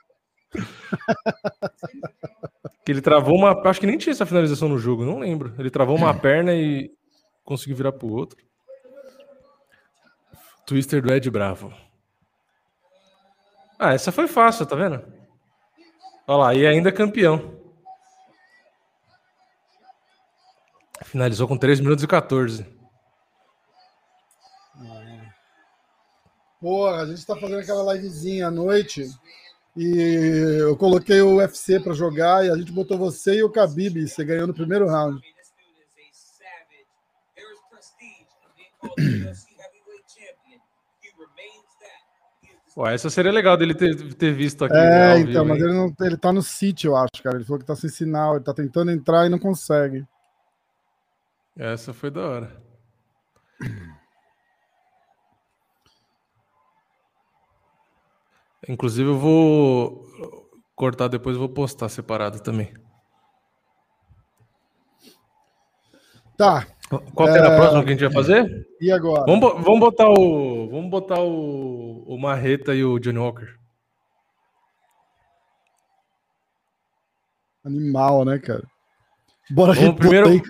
[2.85, 3.53] Que ele travou uma.
[3.69, 5.55] Acho que nem tinha essa finalização no jogo, não lembro.
[5.59, 6.91] Ele travou uma perna e
[7.45, 8.37] conseguiu virar pro outro.
[10.67, 11.73] Twister do Ed Bravo.
[13.79, 15.03] Ah, essa foi fácil, tá vendo?
[16.27, 17.62] Olha lá, e ainda é campeão.
[21.13, 22.65] Finalizou com 3 minutos e 14.
[26.59, 29.11] Porra, a gente tá fazendo aquela livezinha à noite
[29.77, 34.09] e eu coloquei o UFC pra jogar e a gente botou você e o Khabib,
[34.09, 35.21] você ganhou no primeiro round.
[42.75, 44.75] Pô, essa seria legal dele ter, ter visto aqui.
[44.75, 45.69] É, então, vivo, mas hein?
[45.69, 47.37] ele, não, ele tá no sítio, eu acho, cara.
[47.37, 50.07] Ele falou que tá sem sinal, ele tá tentando entrar e não consegue.
[51.57, 52.63] Essa foi da hora.
[58.69, 60.07] Inclusive, eu vou
[60.75, 62.73] cortar depois, vou postar separado também.
[66.37, 66.67] Tá,
[67.15, 67.55] Qual que era É.
[67.55, 68.67] a próxima que a gente vai fazer?
[68.81, 69.25] e agora?
[69.27, 70.69] Vamos, vamos botar o.
[70.71, 73.55] Vamos botar o, o Marreta e o Johnny Walker.
[77.65, 78.65] Animal, né, cara?
[79.55, 80.29] Bora Vamos primeiro.
[80.29, 80.43] aí.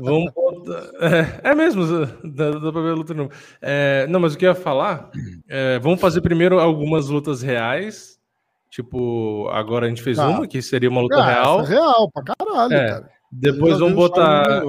[0.00, 0.32] Vamos.
[1.42, 1.84] É, é mesmo,
[2.24, 3.28] dá, dá pra ver a luta não.
[3.62, 5.10] É, não, mas o que eu ia falar.
[5.48, 8.18] é, vamos fazer primeiro algumas lutas reais.
[8.70, 10.28] Tipo, agora a gente fez Tá.
[10.28, 11.60] uma, que seria uma luta Ah, real.
[11.62, 12.88] é real, pra caralho, É.
[12.88, 13.10] cara.
[13.32, 14.62] Depois vamos botar.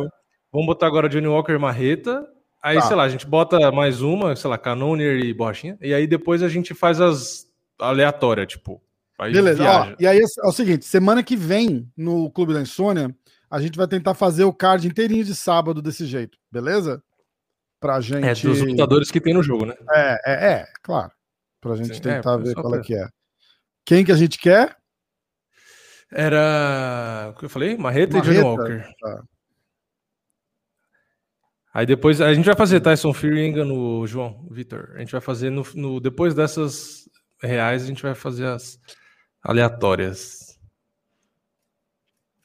[0.52, 2.26] Vamos botar agora Johnny Walker e Marreta.
[2.64, 2.82] Aí, Tá.
[2.84, 5.78] sei lá, a gente bota mais uma, sei lá, Canonier e Borrachinha.
[5.82, 7.45] E aí depois a gente faz as
[7.80, 8.82] aleatórias, tipo.
[9.22, 13.15] Aí Beleza, ó, e aí é o seguinte, semana que vem, no Clube da Insônia,
[13.52, 17.03] a gente vai tentar fazer o card inteirinho de sábado desse jeito, beleza?
[17.80, 18.26] Pra gente...
[18.26, 19.76] É, dos lutadores que tem no jogo, né?
[19.91, 21.11] É, é, é, claro.
[21.61, 23.07] Pra gente Sim, tentar é, ver qual é que é.
[23.85, 24.76] Quem que a gente quer?
[26.11, 27.31] Era.
[27.31, 27.77] O que eu falei?
[27.77, 28.93] Marreta, e Johnny Marreta, Walker.
[28.99, 29.23] tá.
[31.73, 34.93] Aí depois a gente vai fazer Tyson Fury e engano, João, Vitor.
[34.95, 37.07] A gente vai fazer no, no- depois dessas
[37.41, 38.80] reais, a gente vai fazer as
[39.41, 40.59] aleatórias.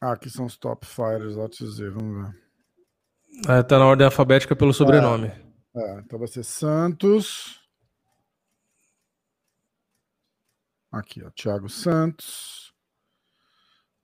[0.00, 2.46] Ah, aqui são os top fighters, lá dizer, vamos ver.
[3.48, 5.28] É, tá na ordem alfabética pelo sobrenome.
[5.74, 7.60] É, então vai ser Santos.
[10.90, 12.72] Aqui, ó, Thiago Santos.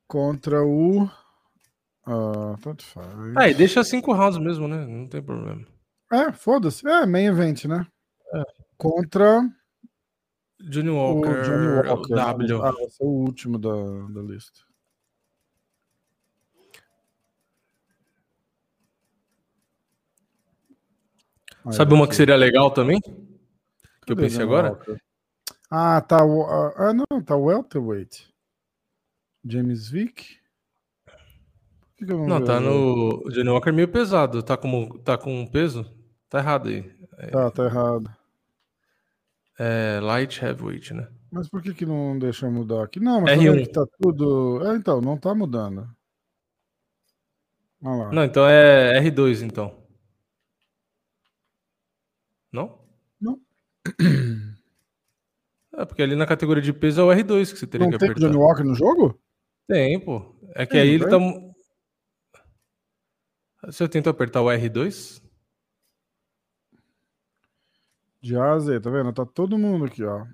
[0.06, 1.09] Contra o.
[2.06, 3.09] ah, tanto faz.
[3.36, 4.85] Ah, e deixa cinco rounds mesmo, né?
[4.86, 5.66] Não tem problema.
[6.12, 6.86] É, foda-se.
[6.86, 7.86] É, main event, né?
[8.77, 9.40] Contra
[10.70, 12.14] Johnny o Walker, Johnny Walker.
[12.14, 12.62] W.
[12.62, 13.70] Ah, vai ser o último da,
[14.10, 14.60] da lista.
[21.64, 23.01] Aí, Sabe uma que seria legal também?
[23.01, 24.70] Que eu Cadê pensei agora?
[24.70, 24.97] Walker?
[25.70, 26.24] Ah, tá.
[26.24, 28.28] o- ah, Ah, não, tá welterweight.
[29.44, 30.39] James Vick.
[31.97, 33.22] Que que não tá no.
[33.26, 34.43] O Johnny Walker é meio pesado.
[34.43, 35.84] Tá com, tá com peso?
[36.28, 36.82] Tá errado aí.
[37.30, 38.10] Tá, tá errado.
[39.64, 41.09] É light heavyweight, né?
[41.30, 42.98] Mas por que que não deixa eu mudar aqui?
[42.98, 43.52] Não, mas tá R1.
[43.52, 44.66] vendo que tá tudo...
[44.66, 45.89] É, então, não tá mudando.
[47.80, 48.12] Olha lá.
[48.12, 49.86] Não, então é R2, então.
[52.52, 52.78] Não?
[53.20, 53.40] Não.
[55.74, 57.98] É, porque ali na categoria de peso é o R2 que você teria Não que
[57.98, 58.26] tem apertar.
[58.28, 59.18] Johnny Walker no jogo?
[59.66, 60.36] Tem, pô.
[60.55, 61.55] É que Tem, aí ele tem?
[63.62, 63.72] tá.
[63.72, 65.22] Se eu tento apertar o R2,
[68.23, 69.12] De A a Z, tá vendo?
[69.12, 70.24] Tá todo mundo aqui, ó.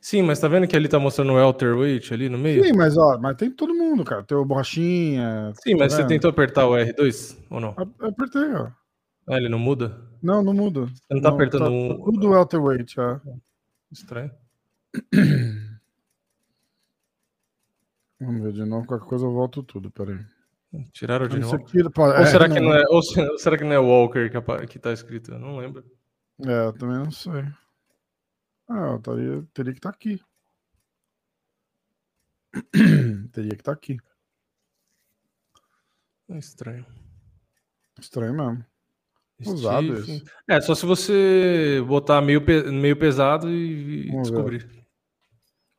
[0.00, 2.64] Sim, mas tá vendo que ali tá mostrando o welterweight ali no meio?
[2.64, 4.24] Sim, mas ó, mas tem todo mundo, cara.
[4.24, 5.52] Tem o Borrachinha.
[5.62, 6.08] Sim, mas tá você vendo?
[6.08, 7.70] tentou apertar o R2 ou não?
[7.78, 8.70] A- Apertei, ó.
[9.28, 9.96] Ah, ele não muda?
[10.20, 10.86] Não, não muda.
[10.86, 13.20] Você não tá apertando tá, um- tá tudo welterweight, ó.
[13.92, 14.32] Estranho.
[18.20, 20.18] Vamos ver de novo, qualquer coisa eu volto tudo, peraí.
[20.92, 21.80] Tiraram o Johnny Isso Walker.
[21.80, 23.78] aqui, pô, Ou é, será que não é, ou se- ou será que não é
[23.78, 25.32] Walker que, apa- que tá escrito?
[25.32, 25.84] Eu não lembro.
[26.46, 27.44] É, eu também não sei.
[28.68, 30.18] Ah, eu teria, teria que estar aqui.
[33.32, 33.98] teria que estar aqui.
[36.30, 36.86] É estranho.
[37.98, 38.64] Estranho mesmo.
[39.44, 40.24] Usado isso.
[40.48, 44.34] É, só se você botar meio, pe- meio pesado e, Vamos ver.
[44.36, 44.86] descobrir.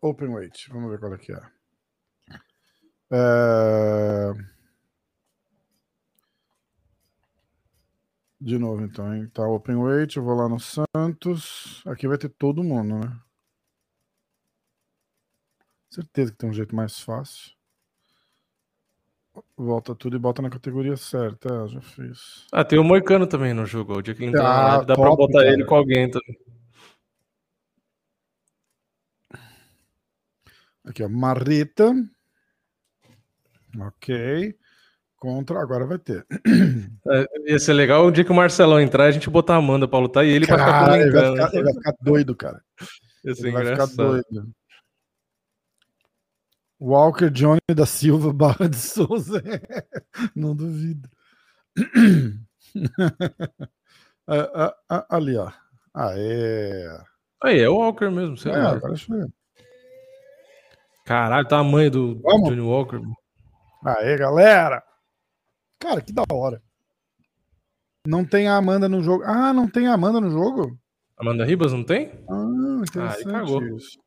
[0.01, 0.69] Open weight.
[0.69, 1.39] Vamos ver qual é que é.
[3.11, 4.31] É,
[8.43, 9.29] De novo, então, hein?
[9.33, 11.81] Tá open weight, eu vou lá no Santos.
[11.85, 13.17] Aqui vai ter todo mundo, né?
[15.89, 17.53] Certeza que tem um jeito mais fácil.
[19.55, 21.47] Volta tudo e bota na categoria certa.
[21.63, 22.45] É, já fiz.
[22.51, 23.93] Ah, tem o Moicano também no jogo.
[23.93, 25.53] O dia que ele entra na Ah, live, dá pra top, botar cara.
[25.53, 26.37] ele com alguém também.
[30.83, 31.07] Aqui, ó.
[31.07, 31.93] Marreta.
[33.79, 34.53] Ok.
[35.23, 35.61] Contra.
[35.61, 36.25] Agora vai ter.
[37.09, 39.87] É, ia ser legal o dia que o Marcelão entrar, a gente botar a Amanda
[39.87, 41.45] pra lutar e ele pra ficar Cara, ele vai comentando.
[41.45, 42.61] ficar, ele vai ficar doido, cara.
[42.81, 43.95] Ser Ele vai ficar engraçado.
[43.95, 44.51] doido.
[46.81, 49.41] Walker Johnny da Silva Barra de Souza.
[50.35, 51.07] Não duvido.
[54.27, 55.49] Ah, ah, ah, ali, ó.
[55.93, 56.85] Aê.
[57.41, 58.71] Aí, é o Walker mesmo, sei É, lá.
[58.71, 59.27] agora deixa eu ver.
[61.05, 62.49] Caralho, tamanho do Vamos.
[62.49, 62.99] Johnny Walker.
[63.85, 64.83] Aê, galera.
[65.83, 66.61] Cara, que da hora.
[68.07, 69.23] Não tem a Amanda no jogo.
[69.25, 70.77] Ah, não tem a Amanda no jogo?
[71.17, 72.09] Amanda Ribas não tem?
[72.29, 73.61] Ah, interessante cagou.
[73.75, 73.99] isso.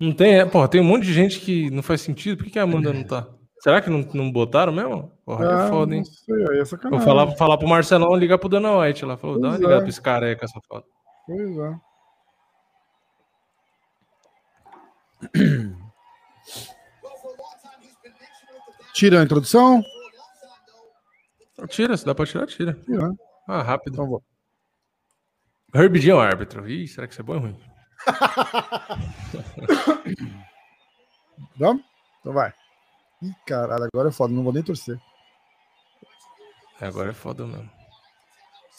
[0.00, 2.36] Não tem, é, porra, tem um monte de gente que não faz sentido.
[2.36, 3.28] Por que, que a Amanda não tá?
[3.60, 5.12] Será que não, não botaram mesmo?
[5.24, 6.02] Porra, Ah, é foda, hein?
[6.04, 7.06] Não sei, aí é Vou sacanagem.
[7.06, 9.16] falar, falar pro Marcelão ligar pro Dana White lá.
[9.16, 9.80] Falou, dá uma ligada é.
[9.80, 10.88] pra esse careca, essa foto.
[11.26, 11.74] Pois é.
[18.92, 19.82] Tira a introdução?
[21.68, 22.74] Tira, se dá pra tirar, tira.
[22.84, 23.10] Tira.
[23.48, 23.94] Ah, rápido.
[23.94, 24.22] Então vou.
[25.74, 26.68] Herbie Jean é o árbitro.
[26.68, 27.56] Ih, será que isso é bom ou ruim?
[31.56, 31.82] Vamos?
[32.20, 32.52] Então vai.
[33.22, 34.98] Ih, caralho, agora é foda, não vou nem torcer.
[36.80, 37.70] É, agora é foda mesmo.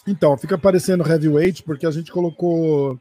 [0.07, 2.99] Então, fica aparecendo heavyweight porque a gente colocou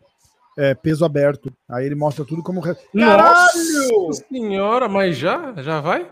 [0.57, 1.53] é, peso aberto.
[1.69, 2.63] Aí ele mostra tudo como.
[2.63, 4.07] Caralho!
[4.07, 5.55] Nossa senhora, mas já?
[5.63, 6.11] Já vai?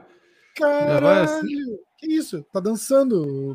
[0.59, 1.78] Já vai assim?
[2.02, 2.42] Que isso?
[2.52, 3.54] Tá dançando,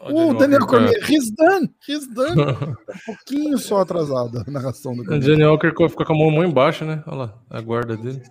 [0.00, 1.72] Uh, Johnny Daniel Cormier, he's done!
[1.88, 2.36] He's done!
[2.92, 5.22] Um pouquinho só atrasado a narração do O Cormier.
[5.24, 7.02] Johnny Walker fica com a mão embaixo, né?
[7.06, 8.22] Olha lá, a guarda dele.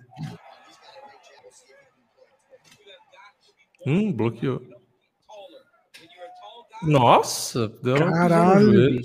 [3.85, 4.61] Hum, bloqueou.
[6.83, 8.71] Nossa, deu Caralho!
[8.73, 9.01] joelho.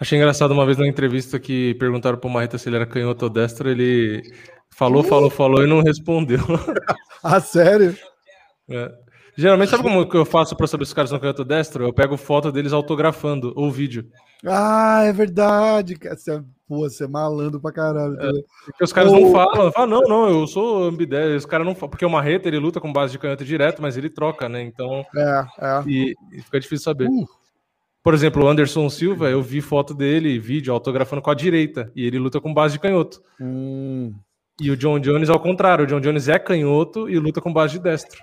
[0.00, 3.30] Achei engraçado uma vez na entrevista que perguntaram pro Marreta se ele era canhoto ou
[3.30, 4.22] destro, ele
[4.70, 6.38] falou, falou, falou e não respondeu.
[7.20, 7.96] Ah, sério?
[8.70, 8.92] É.
[9.36, 11.84] Geralmente, sabe como que eu faço pra saber se os caras são canhoto ou destro?
[11.84, 14.06] Eu pego foto deles autografando ou vídeo.
[14.46, 15.96] Ah, é verdade.
[15.96, 16.16] cara.
[16.16, 18.16] Você é, pô, você é malandro pra caralho.
[18.16, 18.44] tá ligado?
[18.66, 21.36] Porque os caras Ou- não falam, falam, não, não, eu sou ambidestro.
[21.36, 23.96] Os caras não falam, porque o Marreta ele luta com base de canhoto direto, mas
[23.96, 24.62] ele troca, né?
[24.62, 25.82] Então, É, é.
[25.88, 27.08] e, e fica difícil saber.
[27.08, 27.26] Uh.
[28.08, 32.06] Por exemplo, o Anderson Silva, eu vi foto dele, vídeo, autografando com a direita, e
[32.06, 33.22] ele luta com base de canhoto.
[33.38, 34.14] Hum.
[34.58, 37.74] E o John Jones, ao contrário, o John Jones é canhoto e luta com base
[37.74, 38.18] de destro.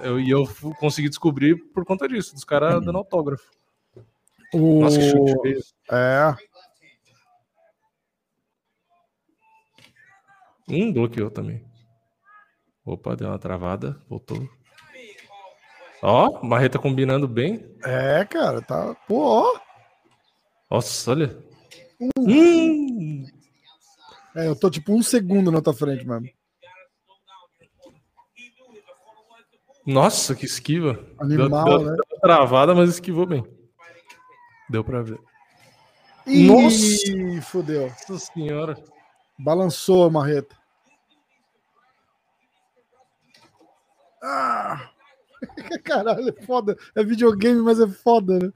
[0.00, 0.46] Eu, e eu
[0.78, 3.48] consegui descobrir por conta disso, dos caras dando autógrafo.
[4.52, 4.80] O...
[4.82, 5.60] Nossa, que chute feio.
[5.90, 6.36] É.
[10.68, 11.64] Hum, bloqueou também.
[12.84, 14.46] Opa, deu uma travada, voltou.
[16.02, 17.64] Ó, Marreta combinando bem.
[17.84, 18.94] É, cara, tá.
[19.06, 19.60] Pô, ó.
[20.70, 21.38] Nossa, olha.
[22.18, 23.26] Hum,
[24.34, 26.28] É, eu tô tipo um segundo na tua frente mesmo.
[29.86, 31.04] nossa, que esquiva.
[31.18, 31.96] Animal, deu, deu, né?
[32.08, 33.44] deu travada, mas esquivou bem.
[34.68, 35.18] Deu pra ver.
[36.26, 37.42] Ih, Nossa!
[37.50, 37.88] fodeu.
[37.88, 38.76] Nossa senhora.
[39.38, 40.56] Balançou a marreta.
[44.22, 44.89] Ah!
[45.84, 46.76] Caralho, é foda.
[46.94, 48.52] É videogame, mas é foda, né?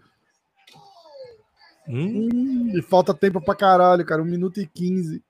[1.87, 4.23] Hum, Hum, e falta tempo pra caralho, cara.
[4.23, 5.23] 1 minuto e 15.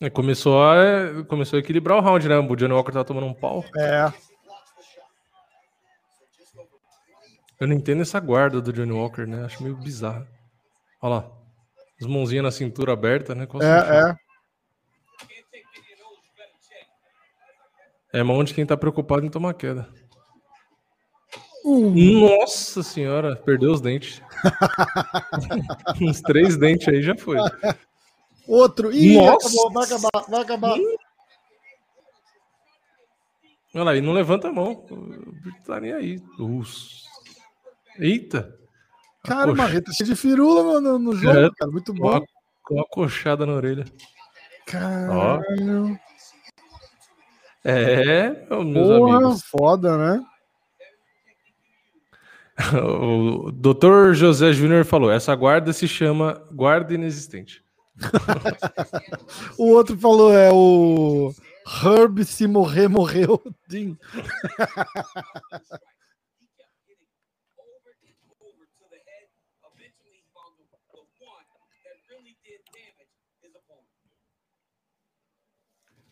[0.00, 2.36] é, começou, a, é, começou a equilibrar o round, né?
[2.38, 3.64] O Johnny Walker tava tomando um pau.
[3.76, 4.12] É.
[7.58, 9.44] Eu não entendo essa guarda do Johnny Walker, né?
[9.44, 10.26] Acho meio bizarro.
[11.00, 11.30] Olha lá.
[11.98, 13.46] As mãozinhas na cintura aberta, né?
[13.46, 13.62] Qual?
[13.62, 14.16] É, é.
[18.12, 19.88] É mão de quem tá preocupado em tomar queda.
[21.66, 24.22] Nossa senhora, perdeu os dentes.
[26.00, 27.36] Uns três dentes aí já foi.
[28.46, 28.92] outro.
[28.92, 29.48] Ih, Nossa!
[29.48, 29.72] acabou.
[29.72, 30.76] Vai acabar, vai acabar.
[33.74, 34.86] Olha lá, e não levanta a mão.
[35.66, 36.22] Tá nem aí.
[36.38, 37.02] Us.
[37.98, 38.56] Eita!
[39.24, 39.56] Cara, Poxa.
[39.62, 41.50] marreta cheia de firula no, no, jogo, É.
[41.58, 41.70] cara.
[41.70, 42.24] Muito bom.
[42.62, 43.84] com uma coxada na orelha.
[44.66, 45.98] Caralho.
[47.64, 49.42] É, meus Porra, amigos.
[49.44, 50.24] foda, né?
[52.72, 54.14] O Dr.
[54.14, 57.62] José Júnior falou: essa guarda se chama guarda inexistente.
[59.58, 61.32] O outro falou, é o
[61.82, 63.42] Herb se morrer, morreu.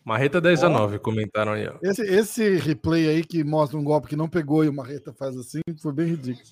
[0.05, 1.73] Marreta 10 a 9, comentaram aí, ó.
[1.81, 5.35] Esse, esse replay aí que mostra um golpe que não pegou e o Marreta faz
[5.35, 6.45] assim, foi bem ridículo.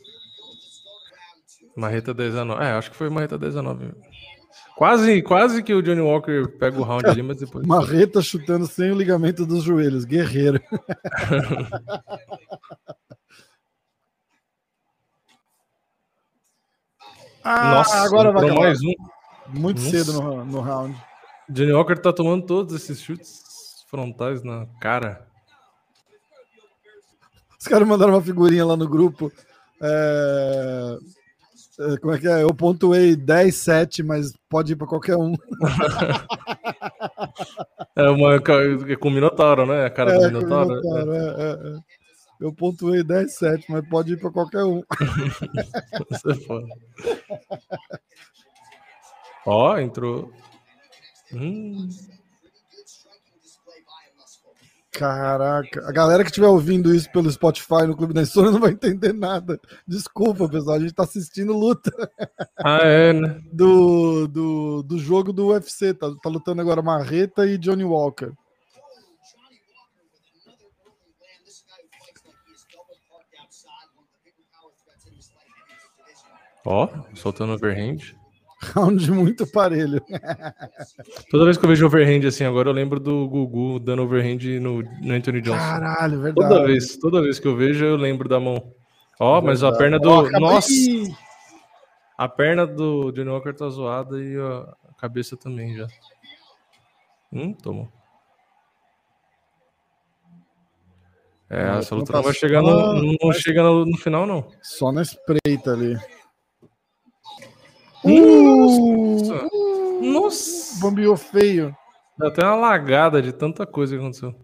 [1.78, 2.64] Marreta 10 a 9.
[2.64, 3.92] É, acho que foi Marreta 10 a 9.
[4.76, 7.64] Quase, quase que o Johnny Walker pega o round ali, mas depois.
[7.68, 10.60] Marreta chutando sem o ligamento dos joelhos, guerreiro.
[17.44, 18.94] ah, Nossa, agora vai mais um.
[19.50, 19.92] Muito Nossa.
[19.92, 20.98] cedo no, no round.
[21.54, 25.26] Johnny Walker tá tomando todos esses chutes frontais na cara.
[27.60, 29.32] Os caras mandaram uma figurinha lá no grupo.
[29.80, 30.98] É,
[31.80, 32.44] é, Como é que é?
[32.44, 35.36] Eu pontuei 10, 7, mas pode ir pra qualquer um.
[37.96, 39.86] É uma é com o Minotauro, né?
[39.86, 40.82] A cara do É, Minotauro.
[40.82, 41.80] Minotauro, é, é, é.
[42.40, 44.82] Eu pontuei 10, 7, mas pode ir pra qualquer um.
[49.46, 50.32] Ó, entrou.
[51.34, 51.90] Hum,
[54.94, 58.72] Caraca, a galera que estiver ouvindo isso pelo Spotify no Clube da Insônia não vai
[58.72, 59.60] entender nada.
[59.88, 61.92] Desculpa, pessoal, a gente tá assistindo luta
[62.64, 63.42] Ah, é, né?
[63.52, 65.96] do, do, do jogo do UFC.
[65.96, 68.32] Tá, tá lutando agora Marreta e Johnny Walker.
[76.66, 78.16] Ó, soltando overhand.
[78.74, 80.02] Round muito parelho.
[81.30, 84.82] Toda vez que eu vejo overhand assim, agora eu lembro do Gugu dando overhand no,
[84.82, 85.60] no Anthony Johnson.
[85.60, 86.50] Caralho, verdade.
[86.50, 88.74] Toda vez, toda vez que eu vejo, eu lembro da mão.
[89.20, 90.12] Ó, mas a perna do.
[90.12, 90.72] Acabei- Nossa!
[92.18, 95.88] A perna do Johnny Walker tá zoada e a cabeça também já.
[97.32, 97.90] Hum, tomou.
[101.50, 104.48] É, essa luta tá não vai chegar no, não, não chega no, no final, não.
[104.62, 105.98] Só na espreita ali.
[108.04, 109.48] Nossa!
[109.48, 110.82] Uh, Nossa!
[110.82, 111.76] Bambiou feio.
[112.18, 114.36] Dá até uma lagada de tanta coisa que aconteceu.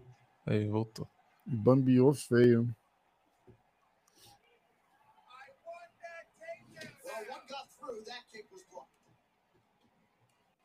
[0.46, 1.06] Aí, voltou.
[1.46, 2.66] Bambiou feio.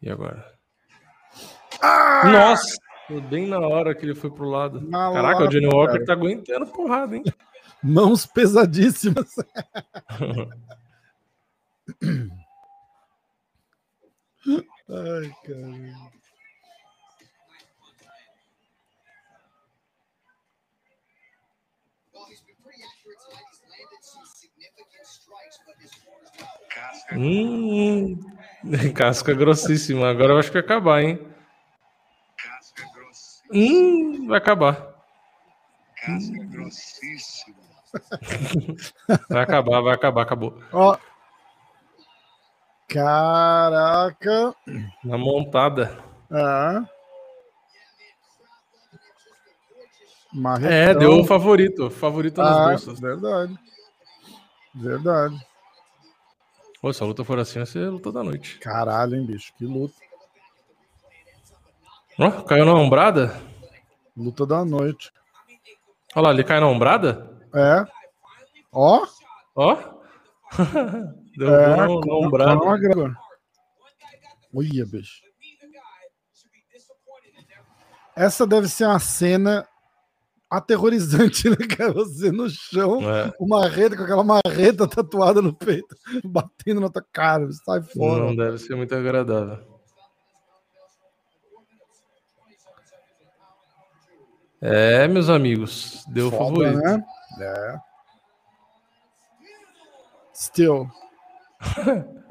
[0.02, 0.54] E agora?
[1.82, 2.22] Ah!
[2.32, 2.76] Nossa!
[3.30, 4.82] Bem na hora que ele foi pro lado.
[4.82, 6.06] Na Caraca, o Johnny Walker cara.
[6.06, 7.24] tá aguentando porrada, hein?
[7.84, 9.36] Mãos pesadíssimas.
[14.46, 15.32] his corner's
[27.14, 28.20] Hum,
[28.96, 30.10] casca grossíssima.
[30.10, 31.20] Agora eu acho que vai acabar, hein?
[32.38, 33.54] Casca grossíssima.
[33.54, 34.96] Hum, vai acabar.
[36.02, 37.66] Casca grossíssima.
[39.30, 40.62] Vai acabar, vai acabar, acabou.
[40.74, 40.98] Ó.
[42.88, 44.56] Caraca.
[45.04, 45.98] Na montada.
[46.32, 46.86] Ah.
[50.34, 50.72] Marretão.
[50.72, 51.90] É, deu o favorito.
[51.90, 53.00] Favorito nas Ah, bolsas.
[53.00, 53.58] verdade.
[54.74, 55.48] Verdade.
[56.82, 58.60] Pô, se a luta for assim, vai ser a luta da noite.
[58.60, 59.54] Caralho, hein, bicho.
[59.58, 59.96] Que luta.
[62.20, 63.42] Ó, caiu na ombrada?
[64.16, 65.12] Luta da noite.
[66.16, 67.30] Olha lá, ele cai na ombrada?
[67.54, 67.86] É.
[68.72, 69.06] Ó.
[69.56, 69.78] Ó.
[71.38, 71.88] Deu É.
[71.88, 72.64] ombrada.
[72.66, 73.16] McGregor.
[74.56, 75.22] Olha, bicho.
[78.16, 79.68] Essa deve ser uma cena
[80.50, 81.92] aterrorizante, né, cara?
[81.92, 85.94] Você no chão, É, uma marreta com aquela marreta tatuada no peito,
[86.24, 87.52] batendo na tua cara.
[87.52, 88.24] Sai fora.
[88.24, 89.76] não deve ser muito agradável.
[94.62, 96.78] É, meus amigos, deu Foda, favorito.
[96.78, 97.06] né?
[97.42, 97.78] É.
[100.34, 100.90] Still.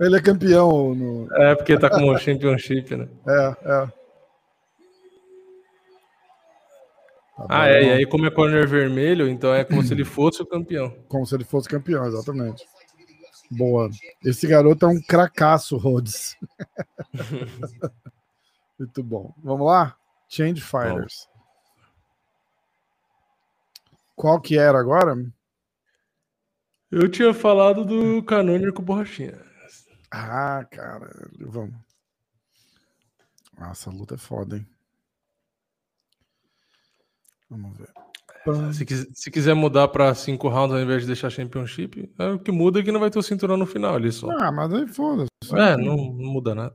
[0.01, 1.33] Ele é campeão no.
[1.37, 3.09] É, porque tá com o championship, né?
[3.27, 3.47] É,
[3.83, 3.87] é.
[7.37, 7.65] Tá Ah, bom.
[7.65, 10.91] é, e aí como é corner vermelho, então é como se ele fosse o campeão.
[11.09, 12.65] Como se ele fosse campeão, exatamente.
[13.51, 13.91] Boa.
[14.25, 16.37] Esse garoto é um cracaço, Rhodes.
[18.79, 19.33] Muito bom.
[19.43, 19.97] Vamos lá?
[20.29, 21.29] Change Fighters.
[24.17, 25.15] Qual que era agora?
[26.95, 29.37] Eu tinha falado do Canônico com borrachinha.
[30.13, 31.11] Ah, cara.
[31.41, 31.75] Vamos.
[33.59, 34.67] Nossa, a luta é foda, hein?
[37.51, 37.89] Vamos ver.
[38.75, 42.53] Se, se quiser mudar pra cinco rounds ao invés de deixar championship, é, o que
[42.53, 44.31] muda é que não vai ter o cinturão no final ali só.
[44.31, 45.29] Ah, mas aí foda-se.
[45.53, 46.75] É, não, não muda nada.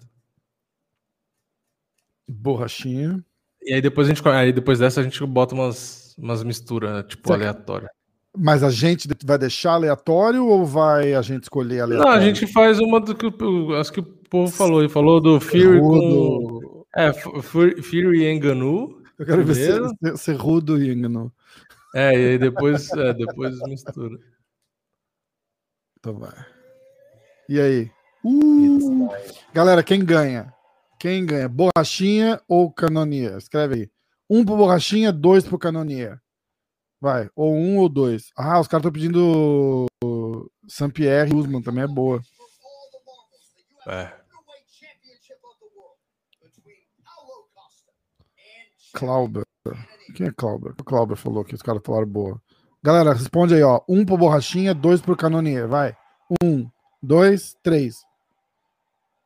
[2.27, 3.23] Borrachinha.
[3.61, 7.31] E aí depois a gente, aí depois dessa a gente bota umas, umas misturas, tipo,
[7.31, 7.98] aleatórias.
[8.37, 12.11] Mas a gente vai deixar aleatório ou vai a gente escolher aleatório?
[12.11, 14.81] Não, a gente faz uma do que o, as que o povo falou.
[14.81, 15.87] Ele falou do Fury com.
[15.87, 16.87] Rudo.
[16.95, 19.01] É, Fu- Fu- Fury e Enganu.
[19.17, 19.89] Eu quero ver Primeiro.
[19.89, 21.33] se, se, se rudo e engano.
[21.93, 24.17] É, e aí depois, é, depois mistura.
[25.99, 26.33] Então vai.
[27.49, 27.91] E aí?
[28.23, 29.09] Uh!
[29.53, 30.53] Galera, quem ganha?
[30.99, 31.49] Quem ganha?
[31.49, 33.37] Borrachinha ou Canonier?
[33.37, 33.89] Escreve aí.
[34.29, 36.19] Um pro Borrachinha, dois pro Canonier.
[37.01, 37.29] Vai.
[37.35, 38.31] Ou um ou dois.
[38.35, 39.85] Ah, os caras estão pedindo
[40.67, 42.21] Saint-Pierre e Usman também é boa.
[43.87, 44.19] É.
[48.93, 49.43] Clauber.
[50.15, 50.73] Quem é Clauber?
[50.79, 52.41] O Clauber falou que os caras falaram boa.
[52.83, 53.81] Galera, responde aí, ó.
[53.87, 55.67] Um pro Borrachinha, dois pro Canonier.
[55.67, 55.95] Vai.
[56.43, 56.69] Um,
[57.01, 57.97] dois, três.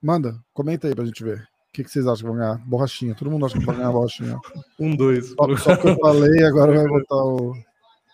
[0.01, 1.47] Manda, comenta aí pra gente ver.
[1.73, 2.57] O que, que vocês acham que vão ganhar?
[2.67, 3.15] Borrachinha.
[3.15, 4.39] Todo mundo acha que vai ganhar borrachinha.
[4.79, 5.29] Um, dois.
[5.29, 7.55] Só, só que eu falei, agora vai botar o.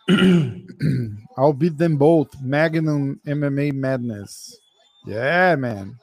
[1.37, 2.29] I'll beat them both.
[2.41, 4.57] Magnum MMA Madness.
[5.05, 5.95] Yeah, man.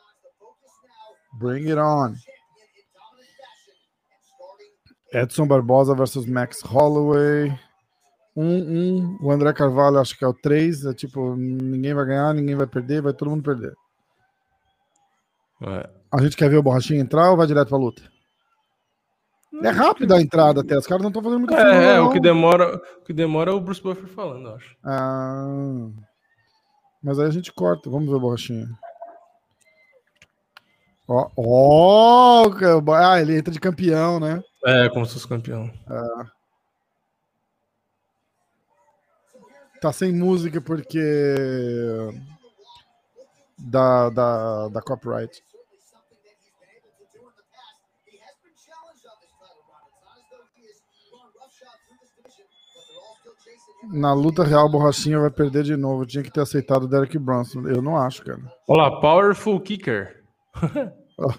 [1.39, 2.17] Bring it on.
[5.15, 7.59] Edson Barbosa versus Max Holloway.
[8.37, 9.19] Um, um.
[9.23, 10.85] O André Carvalho acho que é o 3.
[10.85, 13.73] É tipo, ninguém vai ganhar, ninguém vai perder, vai todo mundo perder.
[15.63, 15.89] É.
[16.13, 18.03] A gente quer ver o Borrachinha entrar ou vai direto pra luta?
[19.63, 22.21] É rápido a entrada até, os caras não estão fazendo muito É, é, o que
[22.21, 24.77] demora, o que demora é o Bruce Buffer falando, eu acho.
[24.85, 25.89] Ah,
[27.03, 28.69] mas aí a gente corta, vamos ver o Borrachinha.
[31.09, 32.51] Ó, ó,
[32.95, 34.43] ah, ele entra de campeão, né?
[34.65, 35.71] É, como se fosse campeão.
[39.81, 41.01] Tá sem música porque
[43.57, 45.43] da, da, da copyright.
[53.93, 56.05] Na luta real, o Borrachinha vai perder de novo.
[56.07, 57.67] Tinha que ter aceitado o Derek Bronson.
[57.69, 58.41] Eu não acho, cara.
[58.69, 60.25] Olha lá, Powerful Kicker.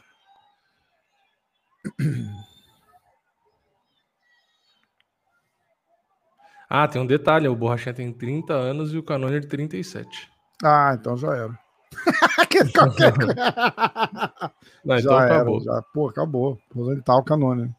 [6.70, 10.30] ah, tem um detalhe: o Borrachinha tem 30 anos e o Canoner 37.
[10.64, 11.60] Ah, então já era.
[12.50, 13.14] Que qualquer.
[14.86, 15.62] Não, já então era, acabou.
[15.62, 15.82] já.
[15.94, 16.58] Pô, acabou.
[16.72, 17.76] Aposentar o Canone.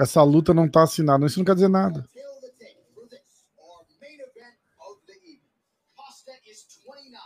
[0.00, 1.26] Essa luta não tá assinada.
[1.26, 2.02] Isso não quer dizer nada.
[2.12, 5.40] Tail of the tape for this, our main event of the evening.
[5.94, 7.20] Costa is 29.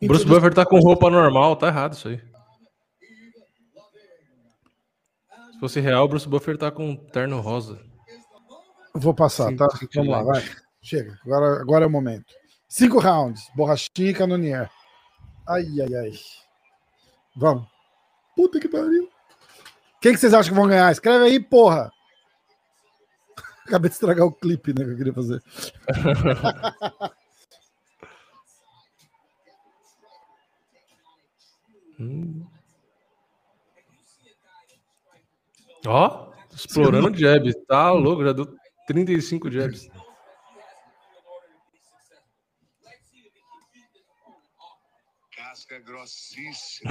[0.00, 2.22] O Bruce Buffer tá com roupa normal, tá errado isso aí.
[5.52, 7.84] Se fosse real, o Bruce Buffer tá com um terno rosa.
[8.94, 9.66] Vou passar, tá?
[9.92, 10.44] Vamos lá, vai.
[10.80, 11.18] Chega.
[11.24, 12.32] Agora, agora é o momento.
[12.68, 13.42] Cinco rounds.
[13.56, 14.70] Borrachinha e Canonier.
[15.48, 16.12] Ai, ai, ai.
[17.34, 17.66] Vamos.
[18.36, 19.08] Puta que pariu.
[19.98, 20.92] Quem que vocês acham que vão ganhar?
[20.92, 21.90] Escreve aí, porra.
[23.66, 25.42] Acabei de estragar o clipe, né, que eu queria fazer.
[31.98, 32.46] Hum.
[35.84, 37.52] Ó, explorando jab.
[37.66, 38.46] Tá louco, já deu
[38.86, 39.88] 35 jabs.
[45.58, 46.90] Casca grossíssima.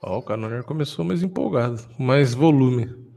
[0.00, 3.12] Ó, o Canoner começou mais empolgado, com mais volume.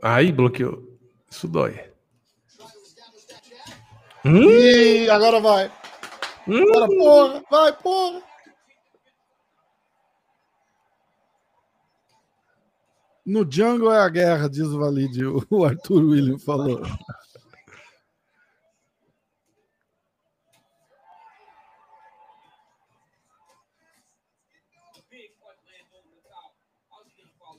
[0.00, 0.96] Aí, bloqueou.
[1.28, 1.92] Isso dói.
[4.24, 4.48] Hum?
[4.50, 5.72] Ih, agora vai.
[6.46, 6.62] Hum?
[6.62, 7.44] Agora, porra.
[7.50, 8.22] Vai, porra.
[13.26, 15.26] No jungle é a guerra, diz o Valide.
[15.50, 16.80] O Arthur William falou.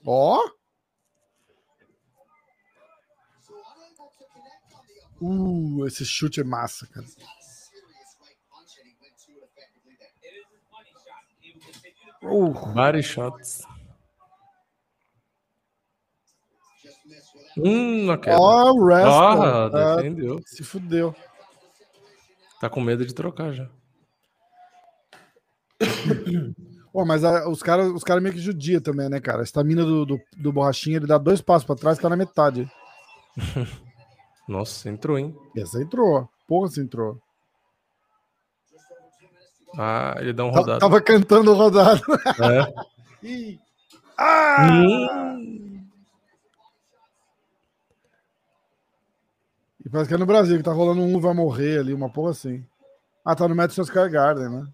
[0.05, 0.39] Ó.
[5.19, 7.05] Uh, esse chute é massa, cara.
[12.23, 13.67] Uh, Body shots.
[17.63, 18.37] Hum, na queda.
[18.39, 19.13] ó, o wrestler.
[19.13, 20.39] Ah, defendeu.
[20.45, 21.15] se fudeu.
[22.59, 23.67] Tá com medo de trocar já.
[26.91, 29.41] Pô, mas a- os caras os cara meio que judia também, né, cara?
[29.41, 32.69] A estamina do, do, do borrachinha, ele dá dois passos pra trás, tá na metade.
[34.47, 35.35] Nossa, entrou, hein?
[35.55, 36.27] Essa entrou.
[36.47, 37.19] Porra, se entrou.
[39.77, 40.79] Ah, ele dá um Ta- rodado.
[40.79, 42.01] Tava cantando rodado.
[42.41, 43.57] É.
[44.19, 45.35] Ah!
[45.37, 45.76] Hum,
[49.87, 52.31] E parece que é no Brasil, que tá rolando um vai morrer ali, uma porra
[52.31, 52.61] assim.
[53.23, 54.67] Ah, tá no Madison Square Garden, né?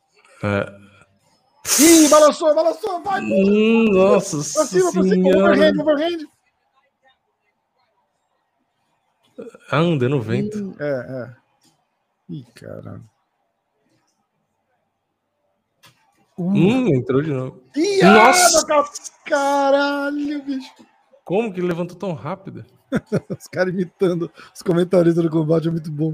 [0.43, 0.83] é.
[1.79, 3.21] Ih, balançou, balançou, vai!
[3.21, 6.25] Hum, nossa Pra cima, pra cima, overhand, overhand.
[9.71, 10.75] Anda no vento.
[10.79, 11.35] É, é.
[12.31, 13.03] Ih, caralho.
[16.39, 17.63] Hum, entrou de novo.
[17.75, 18.61] Ih, Nossa!
[18.61, 18.89] ah, cara-
[19.25, 20.73] caralho, bicho.
[21.23, 22.65] Como que ele levantou tão rápido?
[23.39, 26.13] Os caras imitando os comentaristas do combate é muito bom.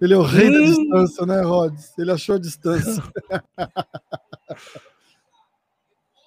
[0.00, 0.64] Ele é o rei da Hum.
[0.64, 1.96] distância, né, Rods?
[1.98, 3.02] Ele achou a distância.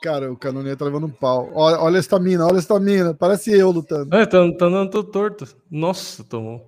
[0.01, 1.51] Cara, o Canonier tá levando um pau.
[1.53, 3.14] Olha, olha a estamina, olha a estamina.
[3.14, 4.15] Parece eu lutando.
[4.15, 5.45] É, tá, tá andando todo torto.
[5.69, 6.65] Nossa, tomou.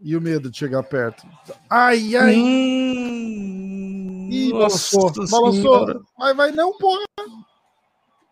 [0.00, 1.24] E o medo de chegar perto.
[1.70, 2.34] Ai, ai.
[2.36, 5.30] Hum, Ih, nossa balançou.
[5.30, 6.04] Balançou.
[6.18, 7.04] Vai, vai, não, porra.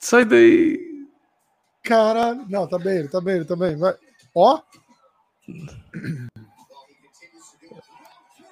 [0.01, 0.93] Sai daí.
[1.85, 2.47] Caralho.
[2.48, 3.77] Não, tá bem, ele tá bem, ele tá bem.
[3.77, 3.94] Vai.
[4.35, 4.61] Ó.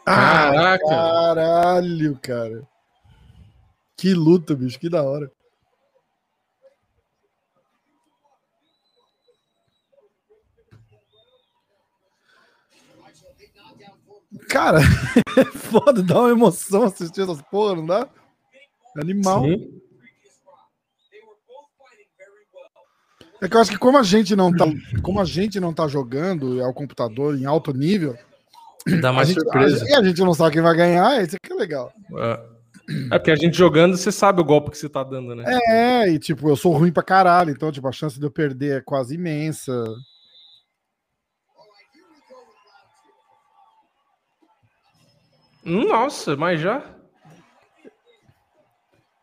[0.04, 0.84] Caraca!
[0.86, 2.68] Caralho, cara.
[3.96, 5.30] Que luta, bicho, que da hora.
[14.48, 14.80] Cara,
[15.38, 18.09] é foda, dá uma emoção assistir essas porra, não dá?
[18.96, 19.44] Animal.
[19.44, 19.82] Sim.
[23.43, 24.64] É que eu acho que como a gente não tá,
[25.02, 28.16] como a gente não tá jogando ao computador em alto nível,
[29.01, 29.85] Dá a mais gente, surpresa.
[29.85, 31.93] a- e a gente não sabe quem vai ganhar, isso aqui é legal.
[32.19, 32.52] É.
[33.12, 35.44] É porque a gente jogando, você sabe o golpe que você tá dando, né?
[35.69, 38.78] É, e tipo, eu sou ruim pra caralho, então tipo, a chance de eu perder
[38.78, 39.85] é quase imensa.
[45.64, 46.85] Nossa, mas já?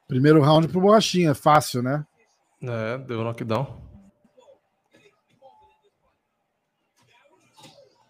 [0.08, 2.06] Primeiro round pro Borrachinha, fácil, né?
[2.62, 3.89] É, deu knockdown.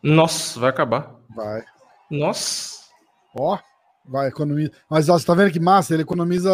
[0.02, 1.16] Nossa, vai acabar.
[1.36, 1.64] Vai.
[2.10, 2.80] Nossa.
[3.38, 3.58] Ó,
[4.06, 4.72] vai, economiza.
[4.90, 5.94] Mas ó, você tá vendo que massa?
[5.94, 6.52] Ele economiza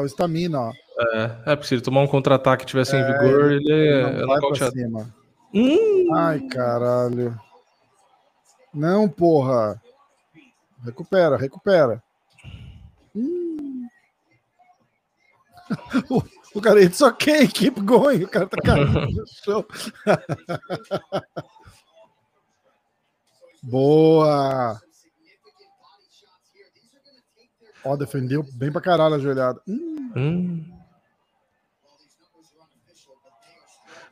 [0.00, 0.72] o estamina, ó.
[0.98, 4.34] É, é porque se ele tomar um contra-ataque e tiver sem vigor, ele é, Não
[4.34, 5.14] é vai pra cima.
[5.54, 7.38] Hum, Ai, caralho.
[8.72, 9.80] Não, porra.
[10.84, 12.02] Recupera, recupera.
[13.14, 13.86] Hum.
[16.10, 16.22] o,
[16.54, 18.24] o cara, it's okay, keep going.
[18.24, 19.64] O cara tá caindo no chão.
[23.62, 24.80] Boa.
[27.84, 29.60] Ó, defendeu bem pra caralho a joelhada.
[29.66, 30.64] Hum, hum.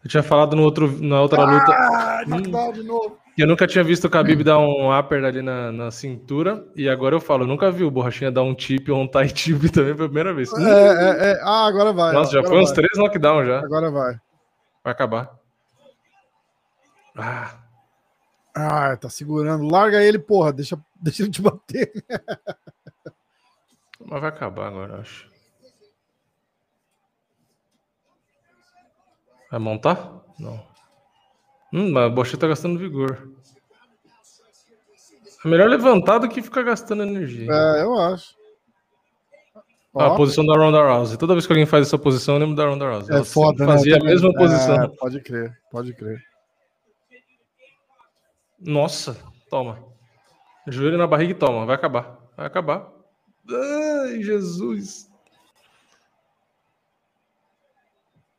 [0.02, 3.18] Eu tinha falado no outro, na outra luta ah, knockdown de novo.
[3.36, 6.64] eu nunca tinha visto o Khabib dar um upper ali na, na cintura.
[6.74, 9.28] E agora eu falo, eu nunca vi o Borrachinha dar um tip ou um tie
[9.28, 10.50] tip também pela primeira vez.
[10.54, 11.40] Hum, É, é, é.
[11.42, 12.14] Ah, agora vai.
[12.14, 12.76] Nossa, já foi uns vai.
[12.76, 13.58] três knockdown já.
[13.58, 14.14] Agora vai.
[14.82, 15.30] Vai acabar.
[17.14, 17.59] Ah,
[18.54, 19.68] Ah, tá segurando.
[19.70, 20.52] Larga ele, porra.
[20.52, 21.92] Deixa, deixa ele te bater.
[24.00, 25.28] mas vai acabar agora, acho.
[29.50, 30.12] Vai montar?
[30.38, 30.62] Não.
[31.72, 33.28] Hum, mas o Borrachinha tá gastando vigor.
[35.44, 37.50] É melhor levantar do que ficar gastando energia.
[37.50, 38.34] É, eu acho.
[39.96, 41.16] Ah, a posição da Ronda Rousey.
[41.18, 43.12] Toda vez que alguém faz essa posição, eu lembro da Ronda Rousey.
[43.12, 43.72] é Ela foda, né?
[43.72, 44.96] fazia a mesma É, posição.
[44.96, 46.22] pode crer, pode crer.
[48.60, 49.16] Nossa,
[49.48, 49.82] toma.
[50.68, 51.64] Joelho na barriga e toma.
[51.66, 52.18] Vai acabar.
[52.36, 52.88] Vai acabar.
[53.50, 55.08] Ai, Jesus.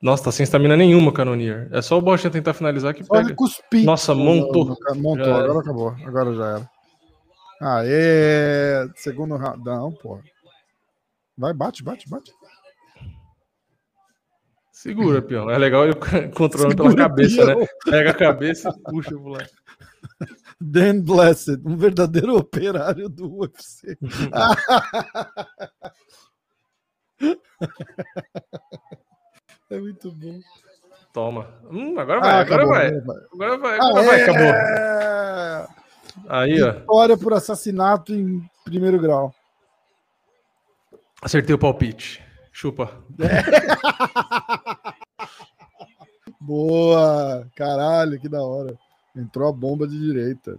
[0.02, 1.70] Nossa, tá sem estamina nenhuma, Canonier.
[1.72, 3.36] É só o Borchinha tentar finalizar que ele pega.
[3.36, 3.86] cuspir.
[3.86, 4.76] Nossa, montou.
[4.96, 5.96] Montou, agora acabou.
[6.06, 6.70] Agora já era.
[7.62, 8.90] Aê!
[8.96, 9.64] Segundo round.
[9.64, 10.24] Não, porra.
[11.38, 12.32] Vai, bate, bate, bate.
[14.72, 15.48] Segura, peão.
[15.52, 15.94] É legal ele
[16.34, 17.60] controlando pela Segura, cabeça, peão.
[17.60, 17.68] né?
[17.86, 19.50] Pega a cabeça e puxa pro lado.
[20.62, 23.98] Dan Blessed, um verdadeiro operário do UFC.
[29.70, 30.40] é muito bom.
[31.14, 31.48] Toma.
[31.70, 32.88] Hum, agora vai, Ah, agora acabou, vai.
[32.88, 33.18] agora vai.
[33.34, 34.46] Agora vai, agora vai, acabou.
[34.46, 35.68] É!
[36.30, 36.72] Aí, ó.
[36.74, 39.34] Vitória por assassinato em primeiro grau.
[41.22, 42.24] Acertei o palpite.
[42.52, 42.92] Chupa.
[46.40, 47.48] Boa!
[47.56, 48.78] Caralho, que da hora.
[49.16, 50.58] Entrou a bomba de direita.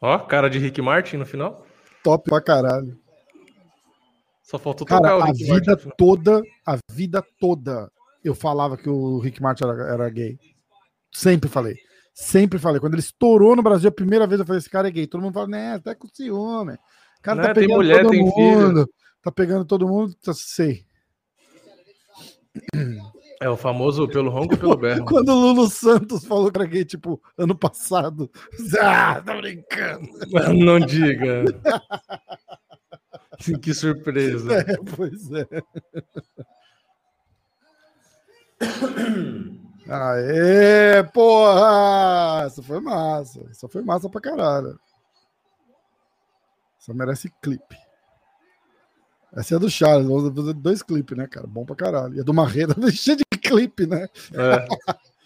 [0.00, 1.64] Ó, cara de Rick Martin no final.
[2.02, 2.98] Top pra caralho.
[4.42, 5.54] Só faltou tocar Cara, o a Rick Martin.
[5.60, 5.96] vida final.
[5.96, 7.90] toda, a vida toda,
[8.24, 10.38] eu falava que o Rick Martin era, era gay.
[11.12, 11.76] Sempre falei.
[12.14, 12.80] Sempre falei.
[12.80, 15.06] Quando ele estourou no Brasil a primeira vez, eu falei: esse cara é gay.
[15.06, 16.74] Todo mundo fala, né, tá com ciúme.
[16.74, 18.60] O cara Né, tá pegando mulher, todo tem filho.
[18.60, 18.90] mundo.
[19.22, 20.84] Tá pegando todo mundo, tá, sei.
[23.46, 25.04] É o famoso pelo ronco e pelo berro.
[25.06, 28.28] Quando o Lulu Santos falou era gay, tipo, ano passado.
[28.82, 30.08] Ah, tá brincando.
[30.52, 31.44] Não diga.
[33.62, 34.52] que surpresa.
[34.52, 35.46] É, pois é.
[39.88, 42.46] Aê, porra!
[42.46, 43.46] Essa foi massa.
[43.48, 44.76] Essa foi massa pra caralho.
[46.80, 47.76] Essa merece clipe.
[49.36, 50.08] Essa é a do Charles.
[50.08, 51.46] Vamos fazer dois clipes, né, cara?
[51.46, 52.14] Bom pra caralho.
[52.14, 54.08] E a do Marreta cheia de clipe, né?
[54.32, 54.66] É.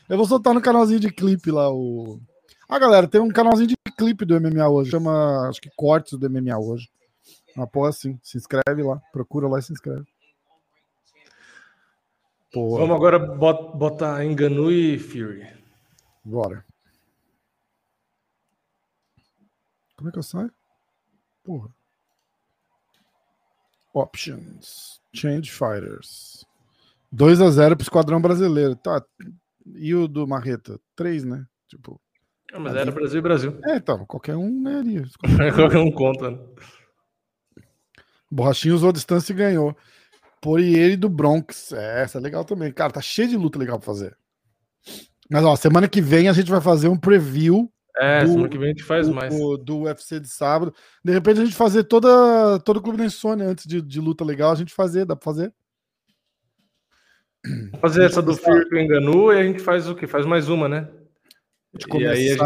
[0.08, 2.20] Eu vou soltar no canalzinho de clipe lá o.
[2.68, 4.90] Ah, galera, tem um canalzinho de clipe do MMA hoje.
[4.90, 6.88] Chama, acho que Cortes do MMA hoje.
[7.56, 8.18] Uma porra assim.
[8.22, 9.00] Se inscreve lá.
[9.12, 10.04] Procura lá e se inscreve.
[12.52, 12.80] Porra.
[12.80, 15.46] Vamos agora bot- botar Enganu e Fury.
[16.24, 16.64] Bora.
[19.96, 20.50] Como é que eu saio?
[21.44, 21.68] Porra.
[23.94, 25.00] Options.
[25.14, 26.44] Change Fighters.
[27.12, 28.76] 2 a 0 pro Esquadrão Brasileiro.
[28.76, 29.02] Tá.
[29.74, 30.78] E o do Marreta?
[30.96, 31.44] 3, né?
[31.68, 32.00] Tipo,
[32.52, 33.58] Ah, mas era Brasil e Brasil.
[33.64, 35.04] É, então, qualquer um ganharia.
[35.54, 36.30] Qualquer um conta.
[36.30, 36.38] né?
[38.30, 39.76] Borrachinho usou a distância e ganhou.
[40.40, 41.72] Poirier do Bronx.
[41.72, 42.72] É, essa é legal também.
[42.72, 44.16] Cara, tá cheio de luta legal pra fazer.
[45.30, 48.56] Mas, ó, semana que vem a gente vai fazer um preview É, Do- semana que
[48.56, 49.34] vem a gente faz do, mais.
[49.62, 50.74] do UFC de sábado.
[51.04, 54.24] De repente a gente fazer toda, todo o Clube da Insônia antes de, de luta
[54.24, 55.52] legal, a gente fazer, dá pra fazer?
[57.80, 60.06] Fazer essa do Fear que enganou e a gente faz o quê?
[60.06, 60.88] Faz mais uma, né?
[61.74, 62.42] De E aí a gente.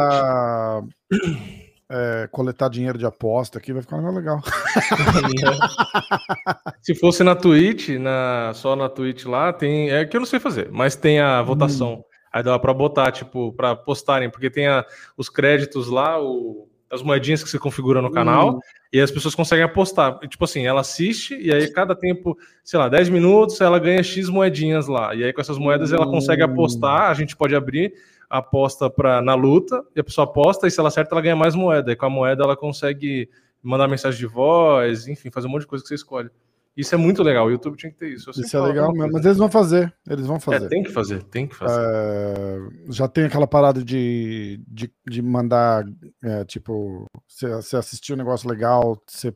[1.90, 4.40] é, coletar dinheiro de aposta aqui, vai ficar um legal.
[6.82, 9.90] Se fosse na Twitch, na, só na Twitch lá, tem.
[9.90, 12.04] É que eu não sei fazer, mas tem a votação.
[12.34, 14.84] Aí dá pra botar, tipo, pra postarem, porque tem a-
[15.16, 18.58] os créditos lá, o- as moedinhas que você configura no canal,
[18.92, 20.18] e as pessoas conseguem apostar.
[20.20, 24.02] E, tipo assim, ela assiste, e aí cada tempo, sei lá, 10 minutos, ela ganha
[24.02, 25.14] X moedinhas lá.
[25.14, 26.46] E aí com essas moedas ela consegue Hum.
[26.46, 27.94] apostar, a gente pode abrir
[28.28, 31.36] a aposta pra, na luta, e a pessoa aposta, e se ela acerta, ela ganha
[31.36, 31.92] mais moeda.
[31.92, 33.28] E com a moeda ela consegue
[33.62, 36.30] mandar mensagem de voz, enfim, fazer um monte de coisa que você escolhe.
[36.76, 38.30] Isso é muito legal, o YouTube tinha que ter isso.
[38.30, 39.12] Isso é legal uma mesmo.
[39.12, 39.94] Mas eles vão fazer.
[40.08, 40.66] Eles vão fazer.
[40.66, 41.80] É, tem que fazer, tem que fazer.
[41.80, 45.84] É, já tem aquela parada de, de, de mandar,
[46.22, 49.32] é, tipo, você, assistiu um negócio legal, você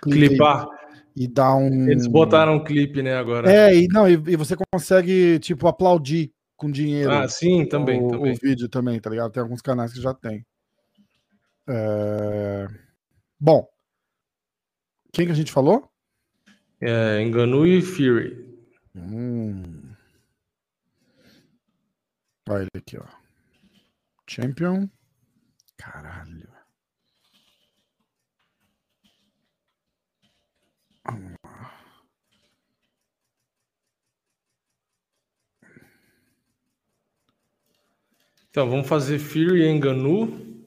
[0.00, 0.66] Clipar.
[1.14, 1.90] e, e dá um.
[1.90, 3.52] Eles botaram um clipe, né, agora.
[3.52, 7.10] É, e, não, e, e você consegue, tipo, aplaudir com dinheiro.
[7.12, 8.32] Ah, sim, também, o, também.
[8.32, 9.30] o vídeo também, tá ligado?
[9.30, 10.46] Tem alguns canais que já tem.
[11.68, 12.66] É,
[13.44, 13.68] Bom,
[15.12, 15.91] quem que a gente falou?
[16.82, 18.44] É, Enganu e Fury.
[18.96, 19.94] Hum.
[22.48, 23.06] Olha ele aqui, ó.
[24.28, 24.88] Champion.
[25.76, 26.48] Caralho.
[31.04, 31.72] Vamos lá.
[38.50, 40.66] Então, vamos fazer Fury e Enganu.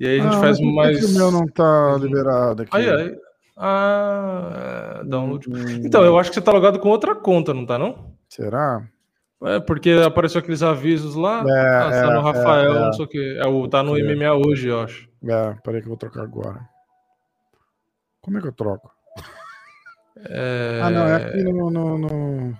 [0.00, 1.14] E aí a gente Ah, faz mais.
[1.14, 2.76] O meu não tá liberado aqui.
[2.76, 3.27] Aí, aí.
[3.60, 5.48] Ah, é, download.
[5.50, 8.14] Hum, Então, eu acho que você tá logado com outra conta, não tá, não?
[8.28, 8.86] Será?
[9.42, 11.44] É, porque apareceu aqueles avisos lá.
[11.46, 12.80] É, ah, tá é, no Rafael, é, é.
[12.80, 13.36] não sei o quê.
[13.40, 14.02] É, o, tá no É.
[14.02, 15.08] MMA hoje, eu acho.
[15.24, 16.60] É, peraí que eu vou trocar agora.
[18.20, 18.90] Como é que eu troco?
[20.28, 20.80] É...
[20.82, 21.70] Ah, não, é aqui no.
[21.70, 22.56] no, no-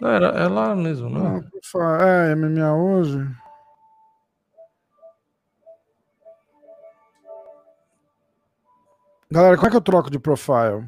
[0.00, 1.40] Não, era, é lá mesmo, não?
[1.74, 3.18] Não, é, MMA hoje.
[9.32, 10.84] Galera, como é que eu troco de profile?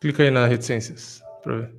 [0.00, 1.74] Clica aí na reticências pra ver.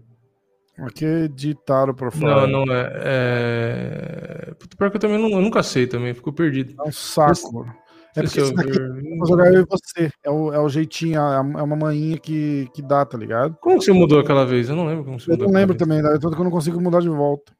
[0.80, 2.26] Aqui editar o profile.
[2.26, 2.92] Não, não é.
[3.06, 4.54] é...
[4.60, 6.76] Puta, pior que eu também não, eu nunca sei também, fico perdido.
[6.84, 7.66] É um saco.
[8.14, 10.12] É Não porque eu daqui eu vou jogar eu e você.
[10.22, 13.56] É o, é o jeitinho, é é uma manhinha que, que dá, tá ligado?
[13.62, 14.68] Como que você mudou aquela vez?
[14.68, 15.46] Eu não lembro como você Eu mudou.
[15.48, 15.80] não aquela lembro vez.
[15.80, 16.20] também, né?
[16.20, 17.54] tanto que eu não consigo mudar de volta.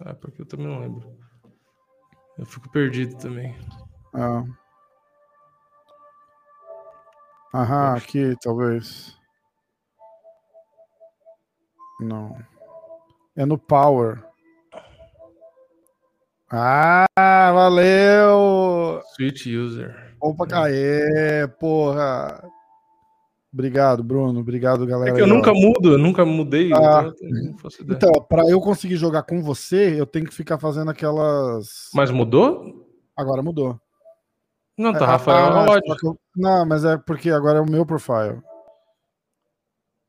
[0.00, 1.06] Ah, porque eu também não lembro.
[2.38, 3.54] Eu fico perdido também.
[4.14, 4.44] Ah.
[7.54, 9.16] Aham, aqui talvez.
[12.00, 12.36] Não.
[13.36, 14.22] É no Power.
[16.52, 17.06] Ah,
[17.52, 19.00] valeu!
[19.14, 20.16] Switch user.
[20.20, 22.42] Opa, aê, porra!
[23.52, 24.40] Obrigado, Bruno.
[24.40, 25.10] Obrigado, galera.
[25.10, 27.10] É que eu nunca mudo, eu nunca mudei, Ah.
[27.12, 27.28] então
[27.88, 27.96] eu.
[27.96, 31.88] Então, pra eu conseguir jogar com você, eu tenho que ficar fazendo aquelas.
[31.94, 32.86] Mas mudou?
[33.16, 33.78] Agora mudou.
[34.80, 38.40] Não, tá, Ah, Rafael ah, eu- Não, mas é porque agora é o meu profile.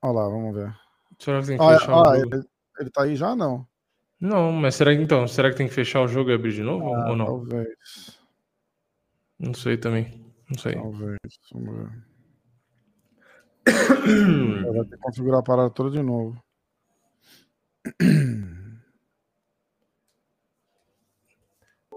[0.01, 0.73] Olha lá, vamos ver.
[1.19, 2.35] Será que tem que Olha, fechar o jogo?
[2.35, 2.45] ele,
[2.79, 3.67] ele tá aí já não?
[4.21, 5.27] Não, mas será que então?
[5.27, 6.85] Será que tem que fechar o jogo e abrir de novo?
[6.95, 7.25] Ah, ou não?
[7.25, 7.67] Talvez.
[9.37, 10.25] Não sei também.
[10.49, 10.75] Não sei.
[10.75, 11.17] Talvez.
[11.51, 11.91] Vamos ver.
[14.73, 16.41] Vou ter que configurar a parada toda de novo.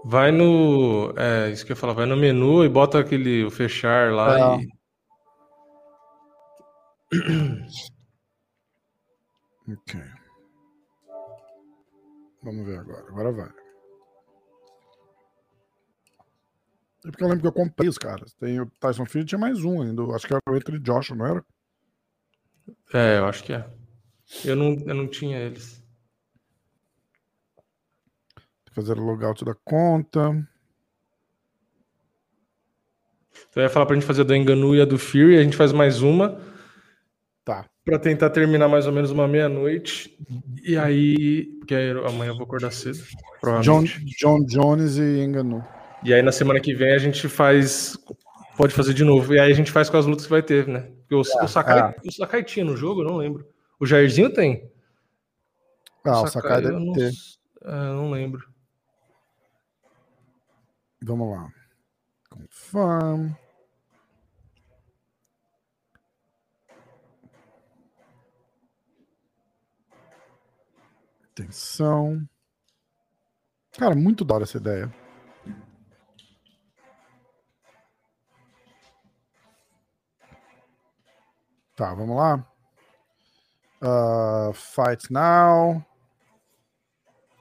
[0.07, 1.13] Vai no.
[1.17, 4.55] É, isso que eu ia falar, vai no menu e bota aquele o fechar lá
[4.55, 4.61] É.
[4.61, 4.67] e.
[9.67, 9.99] Ok.
[12.43, 13.07] Vamos ver agora.
[13.07, 13.49] Agora vai.
[17.03, 18.35] É porque eu lembro que eu comprei os caras.
[18.35, 20.03] Tem o Tyson Fury tinha mais um ainda.
[20.15, 21.45] Acho que era o entre Joshua, não era?
[22.93, 23.67] É, eu acho que é.
[24.43, 25.83] Eu não, eu não tinha eles.
[28.75, 30.19] Fazer o logout da conta.
[33.49, 35.43] Então eu ia falar pra gente fazer a do Enganu e a do Fury, a
[35.43, 36.37] gente faz mais uma
[37.45, 37.65] Tá.
[37.85, 40.17] pra tentar terminar mais ou menos uma meia-noite.
[40.63, 41.45] E aí.
[41.59, 42.99] Porque aí amanhã eu vou acordar cedo.
[43.61, 43.83] John.
[44.19, 45.63] John Jones e Enganu.
[46.03, 47.97] E aí na semana que vem a gente faz.
[48.57, 49.33] Pode fazer de novo.
[49.33, 50.91] E aí a gente faz com as lutas que vai ter, né?
[51.01, 52.07] Porque o, o, Sakai, é.
[52.07, 53.47] o Sakai tinha no jogo, eu não lembro.
[53.79, 54.69] O Jairzinho tem.
[56.03, 57.11] Ah, o Sakai eu deve não, ter.
[57.63, 58.54] é, eu não lembro.
[61.07, 61.53] Vamos lá.
[62.31, 63.35] Confirm.
[71.29, 72.27] Atenção.
[73.77, 74.91] Cara, muito da hora essa ideia.
[81.75, 82.43] Tá, vamos lá.
[83.79, 85.85] Ah, fight now.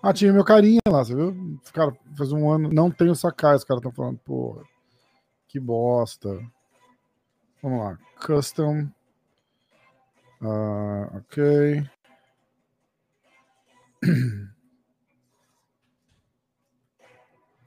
[0.07, 1.59] Ah, tinha meu carinha lá, você viu?
[1.73, 2.69] Cara, faz um ano.
[2.71, 4.63] Não tem o Sakai, os caras estão falando, porra.
[5.49, 6.47] Que bosta.
[7.63, 7.99] Vamos lá.
[8.23, 8.87] Custom.
[10.43, 11.83] Ah, ok.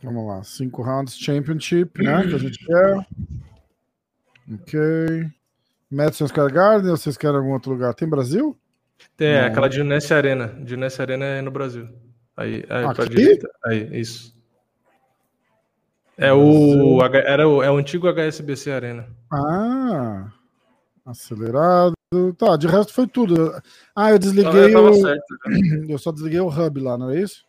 [0.04, 0.44] Vamos lá.
[0.44, 2.22] Cinco rounds championship, né?
[2.22, 3.08] Que a gente quer.
[4.54, 4.80] Ok.
[5.90, 7.96] Madison Square Garden, ou vocês querem algum outro lugar?
[7.96, 8.56] Tem Brasil?
[9.16, 9.48] Tem é, Não.
[9.48, 10.50] aquela de Ness Arena.
[10.64, 12.06] De Ness Arena é no Brasil.
[12.38, 13.10] Aí, aí pra Aqui?
[13.16, 13.50] direita.
[13.66, 14.38] Aí, isso.
[16.16, 19.08] É o, era o, é o antigo HSBC Arena.
[19.32, 20.32] Ah,
[21.06, 21.94] acelerado.
[22.38, 23.52] Tá, de resto foi tudo.
[23.96, 24.94] Ah, eu Eu desliguei tava o.
[24.94, 25.26] certo.
[25.90, 27.46] Eu só desliguei o hub lá, não é isso?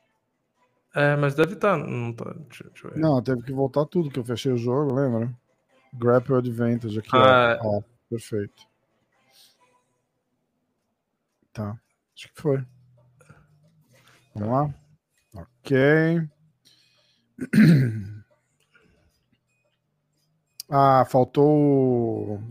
[0.94, 1.76] É, mas deve estar.
[1.76, 2.98] não tá, deixa, deixa eu.
[2.98, 5.32] Não, teve que voltar tudo, que eu fechei o jogo, lembra?
[5.94, 7.78] Grapple Advantage aqui, Ah, ó.
[7.78, 8.66] Ó, Perfeito.
[11.52, 11.78] Tá,
[12.16, 12.64] acho que foi.
[14.34, 14.74] Vamos lá.
[15.34, 16.28] Ok.
[20.70, 22.42] Ah, faltou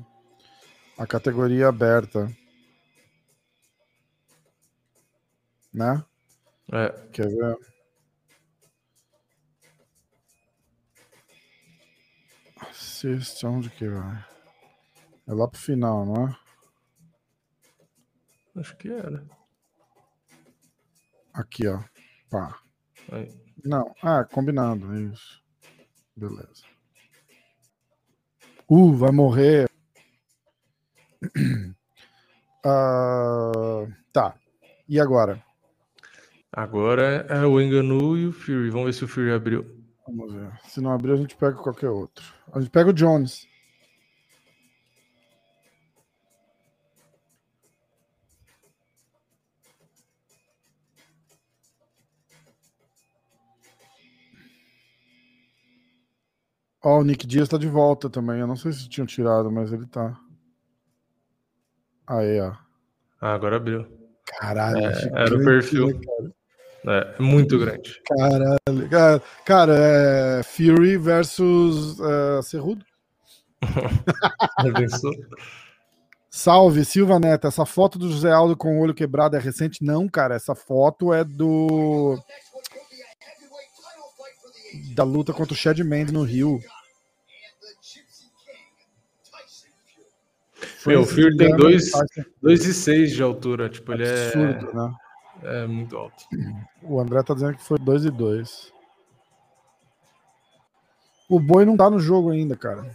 [0.98, 2.28] a categoria aberta.
[5.72, 6.04] Né?
[6.72, 7.58] É, Quer ver?
[12.60, 14.26] Assist, onde que vai?
[15.28, 16.36] É lá pro final, não é?
[18.60, 19.24] acho que era.
[21.38, 21.80] Aqui, ó.
[22.32, 22.60] Pá.
[23.12, 23.32] Aí.
[23.64, 25.40] Não, ah, combinado, é isso.
[26.16, 26.64] Beleza.
[28.68, 29.70] Uh, vai morrer.
[32.70, 34.36] Ah, tá.
[34.90, 35.42] E agora?
[36.52, 38.70] Agora é o Enganu e o Fury.
[38.70, 39.66] Vamos ver se o Fury abriu.
[40.06, 40.52] Vamos ver.
[40.66, 42.26] Se não abrir, a gente pega qualquer outro.
[42.52, 43.48] A gente pega o Jones.
[56.84, 58.40] Ó, o Nick Dias tá de volta também.
[58.40, 60.18] Eu não sei se tinham tirado, mas ele tá.
[62.06, 62.54] Aí, ó.
[63.20, 63.86] Ah, agora abriu.
[64.26, 65.88] Caralho, É, gigante, era o perfil.
[65.88, 66.34] né, cara?
[67.18, 68.02] É, muito grande.
[68.06, 68.90] Caralho.
[68.90, 72.86] Cara, cara, é Fury versus é, Cerrudo.
[76.30, 77.48] Salve, Silva Neto.
[77.48, 79.84] Essa foto do José Aldo com o olho quebrado é recente?
[79.84, 80.36] Não, cara.
[80.36, 82.18] Essa foto é do
[84.96, 86.60] da luta contra o Chad Mendes no Rio.
[90.86, 93.70] Meu, o Fury tem Engano, dois- Tyson- 2,6 de altura.
[93.70, 94.96] Tipo, ele é, Absurdo, né?
[95.44, 96.24] é muito alto.
[96.82, 98.72] O André tá dizendo que foi 2 e 2.
[101.30, 102.90] O boi não tá no jogo ainda, cara.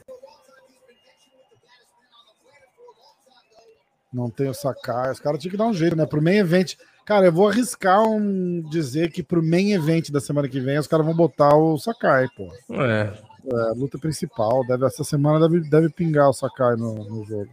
[4.12, 5.10] Não tem o Sakai.
[5.12, 6.06] Os caras tinham que dar um jeito, né?
[6.06, 6.76] Pro main event.
[7.04, 10.86] Cara, eu vou arriscar um dizer que pro main event da semana que vem os
[10.86, 12.48] caras vão botar o Sakai, pô.
[12.80, 13.12] É,
[13.44, 14.64] É, a luta principal.
[14.66, 17.48] Deve, essa semana deve, deve pingar o Sakai no, no jogo.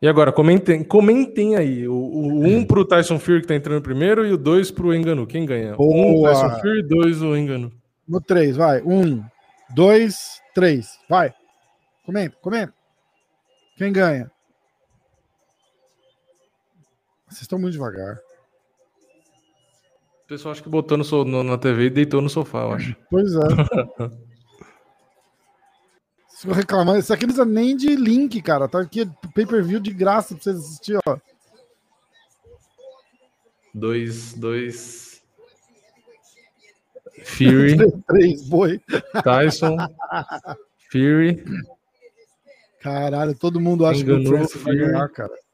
[0.00, 1.88] E agora, comentem, comentem aí.
[1.88, 5.26] O, o um pro Tyson Fury que tá entrando primeiro e o dois pro Enganu.
[5.26, 5.72] Quem ganha?
[5.80, 6.30] Um Boa.
[6.30, 7.72] Tyson Fury, dois o Enganu.
[8.06, 8.82] No 3, vai.
[8.82, 9.24] Um,
[9.74, 10.98] dois, três.
[11.08, 11.32] Vai.
[12.04, 12.74] Comenta, comenta.
[13.76, 14.30] Quem ganha?
[17.36, 18.16] Vocês estão muito devagar.
[20.24, 22.96] O pessoal acho que botou so- na TV e deitou no sofá, eu acho.
[23.10, 23.38] Pois é.
[26.26, 26.98] Vocês ficam reclamando.
[26.98, 28.66] Isso aqui não precisa nem de link, cara.
[28.68, 29.04] Tá aqui
[29.34, 31.18] pay-per-view de graça pra vocês assistirem, ó.
[33.74, 35.22] Dois, dois.
[37.22, 37.76] Fury,
[38.08, 38.80] Três boi.
[39.22, 39.76] Tyson,
[40.90, 41.44] Fury.
[42.80, 45.45] Caralho, todo mundo acha que o Enganou Francis vai ganhar, cara.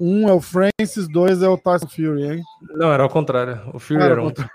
[0.00, 2.42] Um é o Francis, dois é o Tyson Fury, hein?
[2.76, 3.60] Não, era ao contrário.
[3.74, 4.30] O Fury Ah, era era um.
[4.30, 4.48] Porque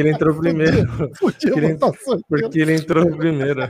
[0.00, 1.10] ele entrou primeiro.
[1.18, 3.60] Podia só- Porque ele entrou primeiro.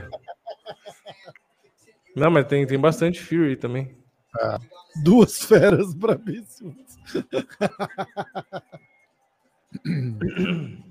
[2.15, 3.95] Não, mas tem, tem bastante Fury também.
[5.03, 5.93] duas feras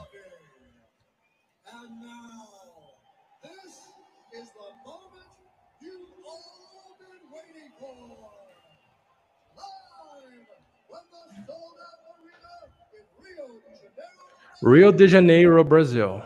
[14.63, 16.21] Rio de Janeiro, Brasil.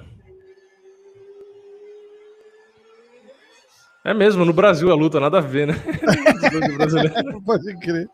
[4.03, 5.73] É mesmo, no Brasil a luta, nada a ver, né?
[7.23, 8.07] Não pode crer.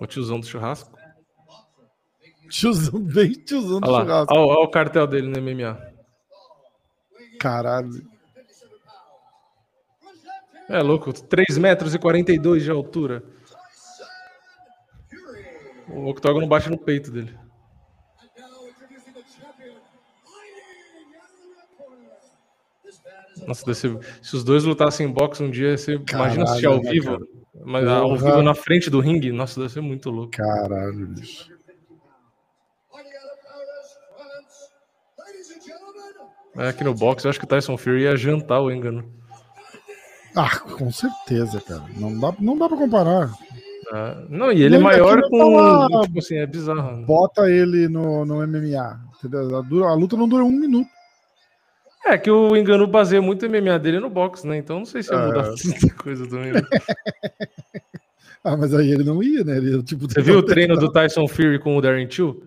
[0.00, 0.96] O tiozão do churrasco.
[2.50, 4.34] Tiozão, bem tiozão do Olha lá, churrasco.
[4.34, 5.78] olha, olha o cartel dele no MMA.
[7.40, 8.13] Caralho.
[10.68, 13.22] É louco, 3 metros e 42 de altura.
[15.88, 17.36] O octógono bate no peito dele.
[23.46, 26.78] Nossa, deve ser- se os dois lutassem em boxe um dia, você imagina assistir Caralho,
[26.78, 27.06] ao né, vivo.
[27.12, 27.24] cara?
[27.64, 30.30] Mas ao vivo na frente do ringue, nossa, deve ser muito louco.
[30.32, 31.52] Caralho, bicho.
[36.54, 39.12] Mas aqui no boxe, eu acho que o Tyson Fury ia jantar o engano.
[40.36, 41.82] Ah, com certeza, cara.
[41.96, 43.30] Não dá, não dá pra comparar.
[43.92, 45.88] Ah, não, e ele é maior com.
[46.04, 46.96] Tipo assim, é bizarro.
[46.96, 47.04] né?
[47.06, 49.00] Bota ele no, no MMA.
[49.22, 49.84] Entendeu?
[49.86, 50.88] A, luta não dura um minuto.
[52.06, 54.58] É que o engano baseia muito o MMA dele no boxe, né?
[54.58, 55.26] Então não sei se ia É.
[55.26, 56.52] mudar tanta coisa também.
[56.52, 56.60] né?
[58.46, 59.56] Ah, mas aí ele não ia, né?
[59.56, 62.42] Ele, tipo, Você viu o treino do Tyson Fury com o Darren Till?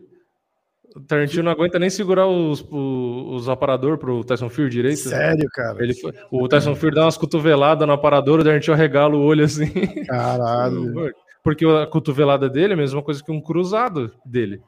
[0.98, 4.98] O Darren Till não aguenta nem segurar os, os aparador pro Tyson Fury direito.
[4.98, 5.82] Sério, cara.
[5.84, 9.24] Ele foi- o Tyson Fury dá umas cotoveladas no aparador, o Darren Till regala o
[9.24, 9.70] olho assim.
[10.06, 11.14] Caralho.
[11.44, 14.62] Porque a cotovelada dele é a mesma coisa que um cruzado dele.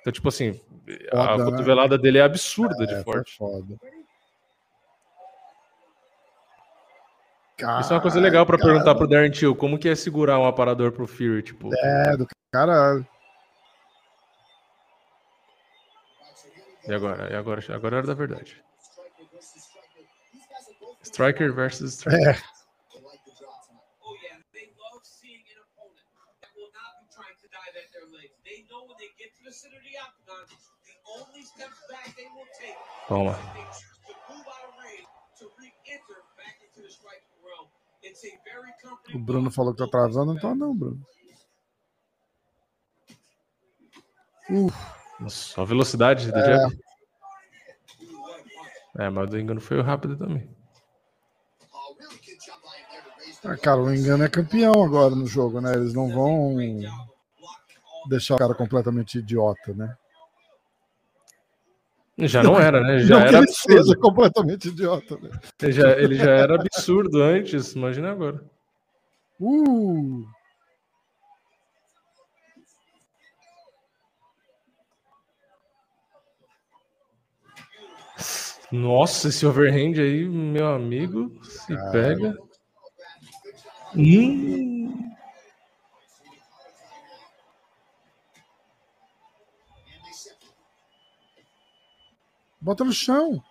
[0.00, 0.58] Então, tipo assim,
[1.12, 1.50] a Foda, né?
[1.50, 3.36] cotovelada dele é absurda É, de tá forte.
[3.36, 3.76] foda.
[7.80, 10.46] Isso é uma coisa legal pra perguntar pro Darren Till, como que é segurar um
[10.46, 11.70] aparador pro Fury, tipo...
[11.74, 13.06] É, do caralho.
[16.88, 17.30] E agora?
[17.32, 17.60] E agora?
[17.74, 18.62] Agora era da verdade.
[21.16, 22.18] striker versus striker.
[22.28, 22.34] É.
[22.92, 23.88] they like the draw tonight.
[24.04, 26.04] Oh yeah, they love seeing an opponent
[26.42, 28.36] that will not be trying to dive at their legs.
[28.44, 30.44] They know when they get to the center of the octagon,
[30.84, 32.76] the only steps back they will take
[33.08, 33.32] Toma.
[33.32, 35.08] if they choose to move out of range
[35.40, 37.70] to re-enter back into the striking realm.
[38.02, 38.70] It's a very
[39.14, 41.00] O Bruno falou que tá travando, não tá não, Bruno.
[45.18, 46.76] Nossa, a velocidade do jab.
[48.98, 50.48] É, mas o engano foi rápido também.
[53.44, 55.74] Ah, cara, o engano é campeão agora no jogo, né?
[55.74, 56.56] Eles não vão
[58.08, 59.96] deixar o cara completamente idiota, né?
[62.18, 63.00] Já não era, né?
[63.00, 64.00] Já era ele seja absurdo.
[64.00, 65.30] completamente idiota, né?
[65.62, 68.42] Ele já, ele já era absurdo antes, imagina agora.
[69.38, 70.24] Uh!
[78.80, 82.36] Nossa, esse overhand aí, meu amigo, se pega.
[83.94, 85.10] Hum,
[92.60, 93.42] Bota no chão.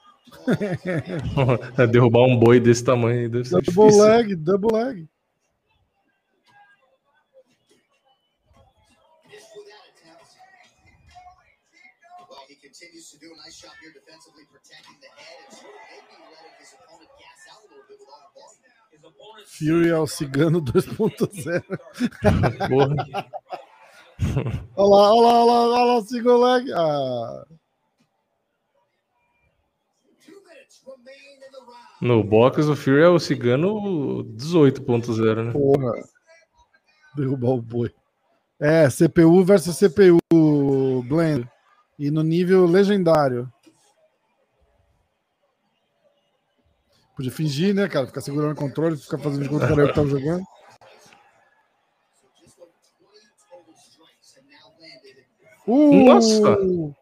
[1.91, 4.03] derrubar um boi desse tamanho aí deve ser Double difícil.
[4.03, 5.07] leg, double leg.
[12.61, 14.97] Continues to do a nice job here defensively protecting
[19.45, 21.63] Fury ao cigano 2.0.
[22.69, 23.27] Porra.
[24.75, 26.71] Olha lá, olha lá, olha lá, olha lá o single leg.
[26.73, 27.45] Ah.
[32.01, 35.51] No box, o Fury é o cigano 18.0, né?
[35.51, 35.93] porra.
[37.15, 37.91] Derrubar o boi.
[38.59, 41.49] É, CPU versus CPU Blend.
[41.97, 43.51] E no nível legendário.
[47.15, 48.07] Podia fingir, né, cara?
[48.07, 50.43] Ficar segurando o controle, ficar fazendo de conta que era eu que tava jogando.
[52.15, 52.73] So just over
[53.13, 55.25] 20 total strikes have now landed.
[55.65, 56.05] Uh!
[56.05, 56.35] Nossa!
[56.35, 56.95] Separate.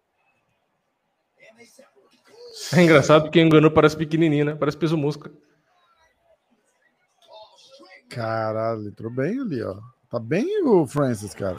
[2.76, 4.56] É engraçado porque enganou parece pequenininho, né?
[4.56, 5.32] Parece peso mosca.
[8.10, 9.80] Caralho, entrou bem ali, ó.
[10.10, 11.58] Tá bem o Francis, cara.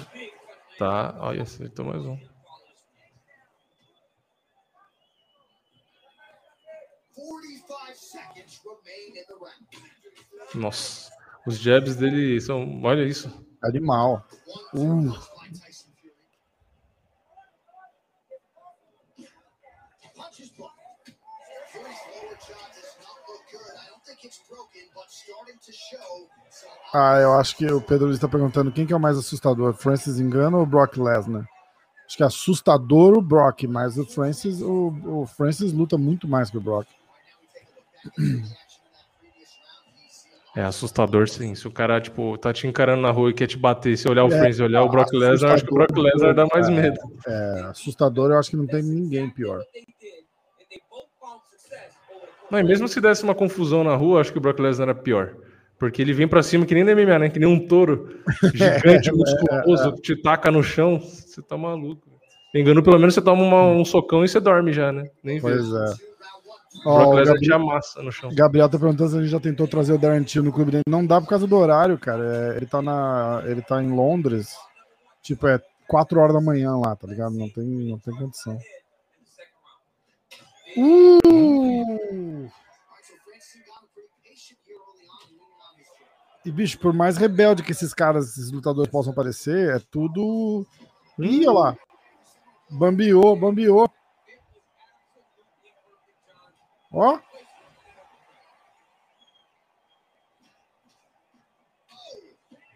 [0.78, 2.16] Tá, olha, acertou mais um.
[7.14, 9.66] 45 seconds remain in the round.
[10.54, 11.10] Nossa,
[11.46, 12.82] os jabs dele são.
[12.82, 13.30] Olha isso.
[13.62, 14.26] Animal.
[14.74, 15.12] Uh.
[26.92, 29.74] Ah, eu acho que o Pedro Luiz tá perguntando quem que é o mais assustador,
[29.74, 31.48] Francis Engano ou Brock Lesnar?
[32.06, 36.50] Acho que é assustador o Brock, mas o Francis, o, o Francis luta muito mais
[36.50, 36.86] que o Brock.
[40.56, 41.54] É assustador, sim.
[41.54, 44.24] Se o cara, tipo, tá te encarando na rua e quer te bater, se olhar
[44.24, 46.46] o É, Francis e olhar o Brock Lesnar, eu acho que o Brock Lesnar dá
[46.52, 46.70] mais É.
[46.70, 46.96] medo.
[47.26, 49.60] É, assustador eu acho que não tem ninguém pior.
[52.50, 54.94] Não, e mesmo se desse uma confusão na rua, acho que o Brock Lesnar era
[54.96, 55.34] pior.
[55.78, 57.28] Porque ele vem pra cima que nem no MMA, né?
[57.28, 58.20] Que nem um touro
[58.54, 61.00] gigante, musculoso, que te taca no chão.
[61.00, 62.06] Você tá maluco.
[62.54, 65.04] Engano, pelo menos você toma uma- um socão e você dorme já, né?
[65.22, 65.40] Nem vê.
[65.42, 66.13] Pois é.
[66.84, 68.30] Ó, o Gabriel, amassa no chão.
[68.34, 70.82] Gabriel tá perguntando se a gente já tentou trazer o Darren Till no clube dele.
[70.88, 72.52] Não dá por causa do horário, cara.
[72.52, 74.56] É, ele, tá na, ele tá em Londres.
[75.22, 77.34] Tipo, é 4 horas da manhã lá, tá ligado?
[77.34, 78.58] Não tem, não tem condição.
[80.76, 82.50] Uh!
[86.44, 90.66] E, bicho, por mais rebelde que esses caras, esses lutadores possam parecer, é tudo.
[91.18, 91.76] Ih, olha lá.
[92.70, 93.90] Bambiou, bambiou.
[96.94, 97.18] Ó.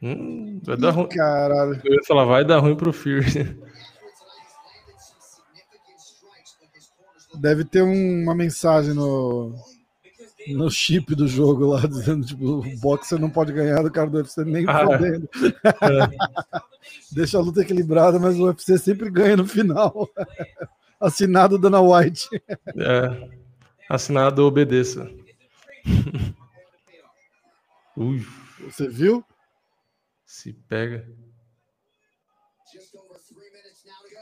[0.02, 1.08] Hum, vai dar ruim.
[1.08, 1.80] Caralho.
[1.84, 3.58] Eu ia falar, vai dar ruim pro look
[7.34, 9.54] Deve ter um- uma mensagem no,
[10.48, 14.16] no chip do jogo lá, dizendo, tipo, o boxer não pode ganhar do cara do
[14.18, 14.86] UFC nem Ah, é.
[14.86, 15.28] fodendo.
[17.12, 20.08] Deixa a luta equilibrada, mas o UFC sempre ganha no final.
[21.00, 22.28] Assinado Dana White.
[22.76, 23.37] É.
[23.88, 25.10] Assinado obedeça.
[27.96, 28.20] Ui,
[28.64, 29.24] Você viu?
[30.26, 31.06] se pega.
[32.72, 34.20] just over three minutes now to go.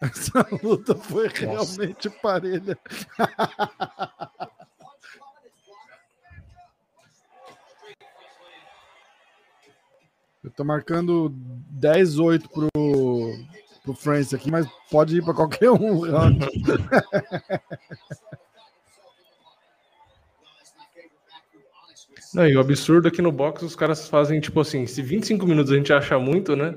[0.00, 2.78] Essa luta foi realmente parelha.
[10.42, 11.30] Eu tô marcando
[11.78, 12.68] 10-8 pro,
[13.88, 16.02] pro France aqui, mas pode ir pra qualquer um.
[22.34, 25.46] Não, e o absurdo é que no box os caras fazem, tipo assim, se 25
[25.46, 26.74] minutos a gente acha muito, né?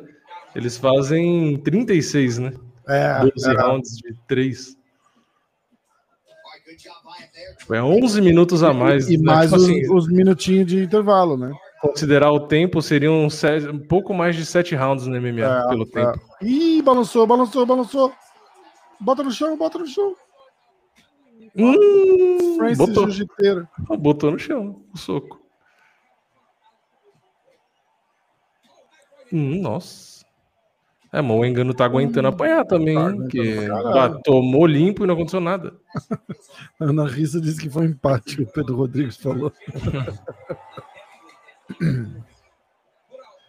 [0.56, 2.54] Eles fazem 36, né?
[2.88, 3.54] É, 12 é.
[3.62, 4.78] rounds de 3.
[6.26, 7.58] All right, good job by him there.
[7.58, 9.10] Tipo, é 11 minutos a mais.
[9.10, 9.24] E né?
[9.26, 11.52] mais Tipo os, assim, os minutinhos de intervalo, né?
[11.82, 15.84] Considerar o tempo, seriam se- um pouco mais de 7 rounds no MMA É, pelo
[15.84, 15.86] é.
[15.88, 16.20] tempo.
[16.42, 18.14] Ih, balançou, balançou, balançou.
[19.00, 20.16] Bota no chão, bota no chão.
[21.58, 23.68] Hum, Francis botou, Jiu-Jiteiro.
[24.00, 25.42] botou no chão o soco.
[29.34, 30.22] Hum, nossa.
[31.14, 33.08] É, mas o engano tá aguentando apanhar também, tá hein?
[33.08, 34.16] aguentando Que pra caralho.
[34.16, 35.74] ah, tomou limpo e não aconteceu nada.
[36.80, 39.52] Ana Rissa disse que foi um empate, o Pedro Rodrigues falou.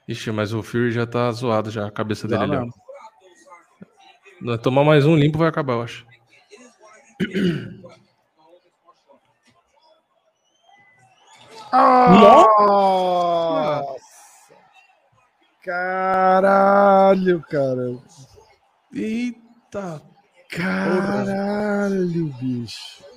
[0.09, 2.43] Ixi, mas o Fury já tá zoado já, a cabeça dele.
[2.43, 2.57] ali,
[4.45, 4.59] ó.
[4.59, 6.07] Tomar mais um limpo vai acabar, eu acho.
[11.73, 12.53] Nossa!
[15.65, 17.97] Caralho, cara.
[18.93, 20.03] Eita!
[20.51, 23.12] Caralho, bicho.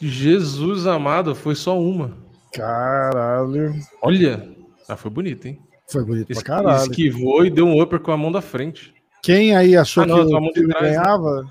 [0.00, 2.16] Jesus amado, foi só uma.
[2.52, 3.74] Caralho.
[4.02, 4.48] Olha!
[4.88, 5.58] Ah, foi bonito, hein?
[5.90, 6.82] Foi bonito Es- pra caralho.
[6.90, 8.94] Esquivou e deu um upper com a mão da frente.
[9.22, 10.90] Quem aí achou Ah, não, que o filme trás, né?
[10.96, 11.44] ganhava,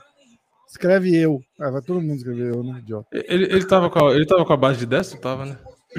[0.67, 1.41] escreve eu.
[1.59, 3.07] Ah, vai todo mundo escrever eu, né, idiota?
[3.11, 5.19] Ele, ele, tava com a, ele tava com a base de destro?
[5.19, 5.57] Tava, né?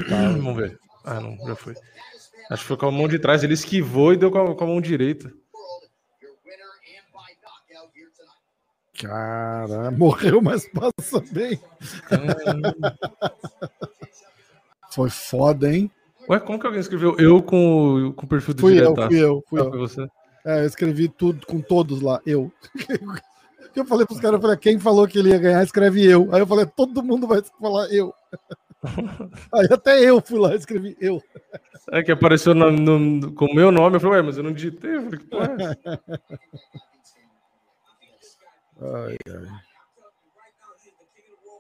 [0.08, 0.78] Vamos ver.
[1.04, 1.74] Ah, não, já foi.
[2.50, 3.42] Acho que foi com a mão de trás.
[3.44, 5.30] Ele esquivou e deu com a, com a mão direita.
[9.00, 11.58] Caralho, morreu, mas passa bem.
[14.92, 15.90] Foi foda, hein?
[16.28, 19.08] Ué, como que alguém escreveu eu com, o- com o perfil do Fui eu, diretaço?
[19.08, 19.70] fui eu, fui Ah, eu.
[19.70, 20.06] Foi você?
[20.44, 22.50] É, eu escrevi tudo com todos lá, eu.
[23.76, 26.28] Eu falei pros caras, eu falei, quem falou que ele ia ganhar, escreve eu.
[26.34, 28.12] Aí eu falei, todo mundo vai falar eu.
[29.54, 31.22] Aí até eu fui lá e escrevi eu.
[31.92, 33.94] É que apareceu no, no- com o meu nome.
[33.96, 34.96] Eu falei, ué, mas eu não digitei.
[34.96, 36.00] Eu falei, que porra é essa?
[38.80, 39.60] Ai, ai.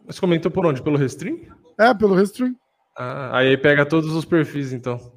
[0.06, 0.82] Você comentou por onde?
[0.82, 1.38] Pelo Restream?
[1.78, 2.56] É, pelo Restream.
[2.96, 5.12] Ah, aí pega todos os perfis, então.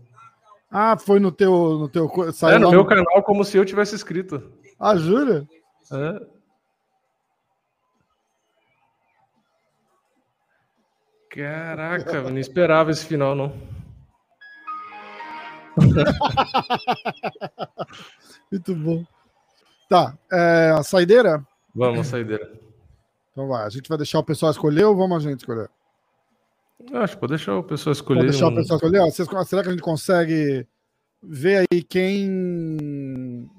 [0.70, 1.52] Ah, foi no teu.
[1.52, 4.52] No teu É, saiu no lá meu canal, como se eu tivesse escrito.
[4.80, 5.48] Ah, jura?
[5.92, 6.22] É.
[11.30, 13.54] Caraca, não esperava esse final, não.
[18.52, 19.06] Muito bom.
[19.90, 21.46] Tá, é, a saideira?
[21.74, 22.52] Vamos, saideira.
[23.32, 25.70] Então vai, a gente vai deixar o pessoal escolher ou vamos a gente escolher?
[26.94, 28.22] Acho que pode deixar o pessoal escolher.
[28.24, 29.00] Deixar o um- pessoal escolher?
[29.00, 30.68] Ó, vocês- será que a gente consegue
[31.24, 33.50] ver aí quem.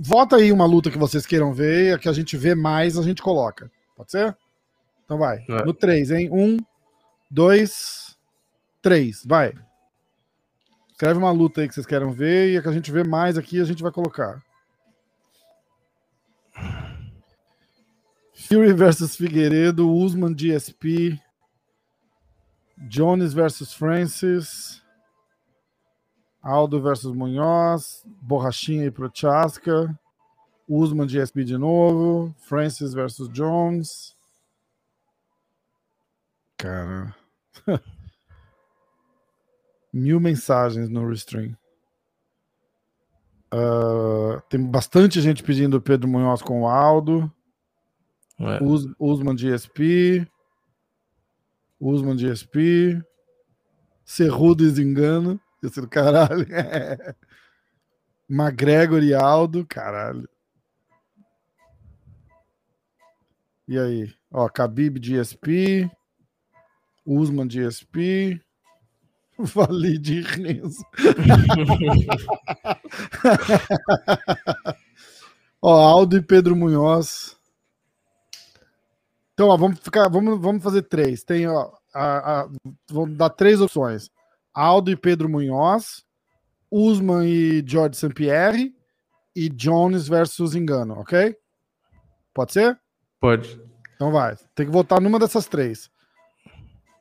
[0.00, 3.02] Vota aí uma luta que vocês queiram ver, a que a gente vê mais, a
[3.02, 3.70] gente coloca.
[3.96, 4.36] Pode ser?
[5.04, 5.44] Então vai.
[5.48, 5.64] É.
[5.64, 6.28] No 3, hein?
[6.30, 6.58] 1,
[7.30, 8.16] 2,
[8.80, 9.24] 3.
[9.26, 9.52] Vai.
[10.92, 13.36] Escreve uma luta aí que vocês queiram ver e a que a gente vê mais
[13.36, 14.40] aqui a gente vai colocar.
[18.48, 21.20] Fury versus Figueiredo, Usman GSP,
[22.88, 24.82] Jones versus Francis,
[26.42, 29.94] Aldo versus Munhoz, Borrachinha e Prochaska,
[30.66, 34.16] Usman GSP de novo, Francis versus Jones.
[36.56, 37.14] Cara.
[39.92, 41.54] Mil mensagens no Restream.
[43.52, 47.30] Ah, tem bastante gente pedindo Pedro Munhoz com o Aldo.
[48.38, 48.62] É.
[48.62, 50.26] Us, Usman GSP.
[51.80, 53.02] Usman GSP.
[54.04, 55.40] Cerrudo e Zingano.
[55.62, 56.46] Esse do caralho.
[58.28, 59.66] McGregor e Aldo.
[59.66, 60.28] Caralho.
[63.66, 64.14] E aí?
[64.30, 65.90] Ó, Khabib GSP.
[67.04, 68.40] Usman GSP.
[69.38, 70.84] Vali de Renzo.
[75.62, 77.37] Ó, Aldo e Pedro Munhoz.
[79.38, 81.22] Então, ó, vamos ficar, vamos, vamos fazer três.
[81.22, 82.48] Tem, ó, a, a,
[82.90, 84.10] vamos dar três opções:
[84.52, 86.04] Aldo e Pedro Munhoz,
[86.68, 88.12] Usman e George St.
[88.12, 88.74] Pierre
[89.36, 91.36] e Jones versus Engano, ok?
[92.34, 92.80] Pode ser?
[93.20, 93.62] Pode.
[93.94, 94.34] Então vai.
[94.56, 95.88] Tem que votar numa dessas três: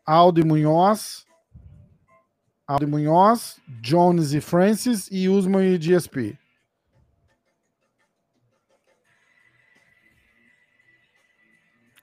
[0.05, 1.25] Aldo e Munhoz,
[2.67, 6.37] Aldo e Munhoz, Jones e Francis e Usman e GSP.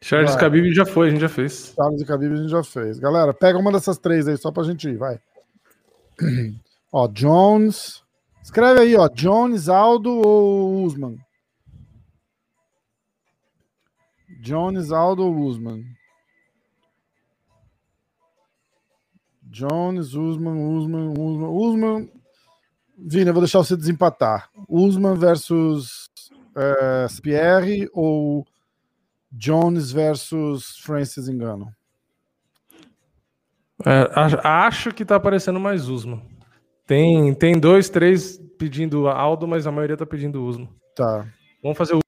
[0.05, 0.43] Charles Vai.
[0.43, 1.73] Khabib já foi, a gente já fez.
[1.75, 2.99] Charles e Khabib a gente já fez.
[2.99, 5.19] Galera, pega uma dessas três aí só pra gente ir, vai.
[6.93, 8.05] ó, Jones.
[8.43, 11.17] Escreve aí, ó, Jones, Aldo ou Usman?
[14.43, 15.83] Jones, Aldo ou Usman?
[19.45, 22.13] Jones, Usman, Usman, Usman, Usman.
[22.99, 24.51] Vini, eu vou deixar você desempatar.
[24.69, 26.11] Usman versus
[26.55, 28.47] eh, Pierre ou
[29.37, 31.75] Jones versus Francis Engano?
[33.85, 34.11] É,
[34.45, 36.23] acho que tá aparecendo mais Usman.
[36.87, 40.69] Tem, tem dois, três pedindo Aldo, mas a maioria tá pedindo Usman.
[40.95, 41.27] Tá.
[41.63, 42.01] Vamos fazer o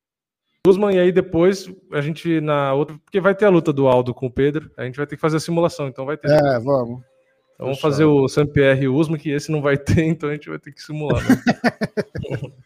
[0.68, 2.96] Usman e aí depois a gente na outra.
[3.04, 4.70] Porque vai ter a luta do Aldo com o Pedro.
[4.76, 6.30] A gente vai ter que fazer a simulação, então vai ter.
[6.30, 7.02] É, vamos.
[7.54, 10.32] Então vamos fazer o Saint-Pierre e o Usman, que esse não vai ter, então a
[10.32, 11.22] gente vai ter que simular.
[11.22, 11.36] né?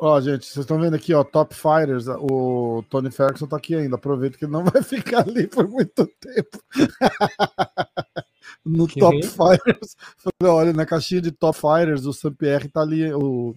[0.00, 3.96] Ó, gente, vocês estão vendo aqui, ó, Top Fighters, o Tony Ferguson tá aqui ainda.
[3.96, 6.58] Aproveita que ele não vai ficar ali por muito tempo.
[8.64, 9.96] no Que Top Fighters.
[10.18, 13.54] Falei, olha, na caixinha de Top Fighters, o Saint-Pierre tá ali, o,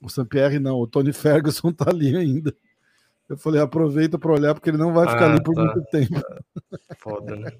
[0.00, 2.54] o Saint-Pierre não, o Tony Ferguson tá ali ainda.
[3.28, 5.62] Eu falei, aproveita para olhar, porque ele não vai ficar Ah, ali por tá.
[5.62, 6.20] muito tempo.
[7.00, 7.50] Foda, né?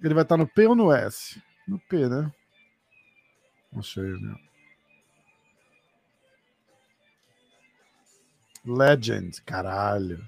[0.00, 1.42] Ele vai estar no P ou no S?
[1.66, 2.32] No P, né?
[3.76, 4.36] Achei, né?
[8.64, 10.22] Legend, caralho.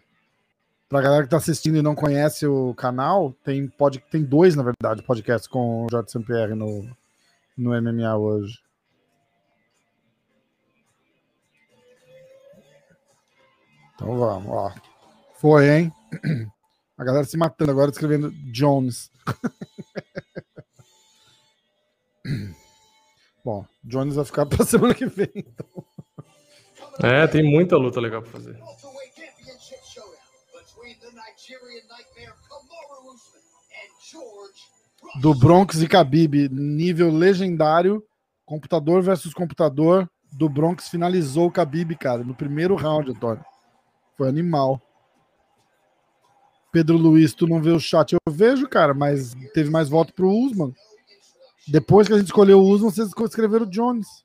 [0.88, 3.98] Pra galera que tá assistindo e não conhece o canal, tem, pod...
[4.10, 6.88] tem dois, na verdade, podcasts com o Jorge Saint-Pierre no,
[7.56, 8.58] no MMA hoje.
[13.94, 14.72] Então vamos, ó.
[15.36, 15.92] Foi, hein?
[16.96, 19.10] A galera se matando agora escrevendo Jones.
[23.44, 25.30] Bom, Jones vai ficar pra semana que vem.
[25.34, 25.84] então.
[27.02, 28.56] É, tem muita luta legal pra fazer.
[35.20, 38.02] Do Bronx e Khabib, nível legendário,
[38.44, 40.10] computador versus computador.
[40.32, 43.44] Do Bronx finalizou o Khabib, cara, no primeiro round, Antônio.
[44.16, 44.80] Foi animal.
[46.72, 48.12] Pedro Luiz, tu não vê o chat?
[48.14, 50.74] Eu vejo, cara, mas teve mais voto pro Usman.
[51.68, 54.23] Depois que a gente escolheu o Usman, vocês escreveram o Jones.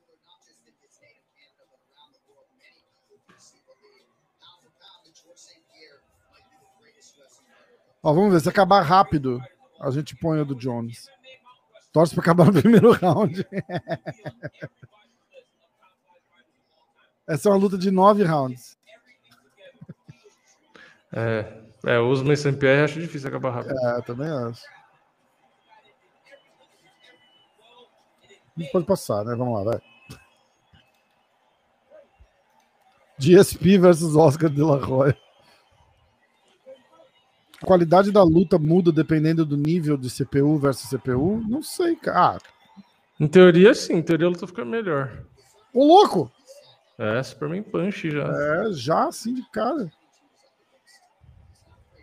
[8.02, 9.42] Ó, vamos ver, se acabar rápido,
[9.80, 11.08] a gente põe o do Jones.
[11.92, 13.46] Torce para acabar no primeiro round.
[17.28, 18.78] Essa é uma luta de nove rounds.
[21.12, 22.54] É, é Usman e St.
[22.54, 23.78] Pierre acho difícil acabar rápido.
[23.78, 24.64] É, também acho.
[28.56, 29.36] Não pode passar, né?
[29.36, 29.82] Vamos lá, vai.
[33.18, 35.18] GSP versus Oscar de la Roya.
[37.62, 41.44] A qualidade da luta muda dependendo do nível de CPU versus CPU?
[41.48, 42.38] Não sei, cara.
[42.38, 42.40] Ah,
[43.20, 43.96] Em teoria, sim.
[43.96, 45.12] Em teoria, a luta fica melhor.
[45.74, 46.32] ô louco!
[46.98, 48.24] É, Superman Punch já.
[48.28, 49.92] É, já assim de cara.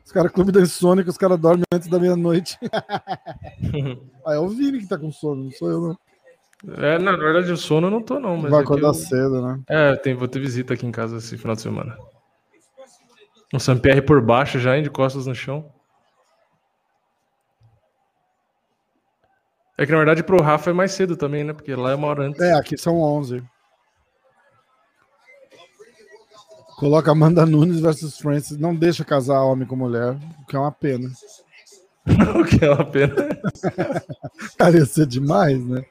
[0.05, 2.57] Os caras, clube da insônia, que os caras dormem antes da meia-noite.
[4.25, 6.75] ah, é o Vini que tá com sono, não sou eu, não.
[6.83, 8.37] É, na verdade, o sono eu não tô, não.
[8.37, 9.61] Mas Vai é acordar eu- cedo, né?
[9.69, 11.99] É, tem, vou ter visita aqui em casa esse final de semana.
[13.55, 15.73] O Sampierre por baixo já, hein, de costas no chão.
[19.79, 21.53] É que na verdade pro Rafa é mais cedo também, né?
[21.53, 22.41] Porque lá é uma hora antes.
[22.41, 23.43] É, aqui são 11.
[26.79, 28.59] Coloca Amanda Nunes versus Francis.
[28.59, 31.09] Não deixa casar homem com mulher, o que é uma pena.
[32.39, 33.15] o que é uma pena.
[34.59, 35.85] Cara, ia ser demais, né?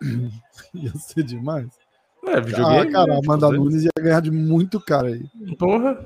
[0.74, 1.66] Ia ser demais.
[2.26, 2.92] É, Ah, videogame.
[2.92, 3.20] cara, a né?
[3.24, 5.24] Amanda Nunes ia ganhar de muito cara aí.
[5.58, 6.04] Porra,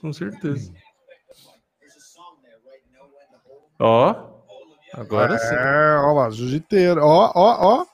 [0.00, 0.72] com certeza.
[3.78, 4.42] Ó,
[4.94, 5.54] agora sim.
[5.54, 7.02] É, ó lá, jiu-jiteiro.
[7.02, 7.86] Ó, ó, ó.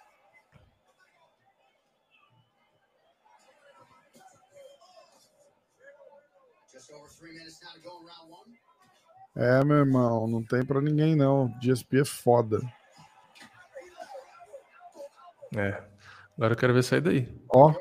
[9.39, 11.49] É, meu irmão, não tem pra ninguém não.
[11.61, 12.59] GSP é foda.
[15.55, 15.85] É.
[16.37, 17.29] Agora eu quero ver sair daí.
[17.49, 17.73] Ó,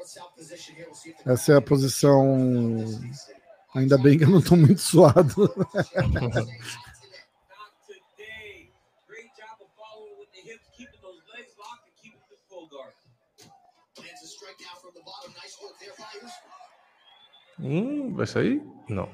[1.25, 2.85] essa é a posição.
[3.75, 5.53] Ainda bem que eu não tô muito suado.
[17.59, 18.63] Hum, vai sair?
[18.87, 19.09] Não.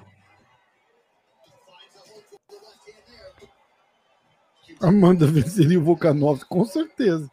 [4.79, 7.31] Amanda venceria o Volkanov, com certeza.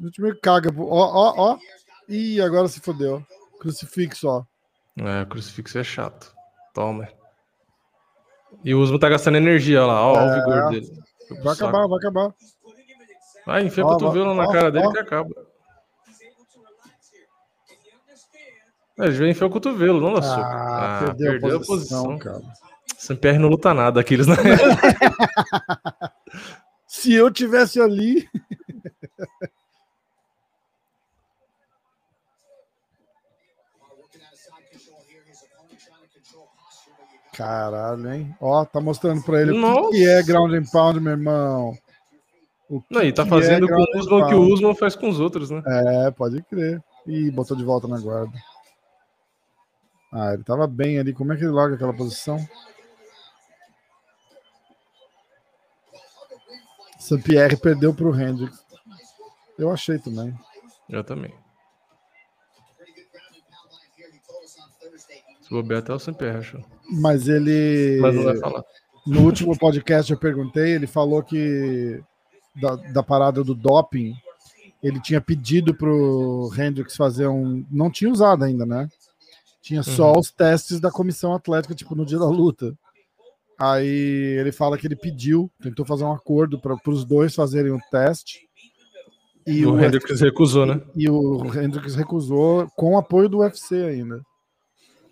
[0.00, 0.70] A gente meio caga.
[0.76, 1.58] Ó, ó, ó.
[2.08, 3.24] Ih, agora se fodeu.
[3.60, 4.44] Crucifixo, ó.
[4.96, 6.32] É, o crucifixo é chato.
[6.72, 7.08] Toma.
[8.64, 10.00] E o Usman tá gastando energia lá.
[10.06, 11.04] Ó, ó o vigor dele.
[11.42, 12.34] Vai acabar, vai acabar.
[13.46, 14.92] Vai, enfia o cotovelo na ó, cara dele ó.
[14.92, 15.30] que acaba.
[18.98, 20.40] É, ele enfiar o cotovelo, não soco.
[20.40, 22.40] Ah, Ah, perdeu, a posição, cara.
[22.96, 24.36] Sampierre não luta nada, aqueles, né?
[26.86, 28.28] Se eu tivesse ali.
[37.36, 38.36] Caralho, hein?
[38.40, 41.76] Ó, tá mostrando pra ele o que, é ground and pound, meu irmão.
[42.68, 44.52] O que Não, e tá que fazendo é com o Usman que o.
[44.54, 45.62] Usman faz com os outros, né?
[45.66, 46.82] É, pode crer.
[47.06, 48.32] Ih, botou de volta na guarda.
[50.12, 51.12] Ah, ele tava bem ali.
[51.12, 52.38] Como é que ele larga aquela posição?
[56.98, 58.64] Saint-Pierre perdeu pro Hendrix.
[59.58, 60.34] Eu achei também.
[60.88, 61.34] Eu também.
[65.42, 66.73] Se bobear até o Sampierre, acho.
[66.90, 67.98] Mas ele.
[68.00, 68.64] Mas não vai falar.
[69.06, 72.00] No último podcast eu perguntei, ele falou que
[72.56, 74.14] da, da parada do doping,
[74.82, 77.64] ele tinha pedido pro Hendrix fazer um.
[77.70, 78.88] Não tinha usado ainda, né?
[79.60, 80.18] Tinha só Uhum.
[80.20, 82.74] os testes da comissão atlética, tipo, no dia da luta.
[83.58, 87.78] Aí ele fala que ele pediu, tentou fazer um acordo para os dois fazerem o
[87.90, 88.48] teste.
[89.46, 90.80] E E o o, Hendrix recusou, né?
[90.96, 94.22] e o Hendrix recusou com apoio do UFC ainda.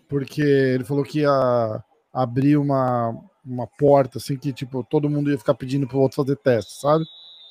[0.07, 3.15] Porque ele falou que ia abrir uma,
[3.45, 7.03] uma porta, assim, que tipo, todo mundo ia ficar pedindo pro outro fazer teste, sabe?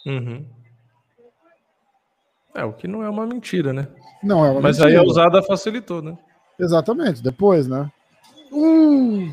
[0.07, 0.47] Uhum.
[2.55, 3.89] É, o que não é uma mentira, né?
[4.23, 5.01] Não, é uma Mas mentira.
[5.01, 6.17] aí a usada facilitou, né?
[6.59, 7.91] Exatamente, depois, né?
[8.53, 9.33] Uh!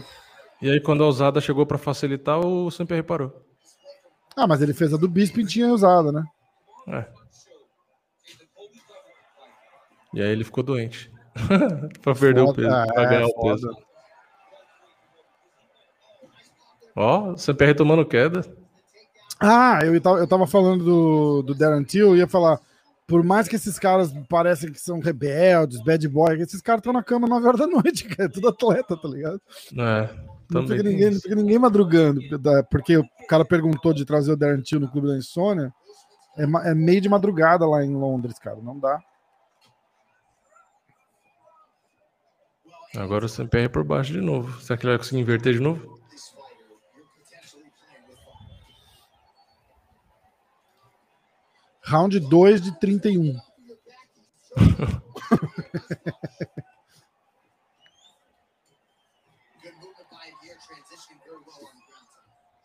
[0.61, 3.45] E aí quando a usada chegou pra facilitar, o Sampierre parou.
[4.35, 6.23] Ah, mas ele fez a do Bisping tinha usado, né?
[6.87, 7.05] É.
[10.13, 11.11] E aí ele ficou doente.
[12.01, 13.55] pra perder o Foda, peso, pra é, ganhar o foda.
[13.55, 13.77] peso.
[16.95, 18.41] Ó, o Sampierre tomando queda.
[19.39, 22.59] Ah, eu tava, eu tava falando do, do Darren Till, eu ia falar,
[23.07, 27.01] por mais que esses caras parecem que são rebeldes, bad boy, esses caras estão na
[27.01, 29.41] cama 9 horas da noite, cara, é tudo atleta, tá ligado?
[29.77, 30.09] É,
[30.51, 32.19] Não fica, tem ninguém, não fica ninguém madrugando,
[32.69, 35.73] porque o cara perguntou de trazer o Darren Till no Clube da Insônia,
[36.37, 38.99] é, é meio de madrugada lá em Londres, cara, não dá.
[42.95, 44.59] Agora o CPR é por baixo de novo.
[44.61, 45.99] Será que ele vai conseguir inverter de novo?
[51.83, 53.33] Round 2 de 31.
[59.61, 62.07] Good movement by him here, transitioning very well on the ground.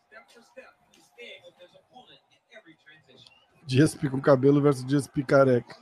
[0.07, 3.31] Step for step, he's staying with his opponent in every transition.
[3.67, 5.75] GSP com cabelo versus GSP careca.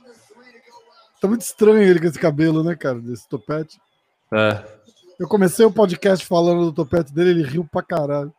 [1.20, 3.00] Tá muito estranho ele com esse cabelo, né, cara?
[3.00, 3.78] Desse topete.
[4.34, 4.74] É.
[5.18, 8.34] Eu comecei o podcast falando do topete dele, ele riu pra caralho.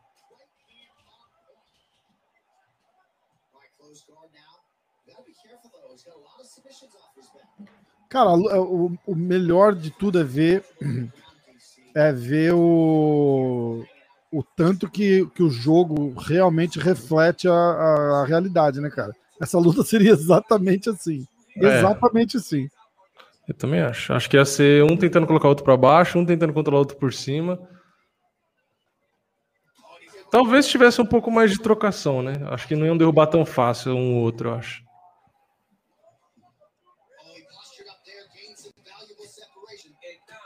[8.09, 10.63] Cara, o, o melhor de tudo é ver
[11.95, 13.83] é ver o,
[14.31, 19.13] o tanto que, que o jogo realmente reflete a, a, a realidade, né, cara?
[19.41, 21.25] Essa luta seria exatamente assim.
[21.57, 21.79] É.
[21.79, 22.69] Exatamente assim.
[23.47, 24.11] Eu também acho.
[24.13, 26.79] Acho que ia ser um tentando colocar o outro pra baixo, um tentando controlar o
[26.79, 27.59] outro por cima.
[30.31, 32.33] Talvez tivesse um pouco mais de trocação, né?
[32.49, 34.83] Acho que não iam derrubar tão fácil um ou outro, eu acho.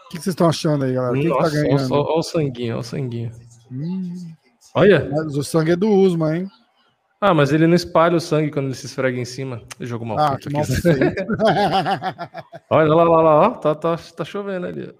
[0.06, 1.14] O que, vocês estão achando aí, galera?
[1.14, 1.88] Quem tá Nossa, olha, ganhando?
[1.88, 3.32] só- olha o sanguinho, olha o sanguinho.
[3.72, 4.34] Hum,
[4.74, 5.08] Olha!
[5.12, 6.48] mas o sangue é do Usman, hein?
[7.22, 9.62] Ah, mas ele não espalha o sangue quando ele se esfrega em cima.
[9.80, 10.82] Jogo mal Ah, mal aqui.
[10.82, 11.26] feito.
[12.70, 13.50] Olha lá, lá, lá, ó.
[13.52, 14.94] Tá, tá, tá chovendo ali.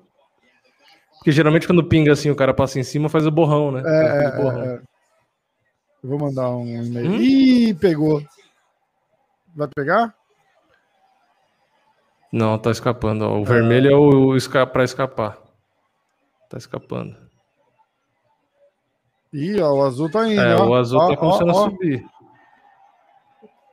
[1.18, 3.80] Porque geralmente quando pinga assim, o cara passa em cima, faz o borrão, né?
[3.82, 4.64] É, Faz é, o borrão.
[4.64, 4.82] é.
[6.04, 7.10] Eu vou mandar um e-mail.
[7.12, 7.16] Hum?
[7.22, 8.22] Ih, pegou.
[9.56, 10.14] Vai pegar?
[12.32, 13.24] Não, tá escapando.
[13.24, 13.38] ó.
[13.40, 15.38] O vermelho é o, o esca pra escapar.
[16.50, 17.16] Tá escapando.
[19.34, 20.42] Ih, ó, o azul tá indo.
[20.42, 20.68] É, ó.
[20.68, 22.06] o azul Ó, tá começando ó, a subir.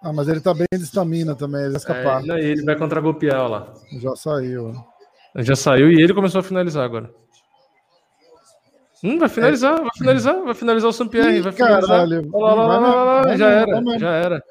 [0.02, 2.22] Ah, mas ele tá bem de estamina também, ele vai escapar.
[2.22, 3.72] É, não, e ele vai contra-golpear, ó lá.
[4.00, 4.72] Já saiu.
[5.34, 5.42] ó.
[5.42, 7.10] Já saiu e ele começou a finalizar agora.
[9.02, 11.88] Hum, vai finalizar, vai finalizar, vai finalizar o Sampierre, vai finalizar.
[11.88, 12.30] caralho.
[12.32, 14.42] Olha lá, lá, lá, já era, já era.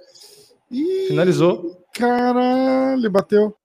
[0.72, 1.84] Ih, Finalizou.
[1.94, 3.56] Caralho, bateu.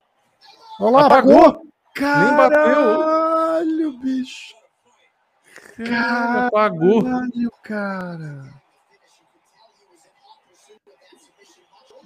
[0.79, 1.39] Olha lá, Apagou.
[1.39, 1.63] apagou.
[1.99, 2.63] Nem bateu.
[2.63, 4.50] Caralho, bicho.
[5.77, 7.03] Cara, apagou.
[7.03, 8.61] Caralho, cara.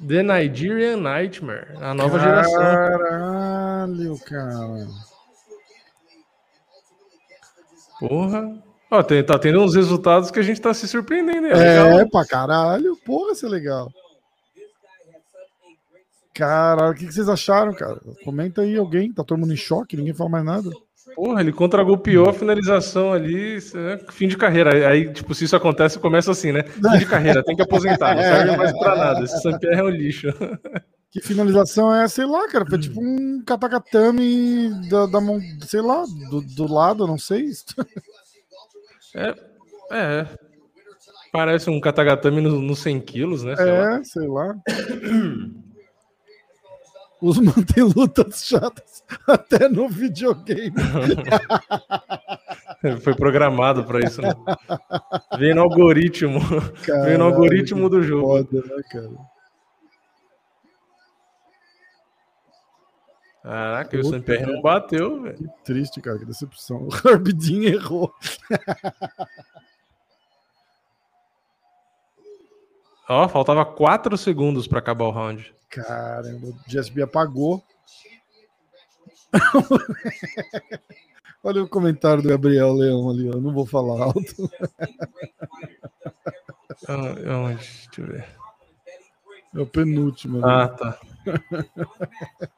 [0.08, 2.62] The Nigerian Nightmare, a nova geração.
[2.62, 4.88] Caralho, cara.
[8.00, 8.64] Porra.
[8.92, 11.48] Ó, tem- tá tendo uns resultados que a gente tá se surpreendendo.
[11.48, 12.00] É, legal.
[12.02, 12.96] É, pra caralho.
[13.06, 13.92] Porra, isso é legal.
[16.34, 18.00] Caralho, o que que vocês acharam, cara?
[18.24, 19.12] Comenta aí alguém.
[19.14, 20.70] Tá todo mundo em choque, ninguém fala mais nada.
[21.14, 24.90] Porra, ele contra-golpeou a finalização ali, isso é fim de carreira.
[24.90, 26.64] Aí, tipo, se isso acontece, começa assim, né?
[26.64, 29.24] Fim de carreira, tem que aposentar, não serve mais pra nada.
[29.24, 30.28] Esse Sampierre é um lixo.
[31.12, 32.66] Que finalização é, sei lá, cara.
[32.66, 37.52] Foi tipo um katakatame da, da mão, sei lá, do, do lado, não sei.
[39.18, 39.34] É,
[39.92, 40.28] é.
[41.32, 43.56] Parece um katagatame nos no 100 quilos, né?
[43.56, 43.98] Sei lá.
[43.98, 44.56] É, sei lá.
[47.26, 50.76] Os mantém lutas chatas até no videogame.
[53.02, 54.30] Foi programado pra isso, né?
[55.40, 56.40] Vem no algoritmo.
[57.04, 58.28] Vem no algoritmo do jogo.
[58.28, 59.10] Foda, né, cara?
[63.42, 64.54] Caraca, o Puta, Sampierre cara.
[64.54, 65.38] não bateu, velho.
[65.38, 66.88] Que triste, cara, que decepção.
[67.04, 68.14] O Arbidin errou.
[73.08, 75.54] Ó, faltava 4 segundos pra acabar o round.
[75.70, 77.64] Caramba, o GSB apagou.
[81.44, 83.38] Olha o comentário do Gabriel Leão ali, ó.
[83.40, 84.22] Não vou falar alto.
[86.88, 87.56] Ah, Onde?
[87.56, 88.28] Deixa eu ver.
[89.56, 90.46] É o penúltimo.
[90.46, 90.54] ali.
[90.54, 91.00] Ah, tá.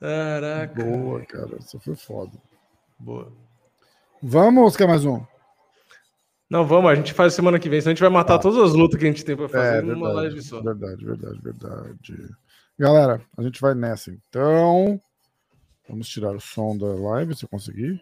[0.00, 0.84] Caraca.
[0.84, 1.56] Boa, cara.
[1.58, 2.32] Isso foi foda.
[2.98, 3.32] Boa.
[4.22, 5.22] Vamos, quer mais um?
[6.50, 8.72] Não, vamos, a gente faz semana que vem, senão a gente vai matar todas as
[8.74, 10.62] lutas que a gente tem pra fazer É, numa verdade, live só.
[10.62, 12.14] verdade, verdade, verdade.
[12.78, 15.00] Galera, a gente vai nessa então.
[15.88, 18.00] Vamos tirar o som da live, se eu conseguir.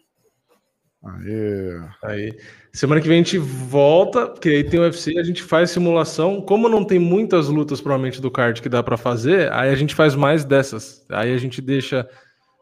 [1.05, 1.81] Aê.
[2.03, 2.39] Aí,
[2.73, 6.41] semana que vem a gente volta, porque aí tem o UFC, a gente faz simulação.
[6.41, 9.95] Como não tem muitas lutas, provavelmente, do card que dá pra fazer, aí a gente
[9.95, 11.05] faz mais dessas.
[11.09, 12.09] Aí a gente deixa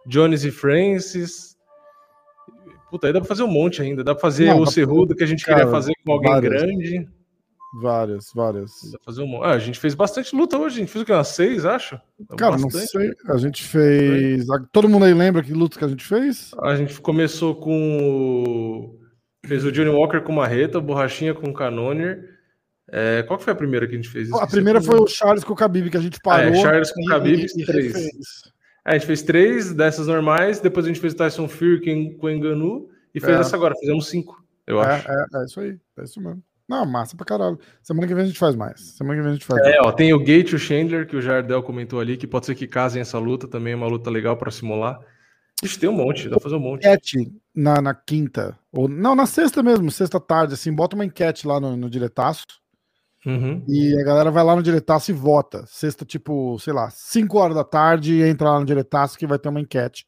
[0.06, 1.53] Jones e Francis.
[2.94, 4.04] Puta, aí dá pra fazer um monte ainda.
[4.04, 6.30] Dá pra fazer Não, o dá- Cerrudo que a gente cara, queria fazer com alguém
[6.30, 6.52] várias.
[6.62, 7.08] grande.
[7.82, 8.70] Várias, várias.
[8.92, 9.44] Dá pra fazer um monte.
[9.46, 10.76] Ah, a gente fez bastante luta hoje.
[10.76, 11.12] A gente fez o que?
[11.12, 12.00] Umas seis, acho?
[12.38, 12.86] Cara, não Bastante.
[12.86, 13.10] sei.
[13.26, 14.46] A gente fez.
[14.70, 16.52] Todo mundo aí lembra que luta que a gente fez?
[16.62, 18.96] A gente começou com.
[19.44, 22.30] Fez o Johnny Walker com Marreta, Borrachinha com Canonier.
[22.92, 24.28] É, qual que foi a primeira que a gente fez?
[24.32, 26.52] A Esqueci primeira o foi o Charles com o Khabib que a gente parou.
[26.52, 27.94] É, Charles com o Khabib e- e e fez.
[28.86, 32.30] É, a gente fez três dessas normais, depois a gente fez Tyson Fury com o
[32.30, 33.40] Enganu e fez É.
[33.40, 35.10] essa agora, fizemos cinco, eu acho.
[35.10, 35.78] É, é, é isso aí.
[35.98, 36.42] É isso mesmo.
[36.68, 37.58] Não, massa pra caralho.
[37.82, 38.80] Semana que vem a gente faz mais.
[38.96, 39.86] Semana que vem a gente faz É, mais.
[39.86, 42.54] ó, tem o Gate e o Chandler, que o Jardel comentou ali, que pode ser
[42.54, 44.98] que casem essa luta, também é uma luta legal pra simular.
[45.62, 46.86] Ixi, tem um monte, dá pra fazer um monte.
[46.86, 51.46] enquete na, na quinta, ou não, na sexta mesmo, sexta tarde, assim, bota uma enquete
[51.46, 52.44] lá no, no diretaço
[53.26, 53.64] Uhum.
[53.68, 55.64] e a galera vai lá no diretaço e vota.
[55.66, 59.48] Sexta, tipo, sei lá, 5 horas da tarde, entra lá no diretaço que vai ter
[59.48, 60.06] uma enquete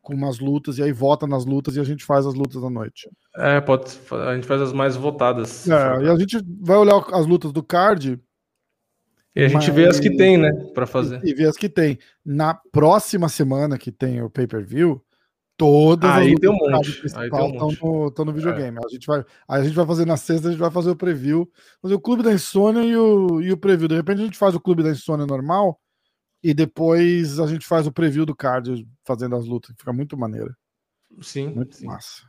[0.00, 2.68] com umas lutas, e aí vota nas lutas e a gente faz as lutas da
[2.68, 3.08] noite.
[3.36, 3.84] É, pode,
[4.28, 5.66] a gente faz as mais votadas.
[5.66, 8.20] É, e a gente vai olhar as lutas do card
[9.34, 11.20] E a gente mas- vê as que tem, né, pra fazer.
[11.24, 11.98] e ver as que tem.
[12.24, 15.02] Na próxima semana que tem o pay-per-view,
[15.56, 17.70] todas Aí as tem um monte, principal um estão.
[17.70, 18.12] É.
[18.18, 18.78] no, no videogame.
[18.84, 21.50] A gente vai, a gente vai fazer na sexta, a gente vai fazer o preview,
[21.80, 23.88] fazer o Clube da Insônia e o, e o preview.
[23.88, 25.80] De repente a gente faz o Clube da Insônia normal
[26.42, 29.74] e depois a gente faz o preview do card fazendo as lutas.
[29.78, 30.54] Fica muito maneiro.
[31.22, 31.86] Sim, Muito sim.
[31.86, 32.22] massa.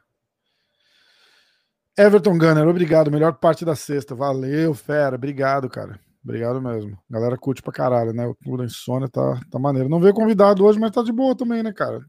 [1.98, 3.10] Everton Gunner, obrigado.
[3.10, 4.14] Melhor parte da sexta.
[4.14, 5.16] Valeu, fera.
[5.16, 6.00] Obrigado, cara.
[6.24, 6.98] Obrigado mesmo.
[7.10, 8.26] Galera curte pra caralho, né?
[8.26, 9.88] O Clube da Insônia tá, tá maneiro.
[9.88, 12.06] Não veio convidado hoje, mas tá de boa também, né, cara?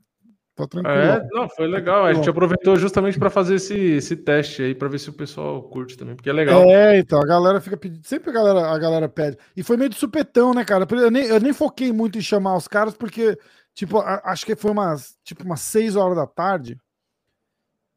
[0.57, 0.97] Tá tranquilo.
[0.97, 2.07] É, não, foi legal.
[2.07, 5.63] A gente aproveitou justamente pra fazer esse, esse teste aí, pra ver se o pessoal
[5.65, 6.63] curte também, porque é legal.
[6.63, 8.03] É, então, a galera fica pedindo.
[8.07, 9.37] Sempre a galera, a galera pede.
[9.55, 10.87] E foi meio de supetão, né, cara?
[10.91, 13.39] Eu nem, eu nem foquei muito em chamar os caras, porque,
[13.75, 16.81] tipo, acho que foi umas, tipo, umas 6 horas da tarde.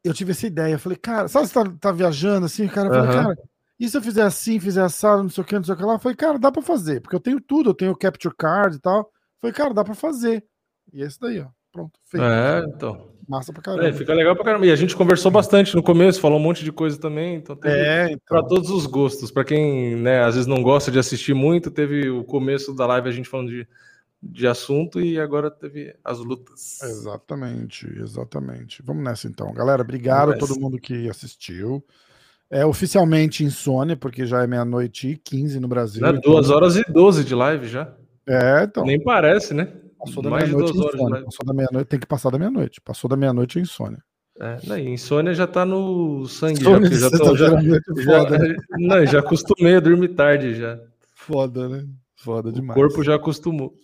[0.04, 0.74] Eu tive essa ideia.
[0.74, 2.66] Eu falei, cara, sabe se tá, tá viajando assim?
[2.66, 3.22] O cara falei, Aham.
[3.22, 3.38] cara,
[3.78, 5.82] e se eu fizer assim, fizer assado, não sei o que, não sei o que
[5.82, 5.94] lá?
[5.94, 8.76] Eu falei, cara, dá pra fazer, porque eu tenho tudo, eu tenho o capture card
[8.76, 8.98] e tal.
[8.98, 9.06] Eu
[9.40, 10.44] falei, cara, dá pra fazer.
[10.92, 11.48] E é esse daí, ó.
[11.72, 12.24] Pronto, feito.
[12.24, 13.08] É, então.
[13.28, 13.86] Massa pra caramba.
[13.86, 14.66] É, fica legal pra caramba.
[14.66, 17.74] E a gente conversou bastante no começo, falou um monte de coisa também, então teve
[17.76, 18.48] É, pra então.
[18.48, 19.30] todos os gostos.
[19.30, 23.08] Pra quem, né, às vezes não gosta de assistir muito, teve o começo da live
[23.08, 23.68] a gente falando de,
[24.20, 26.80] de assunto e agora teve as lutas.
[26.82, 28.82] Exatamente, exatamente.
[28.82, 29.52] Vamos nessa então.
[29.54, 31.84] Galera, obrigado a todo mundo que assistiu.
[32.50, 36.04] É oficialmente insônia, porque já é meia-noite e 15 no Brasil.
[36.04, 37.94] Então- duas horas e 12 de live já.
[38.26, 38.84] É, então.
[38.84, 39.68] Nem parece, né?
[40.00, 41.24] Passou da Mais de meia-noite é insônia.
[41.24, 42.80] Passou da meia-noite, tem que passar da meia-noite.
[42.80, 44.02] Passou da meia-noite é insônia.
[44.40, 48.38] É, né, insônia já tá no sangue, já, Insônia já, tô, já, é já, foda,
[48.38, 48.56] né?
[48.78, 50.80] não, já acostumei a dormir tarde já.
[51.14, 51.86] Foda, né?
[52.16, 52.74] Foda O demais.
[52.74, 53.74] corpo já acostumou.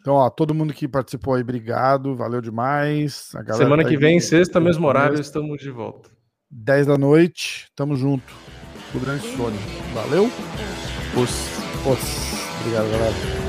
[0.00, 3.30] Então, ó, todo mundo que participou aí, obrigado, valeu demais.
[3.54, 5.22] Semana tá que aí vem, no- sexta, mesmo horário, Mesmo.
[5.22, 6.10] estamos de volta.
[6.50, 8.34] 10 da noite, tamo junto.
[8.92, 9.60] O grande insônia.
[9.94, 10.24] Valeu?
[11.16, 11.30] Os...
[11.86, 12.60] Os.
[12.60, 13.39] Obrigado, galera.